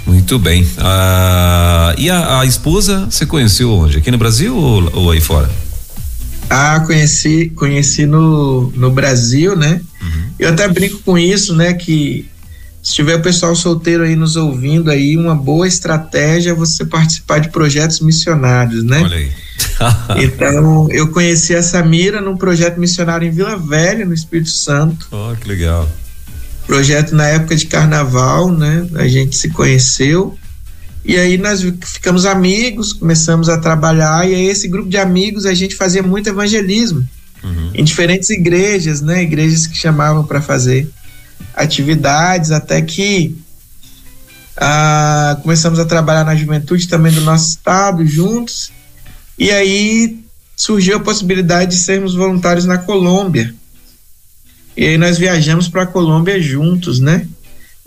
Muito 0.05 0.37
bem. 0.37 0.65
Ah, 0.77 1.95
e 1.97 2.07
a, 2.07 2.41
a, 2.41 2.45
esposa 2.45 3.07
você 3.09 3.25
conheceu 3.25 3.73
onde? 3.73 3.97
Aqui 3.97 4.11
no 4.11 4.17
Brasil 4.19 4.55
ou, 4.55 4.95
ou 4.95 5.09
aí 5.09 5.19
fora? 5.19 5.49
Ah, 6.49 6.79
conheci, 6.85 7.51
conheci 7.55 8.05
no, 8.05 8.71
no 8.71 8.91
Brasil, 8.91 9.55
né? 9.55 9.81
Uhum. 10.01 10.23
Eu 10.39 10.49
até 10.49 10.67
brinco 10.67 10.99
com 10.99 11.17
isso, 11.17 11.53
né? 11.55 11.73
Que 11.73 12.29
se 12.81 12.93
tiver 12.93 13.17
pessoal 13.17 13.53
solteiro 13.53 14.03
aí 14.03 14.15
nos 14.15 14.37
ouvindo 14.37 14.89
aí, 14.89 15.17
uma 15.17 15.35
boa 15.35 15.67
estratégia 15.67 16.51
é 16.51 16.53
você 16.53 16.85
participar 16.85 17.39
de 17.39 17.49
projetos 17.49 17.99
missionários, 17.99 18.83
né? 18.83 19.01
Olha 19.01 19.17
aí. 19.17 19.31
então, 20.23 20.87
eu 20.89 21.09
conheci 21.09 21.53
a 21.53 21.61
Samira 21.61 22.21
num 22.21 22.37
projeto 22.37 22.79
missionário 22.79 23.27
em 23.27 23.31
Vila 23.31 23.57
Velha, 23.57 24.05
no 24.05 24.13
Espírito 24.13 24.51
Santo. 24.51 25.07
Oh, 25.11 25.35
que 25.35 25.47
legal. 25.49 25.87
Projeto 26.65 27.13
na 27.13 27.27
época 27.27 27.55
de 27.55 27.65
carnaval, 27.65 28.51
né? 28.51 28.87
A 28.95 29.07
gente 29.07 29.35
se 29.35 29.49
conheceu. 29.49 30.37
E 31.07 31.15
aí 31.17 31.37
nós 31.37 31.61
ficamos 31.85 32.25
amigos, 32.25 32.91
começamos 32.91 33.47
a 33.47 33.57
trabalhar, 33.57 34.29
e 34.29 34.35
aí 34.35 34.45
esse 34.47 34.67
grupo 34.67 34.89
de 34.89 34.97
amigos 34.97 35.45
a 35.45 35.53
gente 35.53 35.73
fazia 35.73 36.03
muito 36.03 36.27
evangelismo 36.27 37.07
uhum. 37.41 37.71
em 37.73 37.81
diferentes 37.81 38.29
igrejas, 38.29 38.99
né? 38.99 39.23
Igrejas 39.23 39.65
que 39.65 39.77
chamavam 39.77 40.25
para 40.25 40.41
fazer 40.41 40.91
atividades, 41.55 42.51
até 42.51 42.81
que 42.81 43.37
ah, 44.57 45.39
começamos 45.41 45.79
a 45.79 45.85
trabalhar 45.85 46.25
na 46.25 46.35
juventude 46.35 46.89
também 46.89 47.13
do 47.13 47.21
nosso 47.21 47.51
estado 47.51 48.05
juntos. 48.05 48.69
E 49.39 49.49
aí 49.49 50.19
surgiu 50.57 50.97
a 50.97 50.99
possibilidade 50.99 51.71
de 51.71 51.77
sermos 51.77 52.15
voluntários 52.15 52.65
na 52.65 52.79
Colômbia. 52.79 53.55
E 54.75 54.85
aí 54.85 54.97
nós 54.97 55.17
viajamos 55.17 55.69
para 55.69 55.83
a 55.83 55.87
Colômbia 55.87 56.41
juntos, 56.41 56.99
né? 56.99 57.25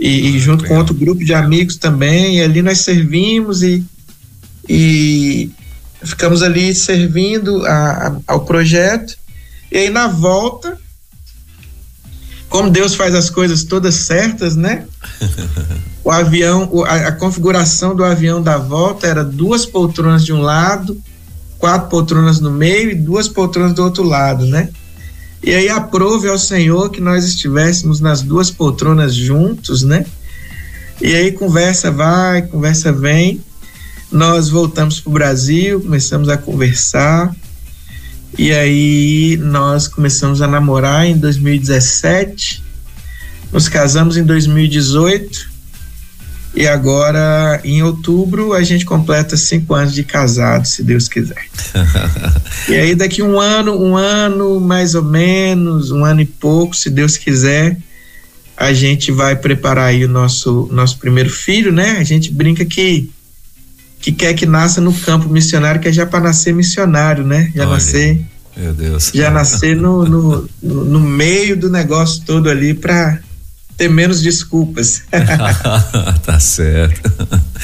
E, 0.00 0.30
e 0.30 0.38
junto 0.38 0.62
Legal. 0.62 0.76
com 0.76 0.80
outro 0.80 0.94
grupo 0.94 1.22
de 1.22 1.34
amigos 1.34 1.76
também. 1.76 2.38
E 2.38 2.42
ali 2.42 2.62
nós 2.62 2.78
servimos 2.78 3.62
e, 3.62 3.84
e 4.66 5.50
ficamos 6.02 6.42
ali 6.42 6.74
servindo 6.74 7.64
a, 7.66 8.08
a, 8.08 8.16
ao 8.26 8.44
projeto. 8.44 9.14
E 9.70 9.76
aí 9.76 9.90
na 9.90 10.08
volta 10.08 10.78
como 12.50 12.68
Deus 12.68 12.96
faz 12.96 13.14
as 13.14 13.30
coisas 13.30 13.62
todas 13.62 13.94
certas, 13.94 14.56
né? 14.56 14.84
O 16.02 16.10
avião, 16.10 16.68
a, 16.86 17.08
a, 17.08 17.12
configuração 17.12 17.94
do 17.94 18.02
avião 18.02 18.42
da 18.42 18.56
volta 18.56 19.06
era 19.06 19.22
duas 19.22 19.66
poltronas 19.66 20.24
de 20.24 20.32
um 20.32 20.40
lado, 20.40 20.98
quatro 21.58 21.90
poltronas 21.90 22.40
no 22.40 22.50
meio 22.50 22.90
e 22.90 22.94
duas 22.94 23.28
poltronas 23.28 23.74
do 23.74 23.84
outro 23.84 24.02
lado, 24.02 24.46
né? 24.46 24.70
E 25.42 25.54
aí 25.54 25.68
aprove 25.68 26.28
ao 26.28 26.38
Senhor 26.38 26.90
que 26.90 27.00
nós 27.00 27.24
estivéssemos 27.24 28.00
nas 28.00 28.22
duas 28.22 28.50
poltronas 28.50 29.14
juntos, 29.14 29.82
né? 29.82 30.04
E 31.00 31.14
aí 31.14 31.32
conversa 31.32 31.90
vai, 31.90 32.42
conversa 32.42 32.92
vem. 32.92 33.40
Nós 34.12 34.48
voltamos 34.48 35.00
para 35.00 35.10
o 35.10 35.12
Brasil, 35.12 35.80
começamos 35.80 36.28
a 36.28 36.36
conversar. 36.36 37.34
E 38.38 38.52
aí 38.52 39.36
nós 39.38 39.88
começamos 39.88 40.42
a 40.42 40.46
namorar 40.46 41.06
em 41.06 41.16
2017, 41.16 42.62
nos 43.52 43.68
casamos 43.68 44.16
em 44.16 44.24
2018 44.24 45.49
e 46.54 46.66
agora 46.66 47.60
em 47.64 47.82
outubro 47.82 48.52
a 48.52 48.62
gente 48.62 48.84
completa 48.84 49.36
cinco 49.36 49.74
anos 49.74 49.94
de 49.94 50.02
casado, 50.02 50.66
se 50.66 50.82
Deus 50.82 51.08
quiser. 51.08 51.46
e 52.68 52.74
aí 52.74 52.94
daqui 52.94 53.22
um 53.22 53.38
ano, 53.38 53.80
um 53.80 53.96
ano 53.96 54.60
mais 54.60 54.94
ou 54.94 55.02
menos, 55.02 55.90
um 55.90 56.04
ano 56.04 56.20
e 56.20 56.26
pouco, 56.26 56.74
se 56.74 56.90
Deus 56.90 57.16
quiser, 57.16 57.76
a 58.56 58.72
gente 58.72 59.12
vai 59.12 59.36
preparar 59.36 59.86
aí 59.86 60.04
o 60.04 60.08
nosso 60.08 60.68
nosso 60.72 60.98
primeiro 60.98 61.30
filho, 61.30 61.72
né? 61.72 61.98
A 61.98 62.04
gente 62.04 62.32
brinca 62.32 62.64
que 62.64 63.08
que 64.00 64.10
quer 64.10 64.34
que 64.34 64.46
nasça 64.46 64.80
no 64.80 64.92
campo 64.92 65.28
missionário, 65.28 65.80
que 65.80 65.88
é 65.88 65.92
já 65.92 66.06
para 66.06 66.20
nascer 66.20 66.54
missionário, 66.54 67.24
né? 67.24 67.52
Já 67.54 67.62
Olha, 67.62 67.72
nascer. 67.72 68.20
Meu 68.56 68.74
Deus. 68.74 69.10
Já 69.14 69.30
nascer 69.30 69.76
no, 69.76 70.04
no, 70.04 70.48
no 70.62 71.00
meio 71.00 71.56
do 71.56 71.70
negócio 71.70 72.22
todo 72.24 72.50
ali 72.50 72.74
para 72.74 73.20
ter 73.80 73.88
menos 73.88 74.20
desculpas. 74.20 75.04
tá 76.22 76.38
certo. 76.38 77.10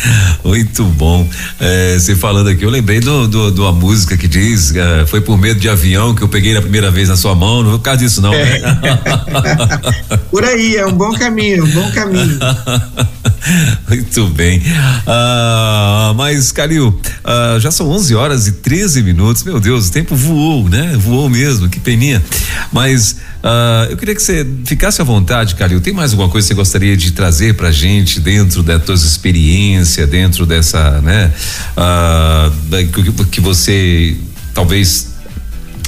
Muito 0.45 0.85
bom. 0.85 1.29
É, 1.59 1.99
você 1.99 2.15
falando 2.15 2.49
aqui, 2.49 2.65
eu 2.65 2.71
lembrei 2.71 3.01
do, 3.01 3.27
do, 3.27 3.51
de 3.51 3.61
uma 3.61 3.73
música 3.73 4.17
que 4.17 4.29
diz: 4.29 4.75
é, 4.75 5.07
Foi 5.07 5.21
por 5.21 5.39
medo 5.39 5.59
de 5.59 5.69
avião 5.69 6.15
que 6.15 6.23
eu 6.23 6.29
peguei 6.29 6.57
a 6.57 6.63
primeira 6.63 6.91
vez 6.91 7.09
na 7.09 7.17
sua 7.17 7.35
mão. 7.35 7.63
Não 7.63 7.75
é 7.75 7.77
por 7.77 7.83
causa 7.83 8.01
disso, 8.01 8.21
não, 8.21 8.33
né? 8.33 8.61
É. 8.61 10.17
por 10.31 10.45
aí, 10.45 10.77
é 10.77 10.87
um 10.87 10.93
bom 10.93 11.13
caminho, 11.13 11.65
um 11.65 11.71
bom 11.71 11.91
caminho. 11.93 12.39
Muito 13.89 14.29
bem. 14.29 14.61
Ah, 15.07 16.13
mas, 16.17 16.51
Calil, 16.51 17.01
ah, 17.25 17.59
já 17.61 17.71
são 17.71 17.89
11 17.91 18.15
horas 18.15 18.47
e 18.49 18.53
13 18.53 19.03
minutos. 19.03 19.45
Meu 19.45 19.61
Deus, 19.61 19.89
o 19.89 19.93
tempo 19.93 20.17
voou, 20.17 20.69
né? 20.69 20.97
Voou 20.99 21.29
mesmo, 21.29 21.69
que 21.69 21.81
peninha. 21.81 22.23
Mas 22.73 23.17
Uh, 23.47 23.93
eu 23.93 23.97
queria 23.97 24.13
que 24.13 24.21
você 24.21 24.45
ficasse 24.65 25.01
à 25.01 25.05
vontade, 25.05 25.55
Calil. 25.55 25.81
Tem 25.81 25.93
mais 25.93 26.11
alguma 26.11 26.29
coisa 26.29 26.45
que 26.45 26.53
você 26.53 26.57
gostaria 26.57 26.97
de 26.97 27.13
trazer 27.13 27.55
pra 27.55 27.71
gente 27.71 28.19
dentro 28.19 28.61
da 28.61 28.77
tua 28.77 28.97
dentro 30.07 30.47
dessa, 30.47 31.01
né? 31.01 31.32
Uh, 31.76 33.26
que 33.26 33.41
você 33.41 34.16
talvez 34.55 35.14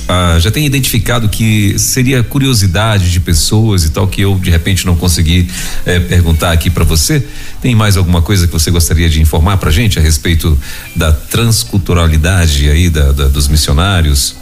uh, 0.08 0.40
já 0.40 0.50
tenha 0.50 0.66
identificado 0.66 1.28
que 1.28 1.78
seria 1.78 2.22
curiosidade 2.22 3.10
de 3.10 3.20
pessoas 3.20 3.84
e 3.84 3.90
tal 3.90 4.06
que 4.06 4.20
eu 4.20 4.34
de 4.38 4.50
repente 4.50 4.86
não 4.86 4.96
consegui 4.96 5.48
eh, 5.86 6.00
perguntar 6.00 6.52
aqui 6.52 6.70
para 6.70 6.84
você. 6.84 7.24
Tem 7.60 7.74
mais 7.74 7.96
alguma 7.96 8.22
coisa 8.22 8.46
que 8.46 8.52
você 8.52 8.70
gostaria 8.70 9.08
de 9.08 9.20
informar 9.20 9.56
pra 9.58 9.70
gente 9.70 9.98
a 9.98 10.02
respeito 10.02 10.58
da 10.94 11.12
transculturalidade 11.12 12.68
aí 12.68 12.88
da, 12.90 13.12
da 13.12 13.28
dos 13.28 13.48
missionários? 13.48 14.36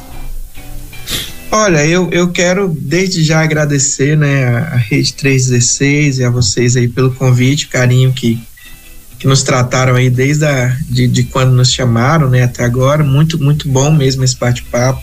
Olha, 1.50 1.86
eu, 1.86 2.10
eu 2.10 2.28
quero 2.28 2.68
desde 2.68 3.22
já 3.22 3.40
agradecer 3.42 4.16
né, 4.16 4.44
a 4.46 4.76
Rede 4.76 5.14
316 5.14 6.18
e 6.18 6.24
a 6.24 6.30
vocês 6.30 6.76
aí 6.76 6.88
pelo 6.88 7.14
convite, 7.14 7.68
carinho 7.68 8.12
que, 8.12 8.38
que 9.18 9.26
nos 9.26 9.42
trataram 9.42 9.94
aí 9.94 10.10
desde 10.10 10.44
a, 10.44 10.76
de, 10.88 11.08
de 11.08 11.24
quando 11.24 11.52
nos 11.52 11.72
chamaram 11.72 12.28
né, 12.28 12.42
até 12.42 12.64
agora. 12.64 13.02
Muito, 13.02 13.42
muito 13.42 13.68
bom 13.68 13.90
mesmo 13.90 14.24
esse 14.24 14.36
bate-papo. 14.36 15.02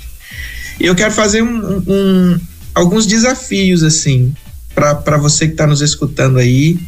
E 0.79 0.85
eu 0.85 0.95
quero 0.95 1.11
fazer 1.11 1.41
um, 1.41 1.83
um, 1.87 2.39
alguns 2.73 3.05
desafios 3.05 3.83
assim 3.83 4.33
para 4.73 5.17
você 5.17 5.47
que 5.47 5.53
está 5.53 5.67
nos 5.67 5.81
escutando 5.81 6.39
aí. 6.39 6.79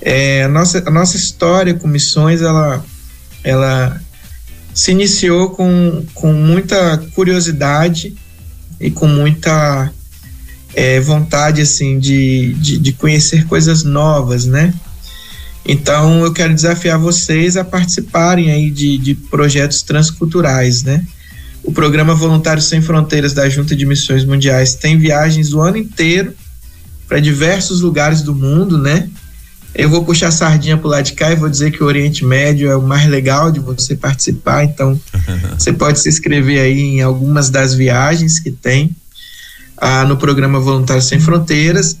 É, 0.00 0.44
a, 0.44 0.48
nossa, 0.48 0.82
a 0.86 0.90
nossa 0.90 1.16
história 1.16 1.74
com 1.74 1.86
missões, 1.86 2.42
ela, 2.42 2.84
ela 3.44 4.00
se 4.74 4.90
iniciou 4.90 5.50
com, 5.50 6.04
com 6.14 6.32
muita 6.32 6.98
curiosidade 7.14 8.14
e 8.80 8.90
com 8.90 9.06
muita 9.06 9.92
é, 10.74 10.98
vontade 11.00 11.60
assim 11.60 11.98
de, 11.98 12.54
de, 12.54 12.78
de, 12.78 12.92
conhecer 12.92 13.46
coisas 13.46 13.84
novas, 13.84 14.46
né? 14.46 14.74
Então 15.64 16.24
eu 16.24 16.32
quero 16.32 16.54
desafiar 16.54 16.98
vocês 16.98 17.56
a 17.56 17.64
participarem 17.64 18.50
aí 18.50 18.70
de, 18.70 18.98
de 18.98 19.14
projetos 19.14 19.82
transculturais, 19.82 20.82
né? 20.82 21.04
O 21.62 21.72
programa 21.72 22.14
Voluntários 22.14 22.66
Sem 22.66 22.82
Fronteiras 22.82 23.32
da 23.32 23.48
Junta 23.48 23.76
de 23.76 23.86
Missões 23.86 24.24
Mundiais 24.24 24.74
tem 24.74 24.98
viagens 24.98 25.52
o 25.52 25.60
ano 25.60 25.76
inteiro 25.76 26.34
para 27.06 27.20
diversos 27.20 27.80
lugares 27.80 28.22
do 28.22 28.34
mundo, 28.34 28.76
né? 28.76 29.08
Eu 29.74 29.88
vou 29.88 30.04
puxar 30.04 30.28
a 30.28 30.32
sardinha 30.32 30.76
pro 30.76 30.88
lado 30.88 31.04
de 31.04 31.12
cá 31.12 31.30
e 31.30 31.36
vou 31.36 31.48
dizer 31.48 31.70
que 31.70 31.82
o 31.82 31.86
Oriente 31.86 32.24
Médio 32.24 32.70
é 32.70 32.76
o 32.76 32.82
mais 32.82 33.08
legal 33.08 33.50
de 33.50 33.60
você 33.60 33.94
participar, 33.94 34.64
então 34.64 35.00
você 35.56 35.72
pode 35.72 36.00
se 36.00 36.08
inscrever 36.08 36.60
aí 36.60 36.78
em 36.78 37.00
algumas 37.00 37.48
das 37.48 37.74
viagens 37.74 38.38
que 38.38 38.50
tem 38.50 38.94
ah, 39.78 40.04
no 40.04 40.16
programa 40.16 40.60
Voluntários 40.60 41.06
Sem 41.06 41.18
Fronteiras. 41.18 41.96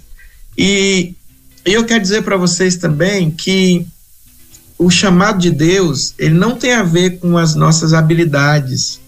E, 0.56 1.14
e 1.64 1.72
eu 1.72 1.84
quero 1.84 2.02
dizer 2.02 2.22
para 2.22 2.36
vocês 2.36 2.76
também 2.76 3.30
que 3.30 3.86
o 4.78 4.90
chamado 4.90 5.38
de 5.38 5.50
Deus, 5.50 6.12
ele 6.18 6.34
não 6.34 6.56
tem 6.56 6.72
a 6.72 6.82
ver 6.82 7.18
com 7.18 7.38
as 7.38 7.54
nossas 7.54 7.94
habilidades, 7.94 9.00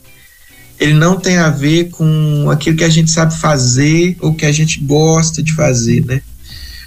ele 0.78 0.94
não 0.94 1.18
tem 1.18 1.36
a 1.36 1.50
ver 1.50 1.90
com 1.90 2.48
aquilo 2.50 2.76
que 2.76 2.84
a 2.84 2.88
gente 2.88 3.10
sabe 3.10 3.36
fazer 3.38 4.16
ou 4.20 4.34
que 4.34 4.46
a 4.46 4.52
gente 4.52 4.80
gosta 4.80 5.42
de 5.42 5.52
fazer, 5.52 6.04
né? 6.04 6.22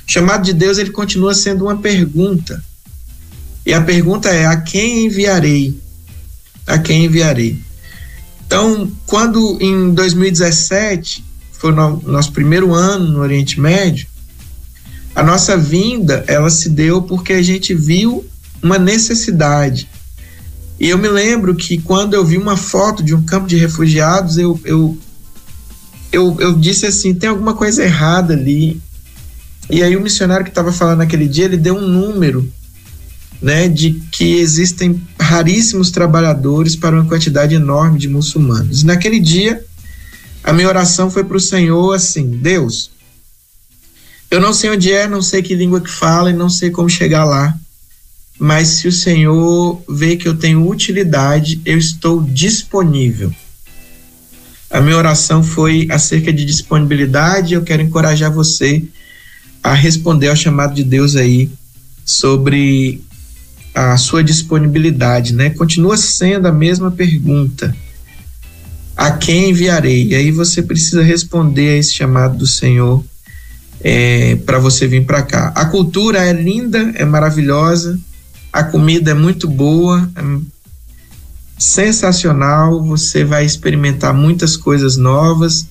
O 0.07 0.11
chamado 0.11 0.45
de 0.45 0.53
Deus 0.53 0.77
ele 0.77 0.91
continua 0.91 1.33
sendo 1.33 1.65
uma 1.65 1.77
pergunta. 1.77 2.63
E 3.65 3.73
a 3.73 3.81
pergunta 3.81 4.29
é: 4.29 4.45
a 4.45 4.55
quem 4.55 5.05
enviarei? 5.05 5.77
A 6.65 6.77
quem 6.77 7.05
enviarei? 7.05 7.59
Então, 8.45 8.89
quando 9.05 9.57
em 9.59 9.93
2017 9.93 11.25
foi 11.51 11.73
o 11.73 12.01
nosso 12.05 12.31
primeiro 12.31 12.73
ano 12.73 13.11
no 13.11 13.19
Oriente 13.19 13.59
Médio, 13.59 14.07
a 15.17 15.23
nossa 15.23 15.57
vinda 15.57 16.23
ela 16.27 16.47
se 16.47 16.69
deu 16.69 17.01
porque 17.01 17.33
a 17.33 17.41
gente 17.41 17.73
viu 17.73 18.23
uma 18.61 18.77
necessidade. 18.77 19.89
E 20.79 20.89
eu 20.89 20.97
me 20.99 21.07
lembro 21.07 21.55
que 21.55 21.79
quando 21.79 22.13
eu 22.13 22.23
vi 22.23 22.37
uma 22.37 22.55
foto 22.55 23.01
de 23.01 23.15
um 23.15 23.23
campo 23.23 23.47
de 23.47 23.55
refugiados, 23.55 24.37
eu, 24.37 24.61
eu, 24.63 24.95
eu, 26.11 26.37
eu 26.39 26.53
disse 26.53 26.85
assim: 26.85 27.15
tem 27.15 27.31
alguma 27.31 27.55
coisa 27.55 27.83
errada 27.83 28.35
ali. 28.35 28.79
E 29.71 29.81
aí 29.81 29.97
o 29.97 30.01
missionário 30.01 30.45
que 30.45 30.51
estava 30.51 30.71
falando 30.71 30.99
naquele 30.99 31.27
dia, 31.27 31.45
ele 31.45 31.57
deu 31.57 31.75
um 31.75 31.87
número, 31.87 32.47
né, 33.41 33.67
de 33.67 33.93
que 34.11 34.35
existem 34.35 35.01
raríssimos 35.19 35.89
trabalhadores 35.89 36.75
para 36.75 36.95
uma 36.95 37.05
quantidade 37.05 37.55
enorme 37.55 37.97
de 37.97 38.07
muçulmanos. 38.07 38.83
naquele 38.83 39.19
dia, 39.19 39.65
a 40.43 40.53
minha 40.53 40.67
oração 40.67 41.09
foi 41.09 41.23
para 41.23 41.37
o 41.37 41.41
Senhor 41.41 41.93
assim: 41.93 42.23
Deus, 42.23 42.91
eu 44.29 44.41
não 44.41 44.53
sei 44.53 44.69
onde 44.69 44.91
é, 44.91 45.07
não 45.07 45.21
sei 45.21 45.41
que 45.41 45.55
língua 45.55 45.81
que 45.81 45.89
fala 45.89 46.29
e 46.29 46.33
não 46.33 46.49
sei 46.49 46.69
como 46.69 46.89
chegar 46.89 47.23
lá, 47.23 47.57
mas 48.39 48.67
se 48.67 48.87
o 48.87 48.91
Senhor 48.91 49.81
vê 49.89 50.15
que 50.15 50.27
eu 50.27 50.35
tenho 50.35 50.69
utilidade, 50.69 51.61
eu 51.65 51.77
estou 51.77 52.21
disponível. 52.21 53.33
A 54.69 54.81
minha 54.81 54.97
oração 54.97 55.41
foi 55.41 55.87
acerca 55.89 56.31
de 56.31 56.45
disponibilidade. 56.45 57.53
Eu 57.53 57.63
quero 57.63 57.81
encorajar 57.81 58.31
você 58.31 58.83
a 59.63 59.73
responder 59.73 60.27
ao 60.27 60.35
chamado 60.35 60.75
de 60.75 60.83
Deus 60.83 61.15
aí 61.15 61.49
sobre 62.05 63.01
a 63.73 63.95
sua 63.97 64.23
disponibilidade, 64.23 65.33
né? 65.33 65.49
Continua 65.51 65.97
sendo 65.97 66.47
a 66.47 66.51
mesma 66.51 66.91
pergunta. 66.91 67.75
A 68.95 69.11
quem 69.11 69.51
enviarei? 69.51 70.07
E 70.07 70.15
aí 70.15 70.31
você 70.31 70.61
precisa 70.61 71.01
responder 71.01 71.69
a 71.69 71.77
esse 71.77 71.93
chamado 71.93 72.37
do 72.37 72.47
Senhor 72.47 73.03
é, 73.81 74.35
para 74.45 74.59
você 74.59 74.87
vir 74.87 75.05
para 75.05 75.21
cá. 75.21 75.51
A 75.55 75.65
cultura 75.65 76.19
é 76.25 76.33
linda, 76.33 76.91
é 76.95 77.05
maravilhosa, 77.05 77.99
a 78.51 78.63
comida 78.63 79.11
é 79.11 79.13
muito 79.13 79.47
boa, 79.47 80.09
é 80.15 80.21
sensacional. 81.57 82.83
Você 82.85 83.23
vai 83.23 83.45
experimentar 83.45 84.13
muitas 84.13 84.55
coisas 84.55 84.97
novas 84.97 85.67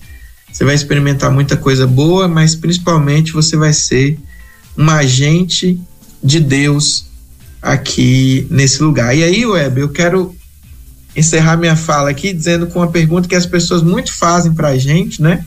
você 0.56 0.64
vai 0.64 0.74
experimentar 0.74 1.30
muita 1.30 1.54
coisa 1.54 1.86
boa, 1.86 2.26
mas 2.26 2.54
principalmente 2.54 3.30
você 3.30 3.58
vai 3.58 3.74
ser 3.74 4.18
um 4.74 4.88
agente 4.88 5.78
de 6.24 6.40
Deus 6.40 7.04
aqui 7.60 8.46
nesse 8.50 8.82
lugar. 8.82 9.14
E 9.14 9.22
aí, 9.22 9.44
Web, 9.44 9.78
eu 9.78 9.90
quero 9.90 10.34
encerrar 11.14 11.58
minha 11.58 11.76
fala 11.76 12.08
aqui 12.08 12.32
dizendo 12.32 12.68
com 12.68 12.78
uma 12.78 12.90
pergunta 12.90 13.28
que 13.28 13.34
as 13.34 13.44
pessoas 13.44 13.82
muito 13.82 14.10
fazem 14.14 14.54
pra 14.54 14.78
gente, 14.78 15.20
né? 15.20 15.44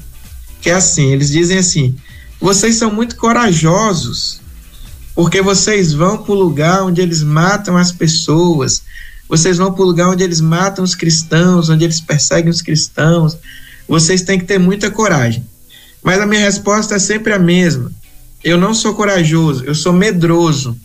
Que 0.61 0.69
é 0.69 0.73
assim, 0.73 1.11
eles 1.11 1.31
dizem 1.31 1.57
assim: 1.57 1.95
"Vocês 2.39 2.75
são 2.75 2.93
muito 2.93 3.15
corajosos, 3.15 4.39
porque 5.13 5.41
vocês 5.41 5.93
vão 5.93 6.17
para 6.17 6.31
o 6.31 6.35
lugar 6.35 6.83
onde 6.83 7.01
eles 7.01 7.21
matam 7.21 7.75
as 7.75 7.91
pessoas, 7.91 8.81
vocês 9.27 9.57
vão 9.57 9.71
para 9.71 9.83
o 9.83 9.85
lugar 9.85 10.09
onde 10.09 10.23
eles 10.23 10.41
matam 10.41 10.83
os 10.83 10.95
cristãos, 10.95 11.69
onde 11.69 11.83
eles 11.83 12.01
perseguem 12.01 12.49
os 12.49 12.61
cristãos, 12.61 13.37
vocês 13.87 14.21
têm 14.21 14.39
que 14.39 14.45
ter 14.45 14.57
muita 14.57 14.89
coragem. 14.89 15.45
Mas 16.01 16.19
a 16.19 16.25
minha 16.25 16.41
resposta 16.41 16.95
é 16.95 16.99
sempre 16.99 17.33
a 17.33 17.39
mesma. 17.39 17.91
Eu 18.43 18.57
não 18.57 18.73
sou 18.73 18.93
corajoso, 18.95 19.65
eu 19.65 19.75
sou 19.75 19.91
medroso. 19.91 20.77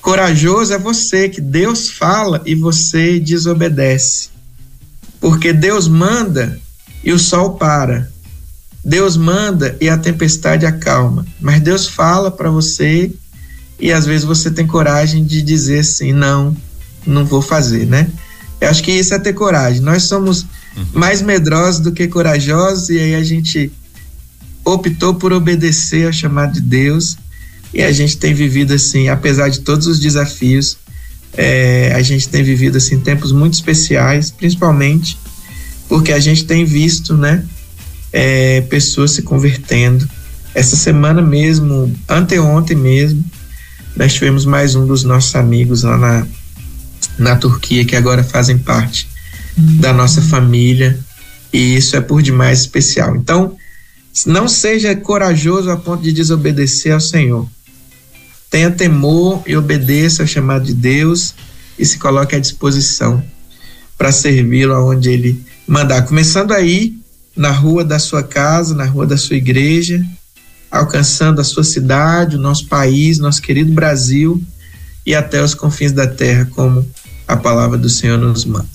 Corajoso 0.00 0.72
é 0.72 0.78
você 0.78 1.28
que 1.28 1.40
Deus 1.40 1.90
fala 1.90 2.40
e 2.46 2.54
você 2.54 3.18
desobedece. 3.18 4.28
Porque 5.20 5.52
Deus 5.52 5.88
manda 5.88 6.60
e 7.02 7.12
o 7.12 7.18
sol 7.18 7.54
para. 7.54 8.12
Deus 8.84 9.16
manda 9.16 9.76
e 9.80 9.88
a 9.88 9.96
tempestade 9.96 10.66
acalma. 10.66 11.26
Mas 11.40 11.60
Deus 11.60 11.86
fala 11.86 12.30
para 12.30 12.50
você 12.50 13.10
e 13.78 13.90
às 13.92 14.04
vezes 14.04 14.24
você 14.24 14.50
tem 14.50 14.66
coragem 14.66 15.24
de 15.24 15.40
dizer 15.42 15.80
assim: 15.80 16.12
não, 16.12 16.56
não 17.06 17.24
vou 17.24 17.40
fazer, 17.40 17.86
né? 17.86 18.08
Eu 18.60 18.68
acho 18.68 18.82
que 18.82 18.92
isso 18.92 19.14
é 19.14 19.18
ter 19.18 19.32
coragem. 19.32 19.80
Nós 19.80 20.04
somos 20.04 20.42
uhum. 20.76 20.86
mais 20.92 21.22
medrosos 21.22 21.80
do 21.80 21.92
que 21.92 22.06
corajosos, 22.06 22.88
e 22.90 22.98
aí 22.98 23.14
a 23.14 23.24
gente 23.24 23.72
optou 24.64 25.14
por 25.14 25.32
obedecer 25.32 26.06
ao 26.06 26.12
chamado 26.12 26.54
de 26.54 26.60
Deus, 26.60 27.16
e 27.72 27.82
a 27.82 27.92
gente 27.92 28.16
tem 28.16 28.32
vivido 28.32 28.72
assim, 28.72 29.08
apesar 29.08 29.48
de 29.48 29.60
todos 29.60 29.86
os 29.86 29.98
desafios, 29.98 30.78
é, 31.36 31.92
a 31.94 32.00
gente 32.00 32.28
tem 32.28 32.42
vivido 32.42 32.78
assim 32.78 33.00
tempos 33.00 33.32
muito 33.32 33.54
especiais, 33.54 34.30
principalmente 34.30 35.18
porque 35.88 36.12
a 36.12 36.18
gente 36.18 36.44
tem 36.44 36.64
visto, 36.64 37.14
né, 37.16 37.44
é, 38.14 38.60
pessoas 38.60 39.10
se 39.10 39.22
convertendo. 39.22 40.08
Essa 40.54 40.76
semana 40.76 41.20
mesmo, 41.20 41.92
anteontem 42.08 42.76
mesmo, 42.76 43.24
nós 43.96 44.14
tivemos 44.14 44.44
mais 44.44 44.76
um 44.76 44.86
dos 44.86 45.02
nossos 45.02 45.34
amigos 45.34 45.82
lá 45.82 45.98
na, 45.98 46.26
na 47.18 47.34
Turquia 47.34 47.84
que 47.84 47.96
agora 47.96 48.22
fazem 48.22 48.56
parte 48.56 49.08
da 49.56 49.92
nossa 49.92 50.22
família 50.22 50.96
e 51.52 51.74
isso 51.74 51.96
é 51.96 52.00
por 52.00 52.22
demais 52.22 52.60
especial. 52.60 53.16
Então, 53.16 53.56
não 54.24 54.46
seja 54.46 54.94
corajoso 54.94 55.68
a 55.70 55.76
ponto 55.76 56.04
de 56.04 56.12
desobedecer 56.12 56.92
ao 56.92 57.00
Senhor. 57.00 57.48
Tenha 58.48 58.70
temor 58.70 59.42
e 59.44 59.56
obedeça 59.56 60.22
ao 60.22 60.28
chamado 60.28 60.64
de 60.64 60.74
Deus 60.74 61.34
e 61.76 61.84
se 61.84 61.98
coloque 61.98 62.36
à 62.36 62.38
disposição 62.38 63.24
para 63.98 64.12
servi-lo 64.12 64.72
aonde 64.72 65.10
ele 65.10 65.44
mandar. 65.66 66.02
Começando 66.02 66.52
aí 66.52 66.96
na 67.36 67.50
rua 67.50 67.84
da 67.84 67.98
sua 67.98 68.22
casa, 68.22 68.74
na 68.74 68.84
rua 68.84 69.06
da 69.06 69.16
sua 69.16 69.36
igreja, 69.36 70.04
alcançando 70.70 71.40
a 71.40 71.44
sua 71.44 71.64
cidade, 71.64 72.36
o 72.36 72.40
nosso 72.40 72.66
país, 72.66 73.18
nosso 73.18 73.40
querido 73.40 73.72
Brasil 73.72 74.42
e 75.06 75.14
até 75.14 75.42
os 75.42 75.54
confins 75.54 75.92
da 75.92 76.06
terra, 76.06 76.48
como 76.50 76.86
a 77.28 77.36
palavra 77.36 77.76
do 77.76 77.88
Senhor 77.88 78.18
nos 78.18 78.44
manda. 78.44 78.68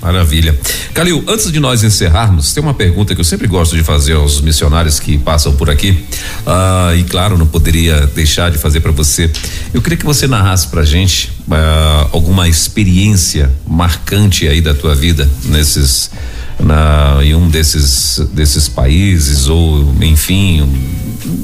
Maravilha. 0.00 0.56
Calil, 0.92 1.24
antes 1.26 1.50
de 1.50 1.58
nós 1.58 1.82
encerrarmos, 1.82 2.52
tem 2.52 2.62
uma 2.62 2.74
pergunta 2.74 3.14
que 3.14 3.20
eu 3.20 3.24
sempre 3.24 3.46
gosto 3.48 3.74
de 3.74 3.82
fazer 3.82 4.12
aos 4.12 4.40
missionários 4.42 5.00
que 5.00 5.16
passam 5.16 5.54
por 5.54 5.70
aqui. 5.70 6.04
Ah, 6.46 6.92
e 6.94 7.02
claro, 7.04 7.38
não 7.38 7.46
poderia 7.46 8.06
deixar 8.08 8.50
de 8.50 8.58
fazer 8.58 8.80
para 8.80 8.92
você. 8.92 9.30
Eu 9.72 9.80
queria 9.80 9.96
que 9.96 10.04
você 10.04 10.26
narrasse 10.26 10.68
pra 10.68 10.84
gente 10.84 11.32
ah, 11.50 12.08
alguma 12.12 12.46
experiência 12.46 13.50
marcante 13.66 14.46
aí 14.46 14.60
da 14.60 14.74
tua 14.74 14.94
vida 14.94 15.28
nesses 15.44 16.10
na, 16.58 17.18
em 17.22 17.34
um 17.34 17.48
desses 17.48 18.18
desses 18.32 18.68
países 18.68 19.48
ou 19.48 19.94
enfim, 20.00 20.68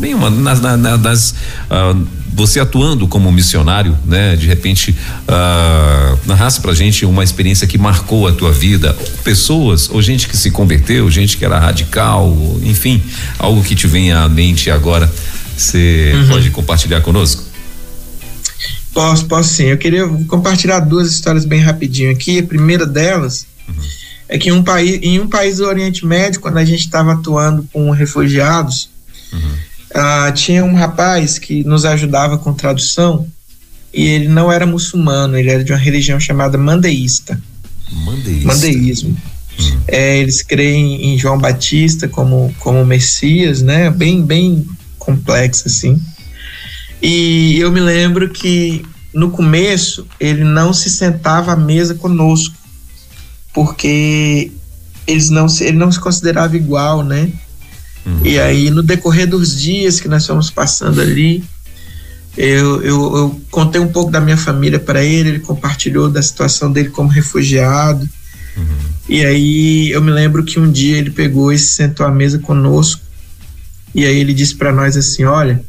bem 0.00 0.14
uma 0.14 0.30
nas, 0.30 0.60
nas, 0.60 1.34
ah, 1.70 1.94
você 2.34 2.58
atuando 2.58 3.06
como 3.06 3.30
missionário, 3.30 3.96
né? 4.06 4.34
De 4.36 4.46
repente, 4.46 4.96
uh, 5.28 6.18
narrasse 6.26 6.60
pra 6.60 6.72
gente 6.72 7.04
uma 7.04 7.22
experiência 7.22 7.66
que 7.66 7.76
marcou 7.76 8.26
a 8.26 8.32
tua 8.32 8.50
vida, 8.50 8.96
pessoas, 9.22 9.90
ou 9.90 10.00
gente 10.00 10.26
que 10.26 10.36
se 10.36 10.50
converteu, 10.50 11.10
gente 11.10 11.36
que 11.36 11.44
era 11.44 11.58
radical, 11.58 12.34
enfim, 12.62 13.02
algo 13.38 13.62
que 13.62 13.74
te 13.74 13.86
venha 13.86 14.20
à 14.20 14.28
mente 14.28 14.70
agora, 14.70 15.12
você 15.56 16.12
uhum. 16.14 16.28
pode 16.28 16.50
compartilhar 16.50 17.02
conosco? 17.02 17.44
Posso, 18.94 19.26
posso 19.26 19.50
sim. 19.50 19.64
Eu 19.64 19.78
queria 19.78 20.06
compartilhar 20.26 20.80
duas 20.80 21.10
histórias 21.10 21.44
bem 21.44 21.60
rapidinho 21.60 22.10
aqui. 22.10 22.38
A 22.38 22.42
primeira 22.42 22.86
delas 22.86 23.46
uhum. 23.68 23.74
É 24.32 24.38
que 24.38 24.48
em 24.48 24.52
um, 24.52 24.62
país, 24.62 24.98
em 25.02 25.20
um 25.20 25.28
país 25.28 25.58
do 25.58 25.66
Oriente 25.66 26.06
Médio, 26.06 26.40
quando 26.40 26.56
a 26.56 26.64
gente 26.64 26.80
estava 26.80 27.12
atuando 27.12 27.68
com 27.70 27.90
refugiados, 27.90 28.88
uhum. 29.30 29.38
uh, 29.38 30.32
tinha 30.32 30.64
um 30.64 30.74
rapaz 30.74 31.38
que 31.38 31.62
nos 31.64 31.84
ajudava 31.84 32.38
com 32.38 32.54
tradução 32.54 33.26
e 33.92 34.06
ele 34.06 34.28
não 34.28 34.50
era 34.50 34.64
muçulmano, 34.64 35.36
ele 35.36 35.50
era 35.50 35.62
de 35.62 35.70
uma 35.70 35.78
religião 35.78 36.18
chamada 36.18 36.56
mandeísta. 36.56 37.38
Mandeísta. 37.92 38.46
Mandeísmo. 38.46 39.10
Uhum. 39.60 39.80
É, 39.86 40.16
eles 40.16 40.40
creem 40.40 41.12
em 41.12 41.18
João 41.18 41.36
Batista 41.36 42.08
como, 42.08 42.54
como 42.58 42.86
Messias, 42.86 43.60
né? 43.60 43.90
Bem, 43.90 44.24
bem 44.24 44.66
complexo 44.98 45.68
assim. 45.68 46.00
E 47.02 47.58
eu 47.60 47.70
me 47.70 47.80
lembro 47.80 48.30
que 48.30 48.82
no 49.12 49.30
começo 49.30 50.06
ele 50.18 50.42
não 50.42 50.72
se 50.72 50.88
sentava 50.88 51.52
à 51.52 51.56
mesa 51.56 51.94
conosco, 51.94 52.61
porque 53.52 54.50
eles 55.06 55.30
não 55.30 55.48
se, 55.48 55.64
ele 55.64 55.76
não 55.76 55.90
se 55.90 56.00
considerava 56.00 56.56
igual, 56.56 57.02
né? 57.02 57.30
Uhum. 58.04 58.20
E 58.24 58.38
aí 58.38 58.70
no 58.70 58.82
decorrer 58.82 59.28
dos 59.28 59.60
dias 59.60 60.00
que 60.00 60.08
nós 60.08 60.26
fomos 60.26 60.50
passando 60.50 61.00
ali, 61.00 61.44
eu, 62.36 62.82
eu, 62.82 63.16
eu 63.16 63.40
contei 63.50 63.80
um 63.80 63.88
pouco 63.88 64.10
da 64.10 64.20
minha 64.20 64.36
família 64.36 64.78
para 64.78 65.04
ele, 65.04 65.28
ele 65.28 65.38
compartilhou 65.40 66.08
da 66.08 66.22
situação 66.22 66.72
dele 66.72 66.88
como 66.88 67.08
refugiado. 67.08 68.08
Uhum. 68.56 68.92
E 69.08 69.24
aí 69.24 69.90
eu 69.90 70.00
me 70.00 70.10
lembro 70.10 70.44
que 70.44 70.58
um 70.58 70.70
dia 70.70 70.96
ele 70.96 71.10
pegou 71.10 71.52
e 71.52 71.58
se 71.58 71.74
sentou 71.74 72.06
à 72.06 72.10
mesa 72.10 72.38
conosco. 72.38 73.02
E 73.94 74.06
aí 74.06 74.16
ele 74.16 74.32
disse 74.32 74.54
para 74.54 74.72
nós 74.72 74.96
assim: 74.96 75.24
Olha, 75.24 75.62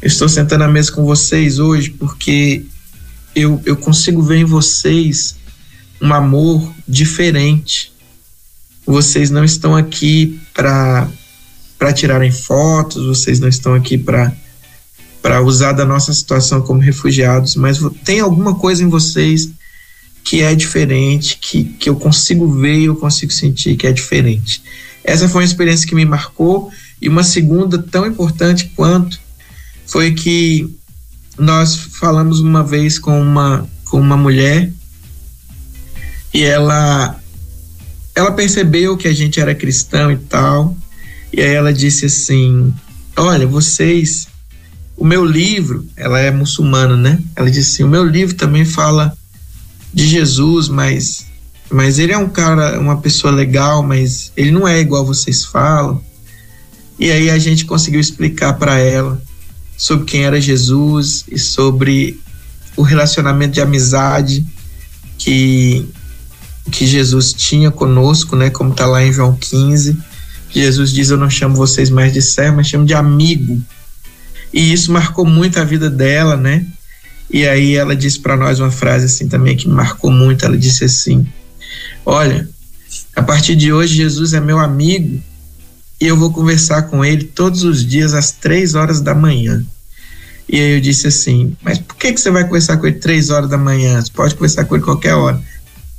eu 0.00 0.08
estou 0.08 0.28
sentando 0.28 0.64
à 0.64 0.68
mesa 0.68 0.90
com 0.90 1.04
vocês 1.04 1.58
hoje 1.58 1.90
porque 1.90 2.64
eu, 3.34 3.60
eu 3.66 3.76
consigo 3.76 4.22
ver 4.22 4.38
em 4.38 4.44
vocês 4.44 5.36
um 6.00 6.12
amor 6.12 6.72
diferente. 6.86 7.92
Vocês 8.86 9.30
não 9.30 9.44
estão 9.44 9.74
aqui 9.74 10.40
para 10.52 11.08
para 11.78 11.92
tirarem 11.92 12.30
fotos, 12.30 13.04
vocês 13.04 13.40
não 13.40 13.48
estão 13.48 13.74
aqui 13.74 13.98
para 13.98 14.32
para 15.20 15.40
usar 15.40 15.72
da 15.72 15.86
nossa 15.86 16.12
situação 16.12 16.60
como 16.60 16.80
refugiados, 16.80 17.56
mas 17.56 17.78
tem 18.04 18.20
alguma 18.20 18.54
coisa 18.54 18.82
em 18.84 18.88
vocês 18.88 19.50
que 20.22 20.42
é 20.42 20.54
diferente, 20.54 21.38
que, 21.40 21.64
que 21.64 21.88
eu 21.88 21.96
consigo 21.96 22.50
ver 22.50 22.78
e 22.78 22.84
eu 22.84 22.96
consigo 22.96 23.32
sentir 23.32 23.76
que 23.76 23.86
é 23.86 23.92
diferente. 23.92 24.62
Essa 25.02 25.28
foi 25.28 25.42
uma 25.42 25.46
experiência 25.46 25.86
que 25.86 25.94
me 25.94 26.04
marcou 26.04 26.70
e 27.00 27.08
uma 27.08 27.22
segunda 27.22 27.78
tão 27.78 28.06
importante 28.06 28.70
quanto 28.76 29.20
foi 29.86 30.12
que 30.12 30.74
nós 31.38 31.74
falamos 31.76 32.40
uma 32.40 32.62
vez 32.62 32.98
com 32.98 33.20
uma, 33.20 33.68
com 33.84 34.00
uma 34.00 34.16
mulher 34.16 34.72
e 36.34 36.42
ela 36.42 37.16
ela 38.12 38.32
percebeu 38.32 38.96
que 38.96 39.06
a 39.06 39.14
gente 39.14 39.40
era 39.40 39.54
cristão 39.54 40.10
e 40.10 40.16
tal 40.16 40.76
e 41.32 41.40
aí 41.40 41.54
ela 41.54 41.72
disse 41.72 42.06
assim 42.06 42.74
olha 43.16 43.46
vocês 43.46 44.26
o 44.96 45.04
meu 45.04 45.24
livro 45.24 45.86
ela 45.96 46.18
é 46.18 46.32
muçulmana 46.32 46.96
né? 46.96 47.20
Ela 47.36 47.50
disse 47.50 47.74
assim 47.74 47.84
o 47.84 47.88
meu 47.88 48.04
livro 48.04 48.34
também 48.34 48.64
fala 48.64 49.16
de 49.92 50.06
Jesus 50.08 50.68
mas 50.68 51.26
mas 51.70 51.98
ele 51.98 52.12
é 52.12 52.18
um 52.18 52.28
cara 52.28 52.80
uma 52.80 53.00
pessoa 53.00 53.32
legal 53.32 53.82
mas 53.82 54.32
ele 54.36 54.50
não 54.50 54.66
é 54.66 54.80
igual 54.80 55.06
vocês 55.06 55.44
falam. 55.44 56.02
E 56.98 57.10
aí 57.10 57.28
a 57.28 57.38
gente 57.38 57.64
conseguiu 57.64 58.00
explicar 58.00 58.54
para 58.54 58.78
ela 58.78 59.20
sobre 59.76 60.06
quem 60.06 60.24
era 60.24 60.40
Jesus 60.40 61.24
e 61.28 61.38
sobre 61.38 62.20
o 62.76 62.82
relacionamento 62.82 63.54
de 63.54 63.60
amizade 63.60 64.46
que 65.18 65.88
que 66.70 66.86
Jesus 66.86 67.32
tinha 67.32 67.70
conosco, 67.70 68.36
né, 68.36 68.50
como 68.50 68.72
está 68.72 68.86
lá 68.86 69.04
em 69.04 69.12
João 69.12 69.36
15. 69.36 69.96
Jesus 70.50 70.90
diz: 70.92 71.10
Eu 71.10 71.16
não 71.16 71.28
chamo 71.28 71.54
vocês 71.56 71.90
mais 71.90 72.12
de 72.12 72.22
servo, 72.22 72.56
mas 72.56 72.68
chamo 72.68 72.86
de 72.86 72.94
amigo. 72.94 73.60
E 74.52 74.72
isso 74.72 74.92
marcou 74.92 75.26
muito 75.26 75.58
a 75.58 75.64
vida 75.64 75.90
dela, 75.90 76.36
né? 76.36 76.64
E 77.30 77.46
aí 77.46 77.74
ela 77.74 77.96
disse 77.96 78.20
para 78.20 78.36
nós 78.36 78.60
uma 78.60 78.70
frase 78.70 79.06
assim 79.06 79.28
também 79.28 79.56
que 79.56 79.68
marcou 79.68 80.10
muito. 80.10 80.44
Ela 80.44 80.56
disse 80.56 80.84
assim: 80.84 81.26
Olha, 82.06 82.48
a 83.16 83.22
partir 83.22 83.56
de 83.56 83.72
hoje 83.72 83.96
Jesus 83.96 84.32
é 84.32 84.40
meu 84.40 84.58
amigo 84.58 85.20
e 86.00 86.06
eu 86.06 86.16
vou 86.16 86.32
conversar 86.32 86.82
com 86.82 87.04
ele 87.04 87.24
todos 87.24 87.62
os 87.62 87.84
dias 87.84 88.14
às 88.14 88.30
três 88.30 88.74
horas 88.74 89.00
da 89.00 89.14
manhã. 89.14 89.64
E 90.48 90.60
aí 90.60 90.74
eu 90.74 90.80
disse 90.80 91.06
assim, 91.06 91.56
mas 91.62 91.78
por 91.78 91.96
que, 91.96 92.12
que 92.12 92.20
você 92.20 92.30
vai 92.30 92.44
conversar 92.44 92.76
com 92.76 92.86
ele 92.86 92.98
três 92.98 93.30
horas 93.30 93.48
da 93.48 93.56
manhã? 93.56 94.00
Você 94.00 94.10
pode 94.12 94.34
conversar 94.34 94.64
com 94.66 94.74
ele 94.74 94.84
qualquer 94.84 95.14
hora. 95.14 95.40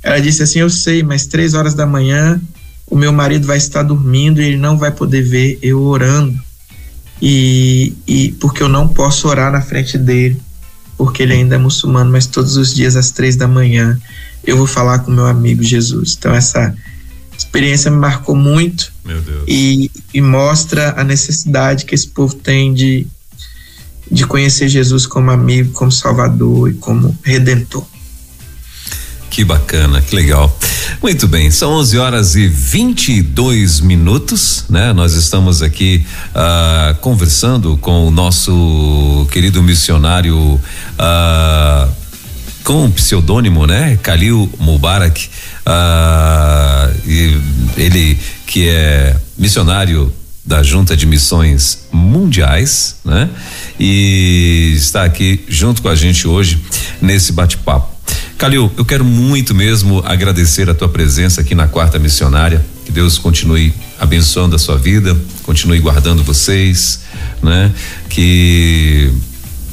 Ela 0.06 0.20
disse 0.20 0.40
assim, 0.40 0.60
eu 0.60 0.70
sei, 0.70 1.02
mas 1.02 1.26
três 1.26 1.52
horas 1.52 1.74
da 1.74 1.84
manhã 1.84 2.40
o 2.86 2.94
meu 2.94 3.12
marido 3.12 3.44
vai 3.44 3.56
estar 3.56 3.82
dormindo 3.82 4.40
e 4.40 4.44
ele 4.44 4.56
não 4.56 4.78
vai 4.78 4.92
poder 4.92 5.20
ver 5.20 5.58
eu 5.60 5.82
orando. 5.82 6.38
E, 7.20 7.92
e 8.06 8.30
porque 8.38 8.62
eu 8.62 8.68
não 8.68 8.86
posso 8.86 9.26
orar 9.26 9.50
na 9.50 9.60
frente 9.60 9.98
dele, 9.98 10.40
porque 10.96 11.24
ele 11.24 11.32
ainda 11.32 11.56
é 11.56 11.58
muçulmano, 11.58 12.12
mas 12.12 12.24
todos 12.24 12.56
os 12.56 12.72
dias 12.72 12.94
às 12.94 13.10
três 13.10 13.34
da 13.34 13.48
manhã 13.48 13.98
eu 14.44 14.56
vou 14.56 14.68
falar 14.68 15.00
com 15.00 15.10
meu 15.10 15.26
amigo 15.26 15.60
Jesus. 15.60 16.14
Então 16.16 16.32
essa 16.32 16.72
experiência 17.36 17.90
me 17.90 17.96
marcou 17.96 18.36
muito 18.36 18.92
e, 19.48 19.90
e, 20.14 20.20
mostra 20.20 20.94
a 20.96 21.02
necessidade 21.02 21.84
que 21.84 21.96
esse 21.96 22.06
povo 22.06 22.36
tem 22.36 22.72
de, 22.72 23.08
de 24.08 24.24
conhecer 24.24 24.68
Jesus 24.68 25.04
como 25.04 25.32
amigo, 25.32 25.72
como 25.72 25.90
Salvador 25.90 26.70
e 26.70 26.74
como 26.74 27.18
Redentor. 27.24 27.84
Que 29.30 29.44
bacana, 29.44 30.00
que 30.00 30.14
legal. 30.14 30.56
Muito 31.02 31.28
bem, 31.28 31.50
são 31.50 31.72
11 31.72 31.98
horas 31.98 32.36
e 32.36 32.48
22 32.48 33.80
minutos, 33.80 34.64
né? 34.68 34.92
Nós 34.92 35.12
estamos 35.14 35.62
aqui 35.62 36.06
uh, 36.30 36.94
conversando 36.96 37.76
com 37.76 38.06
o 38.06 38.10
nosso 38.10 39.26
querido 39.30 39.62
missionário 39.62 40.36
uh, 40.38 41.92
com 42.64 42.86
o 42.86 42.90
pseudônimo, 42.90 43.66
né? 43.66 43.98
Khalil 44.02 44.50
Mubarak. 44.58 45.28
Uh, 45.66 46.96
e 47.06 47.40
ele 47.76 48.18
que 48.46 48.68
é 48.68 49.16
missionário 49.36 50.12
da 50.44 50.62
Junta 50.62 50.96
de 50.96 51.06
Missões 51.06 51.86
Mundiais, 51.92 52.96
né? 53.04 53.28
E 53.78 54.72
está 54.76 55.04
aqui 55.04 55.44
junto 55.48 55.82
com 55.82 55.88
a 55.88 55.96
gente 55.96 56.28
hoje 56.28 56.62
nesse 57.02 57.32
bate-papo. 57.32 57.95
Calil, 58.38 58.70
eu 58.76 58.84
quero 58.84 59.02
muito 59.02 59.54
mesmo 59.54 60.02
agradecer 60.04 60.68
a 60.68 60.74
tua 60.74 60.90
presença 60.90 61.40
aqui 61.40 61.54
na 61.54 61.66
quarta 61.66 61.98
missionária. 61.98 62.64
Que 62.84 62.92
Deus 62.92 63.16
continue 63.16 63.72
abençoando 63.98 64.54
a 64.54 64.58
sua 64.58 64.76
vida, 64.76 65.16
continue 65.42 65.78
guardando 65.80 66.22
vocês, 66.22 67.00
né? 67.42 67.72
Que 68.10 69.10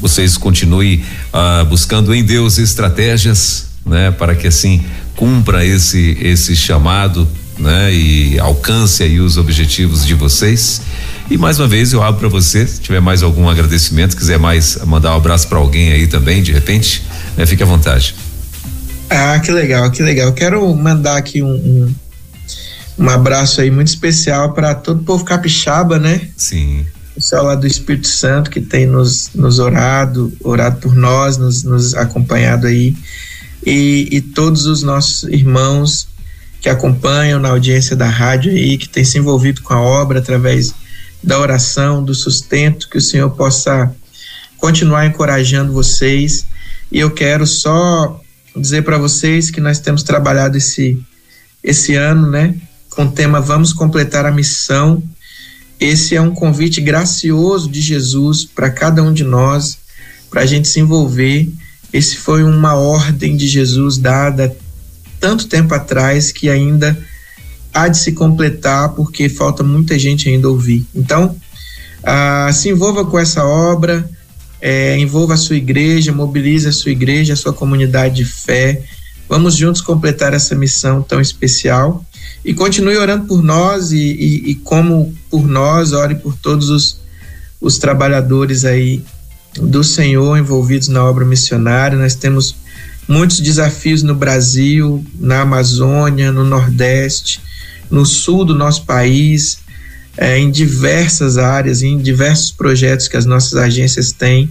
vocês 0.00 0.38
continuem 0.38 1.04
ah, 1.30 1.62
buscando 1.68 2.14
em 2.14 2.24
Deus 2.24 2.56
estratégias, 2.56 3.66
né? 3.84 4.10
Para 4.10 4.34
que 4.34 4.46
assim 4.46 4.82
cumpra 5.14 5.64
esse 5.64 6.16
esse 6.22 6.56
chamado, 6.56 7.28
né? 7.58 7.94
E 7.94 8.38
alcance 8.38 9.02
aí 9.02 9.20
os 9.20 9.36
objetivos 9.36 10.06
de 10.06 10.14
vocês. 10.14 10.80
E 11.30 11.36
mais 11.36 11.58
uma 11.58 11.68
vez 11.68 11.92
eu 11.92 12.02
abro 12.02 12.18
para 12.18 12.28
você, 12.28 12.66
se 12.66 12.80
tiver 12.80 13.00
mais 13.00 13.22
algum 13.22 13.46
agradecimento, 13.46 14.16
quiser 14.16 14.38
mais 14.38 14.78
mandar 14.86 15.12
um 15.12 15.16
abraço 15.18 15.48
para 15.48 15.58
alguém 15.58 15.92
aí 15.92 16.06
também, 16.06 16.42
de 16.42 16.50
repente, 16.50 17.02
né? 17.36 17.44
fique 17.44 17.62
à 17.62 17.66
vontade. 17.66 18.14
Ah, 19.10 19.38
que 19.38 19.50
legal, 19.50 19.90
que 19.90 20.02
legal. 20.02 20.32
Quero 20.32 20.74
mandar 20.74 21.16
aqui 21.16 21.42
um, 21.42 21.54
um, 21.54 21.94
um 22.98 23.08
abraço 23.08 23.60
aí 23.60 23.70
muito 23.70 23.88
especial 23.88 24.52
para 24.52 24.74
todo 24.74 25.00
o 25.00 25.04
povo 25.04 25.24
capixaba, 25.24 25.98
né? 25.98 26.28
Sim. 26.36 26.86
O 27.12 27.14
pessoal 27.14 27.44
lá 27.44 27.54
do 27.54 27.66
Espírito 27.66 28.08
Santo 28.08 28.50
que 28.50 28.60
tem 28.60 28.86
nos, 28.86 29.30
nos 29.34 29.58
orado, 29.58 30.32
orado 30.42 30.80
por 30.80 30.94
nós, 30.94 31.36
nos, 31.36 31.62
nos 31.62 31.94
acompanhado 31.94 32.66
aí. 32.66 32.96
E, 33.64 34.08
e 34.10 34.20
todos 34.20 34.66
os 34.66 34.82
nossos 34.82 35.22
irmãos 35.24 36.08
que 36.60 36.68
acompanham 36.68 37.38
na 37.38 37.50
audiência 37.50 37.94
da 37.94 38.08
rádio 38.08 38.50
aí, 38.50 38.78
que 38.78 38.88
tem 38.88 39.04
se 39.04 39.18
envolvido 39.18 39.62
com 39.62 39.74
a 39.74 39.80
obra 39.80 40.18
através 40.18 40.74
da 41.22 41.38
oração, 41.38 42.02
do 42.02 42.14
sustento, 42.14 42.88
que 42.88 42.98
o 42.98 43.00
Senhor 43.00 43.30
possa 43.30 43.94
continuar 44.56 45.06
encorajando 45.06 45.72
vocês. 45.72 46.46
E 46.90 46.98
eu 46.98 47.10
quero 47.10 47.46
só 47.46 48.20
dizer 48.60 48.82
para 48.82 48.98
vocês 48.98 49.50
que 49.50 49.60
nós 49.60 49.80
temos 49.80 50.02
trabalhado 50.02 50.56
esse, 50.56 51.02
esse 51.62 51.94
ano, 51.94 52.30
né, 52.30 52.54
com 52.90 53.04
o 53.04 53.10
tema 53.10 53.40
Vamos 53.40 53.72
Completar 53.72 54.24
a 54.24 54.30
Missão. 54.30 55.02
Esse 55.80 56.14
é 56.14 56.20
um 56.20 56.30
convite 56.30 56.80
gracioso 56.80 57.68
de 57.68 57.80
Jesus 57.80 58.44
para 58.44 58.70
cada 58.70 59.02
um 59.02 59.12
de 59.12 59.24
nós, 59.24 59.78
para 60.30 60.42
a 60.42 60.46
gente 60.46 60.68
se 60.68 60.80
envolver. 60.80 61.48
Esse 61.92 62.16
foi 62.16 62.44
uma 62.44 62.74
ordem 62.74 63.36
de 63.36 63.46
Jesus 63.48 63.98
dada 63.98 64.56
tanto 65.20 65.48
tempo 65.48 65.74
atrás 65.74 66.30
que 66.30 66.50
ainda 66.50 66.96
há 67.72 67.88
de 67.88 67.98
se 67.98 68.12
completar 68.12 68.90
porque 68.90 69.28
falta 69.28 69.62
muita 69.62 69.98
gente 69.98 70.28
ainda 70.28 70.48
ouvir. 70.48 70.86
Então, 70.94 71.34
ah, 72.02 72.50
se 72.52 72.68
envolva 72.68 73.04
com 73.04 73.18
essa 73.18 73.44
obra, 73.44 74.08
é, 74.66 74.96
envolva 74.96 75.34
a 75.34 75.36
sua 75.36 75.56
igreja, 75.56 76.10
mobilize 76.10 76.66
a 76.66 76.72
sua 76.72 76.90
igreja, 76.90 77.34
a 77.34 77.36
sua 77.36 77.52
comunidade 77.52 78.14
de 78.14 78.24
fé. 78.24 78.82
Vamos 79.28 79.56
juntos 79.56 79.82
completar 79.82 80.32
essa 80.32 80.54
missão 80.54 81.02
tão 81.02 81.20
especial 81.20 82.02
e 82.42 82.54
continue 82.54 82.96
orando 82.96 83.26
por 83.26 83.42
nós 83.42 83.92
e, 83.92 83.98
e, 83.98 84.50
e 84.52 84.54
como 84.54 85.14
por 85.28 85.46
nós, 85.46 85.92
ore 85.92 86.14
por 86.14 86.34
todos 86.38 86.70
os, 86.70 86.98
os 87.60 87.76
trabalhadores 87.76 88.64
aí 88.64 89.02
do 89.54 89.84
Senhor 89.84 90.34
envolvidos 90.38 90.88
na 90.88 91.04
obra 91.04 91.26
missionária. 91.26 91.98
Nós 91.98 92.14
temos 92.14 92.56
muitos 93.06 93.40
desafios 93.40 94.02
no 94.02 94.14
Brasil, 94.14 95.04
na 95.20 95.42
Amazônia, 95.42 96.32
no 96.32 96.42
Nordeste, 96.42 97.38
no 97.90 98.06
sul 98.06 98.46
do 98.46 98.54
nosso 98.54 98.86
país, 98.86 99.58
é, 100.16 100.38
em 100.38 100.50
diversas 100.50 101.36
áreas, 101.38 101.82
em 101.82 101.98
diversos 101.98 102.52
projetos 102.52 103.08
que 103.08 103.16
as 103.16 103.26
nossas 103.26 103.54
agências 103.54 104.12
têm, 104.12 104.50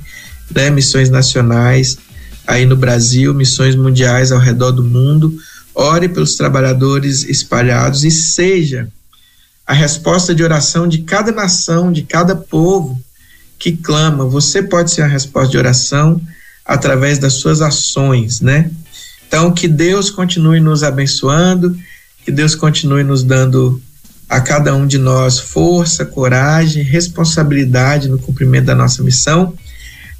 né, 0.54 0.70
missões 0.70 1.10
nacionais 1.10 1.98
aí 2.46 2.66
no 2.66 2.76
Brasil, 2.76 3.34
missões 3.34 3.76
mundiais 3.76 4.32
ao 4.32 4.40
redor 4.40 4.72
do 4.72 4.84
mundo. 4.84 5.34
Ore 5.74 6.08
pelos 6.08 6.36
trabalhadores 6.36 7.24
espalhados 7.24 8.04
e 8.04 8.12
seja 8.12 8.88
a 9.66 9.74
resposta 9.74 10.36
de 10.36 10.44
oração 10.44 10.88
de 10.88 11.00
cada 11.00 11.32
nação, 11.32 11.92
de 11.92 12.04
cada 12.04 12.36
povo 12.36 13.02
que 13.58 13.72
clama. 13.72 14.26
Você 14.26 14.62
pode 14.62 14.92
ser 14.92 15.04
a 15.04 15.08
resposta 15.08 15.52
de 15.52 15.58
oração 15.58 16.22
através 16.66 17.18
das 17.18 17.34
suas 17.34 17.62
ações, 17.62 18.42
né? 18.42 18.70
Então, 19.28 19.52
que 19.52 19.68
Deus 19.68 20.12
continue 20.12 20.60
nos 20.60 20.84
abençoando, 20.84 21.76
que 22.24 22.32
Deus 22.32 22.54
continue 22.56 23.04
nos 23.04 23.24
dando 23.24 23.82
a 24.34 24.42
cada 24.42 24.76
um 24.76 24.88
de 24.88 24.98
nós 24.98 25.38
força, 25.38 26.04
coragem, 26.04 26.82
responsabilidade 26.82 28.10
no 28.10 28.18
cumprimento 28.18 28.66
da 28.66 28.74
nossa 28.74 29.04
missão. 29.04 29.54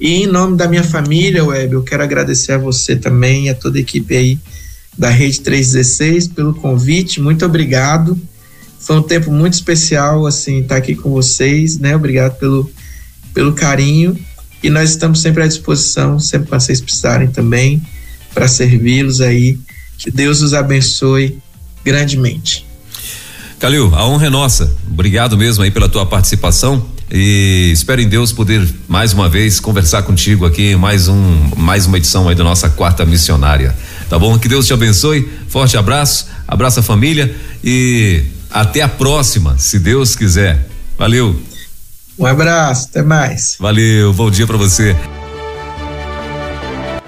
E 0.00 0.22
em 0.22 0.26
nome 0.28 0.56
da 0.56 0.68
minha 0.68 0.84
família, 0.84 1.44
Web, 1.44 1.74
eu 1.74 1.82
quero 1.82 2.04
agradecer 2.04 2.52
a 2.52 2.58
você 2.58 2.94
também 2.94 3.46
e 3.46 3.50
a 3.50 3.56
toda 3.56 3.76
a 3.76 3.80
equipe 3.80 4.16
aí 4.16 4.38
da 4.96 5.10
Rede 5.10 5.40
316 5.40 6.28
pelo 6.28 6.54
convite. 6.54 7.20
Muito 7.20 7.44
obrigado. 7.44 8.16
Foi 8.78 8.96
um 8.96 9.02
tempo 9.02 9.32
muito 9.32 9.54
especial 9.54 10.26
assim 10.26 10.60
estar 10.60 10.76
aqui 10.76 10.94
com 10.94 11.10
vocês, 11.10 11.76
né? 11.76 11.96
Obrigado 11.96 12.38
pelo 12.38 12.70
pelo 13.34 13.52
carinho 13.52 14.16
e 14.62 14.70
nós 14.70 14.90
estamos 14.90 15.20
sempre 15.20 15.42
à 15.42 15.46
disposição, 15.48 16.20
sempre 16.20 16.46
que 16.46 16.54
vocês 16.54 16.80
precisarem 16.80 17.28
também, 17.28 17.82
para 18.32 18.46
servi-los 18.46 19.20
aí. 19.20 19.58
Que 19.98 20.08
Deus 20.08 20.40
os 20.40 20.54
abençoe 20.54 21.36
grandemente. 21.84 22.64
Calil, 23.64 23.94
a 23.94 24.06
honra 24.06 24.26
é 24.26 24.28
nossa. 24.28 24.70
Obrigado 24.86 25.38
mesmo 25.38 25.64
aí 25.64 25.70
pela 25.70 25.88
tua 25.88 26.04
participação 26.04 26.86
e 27.10 27.70
espero 27.72 28.02
em 28.02 28.06
Deus 28.06 28.30
poder 28.30 28.62
mais 28.86 29.14
uma 29.14 29.26
vez 29.26 29.58
conversar 29.58 30.02
contigo 30.02 30.44
aqui 30.44 30.76
mais 30.76 31.08
um 31.08 31.48
mais 31.56 31.86
uma 31.86 31.96
edição 31.96 32.28
aí 32.28 32.34
da 32.34 32.44
nossa 32.44 32.68
quarta 32.68 33.06
missionária. 33.06 33.74
Tá 34.10 34.18
bom? 34.18 34.38
Que 34.38 34.48
Deus 34.48 34.66
te 34.66 34.74
abençoe. 34.74 35.26
Forte 35.48 35.78
abraço, 35.78 36.26
abraça 36.46 36.80
a 36.80 36.82
família 36.82 37.34
e 37.64 38.24
até 38.50 38.82
a 38.82 38.88
próxima, 38.88 39.56
se 39.56 39.78
Deus 39.78 40.14
quiser. 40.14 40.68
Valeu. 40.98 41.34
Um 42.18 42.26
abraço, 42.26 42.88
até 42.90 43.02
mais. 43.02 43.56
Valeu, 43.58 44.12
bom 44.12 44.30
dia 44.30 44.46
para 44.46 44.58
você. 44.58 44.94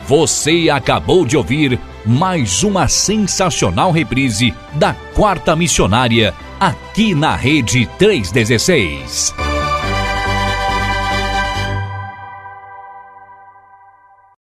Você 0.08 0.70
acabou 0.72 1.26
de 1.26 1.36
ouvir 1.36 1.78
mais 2.06 2.62
uma 2.62 2.88
sensacional 2.88 3.90
reprise 3.90 4.54
da 4.72 4.94
Quarta 4.94 5.54
Missionária 5.54 6.32
aqui 6.60 7.14
na 7.14 7.36
Rede 7.36 7.86
316. 7.98 9.45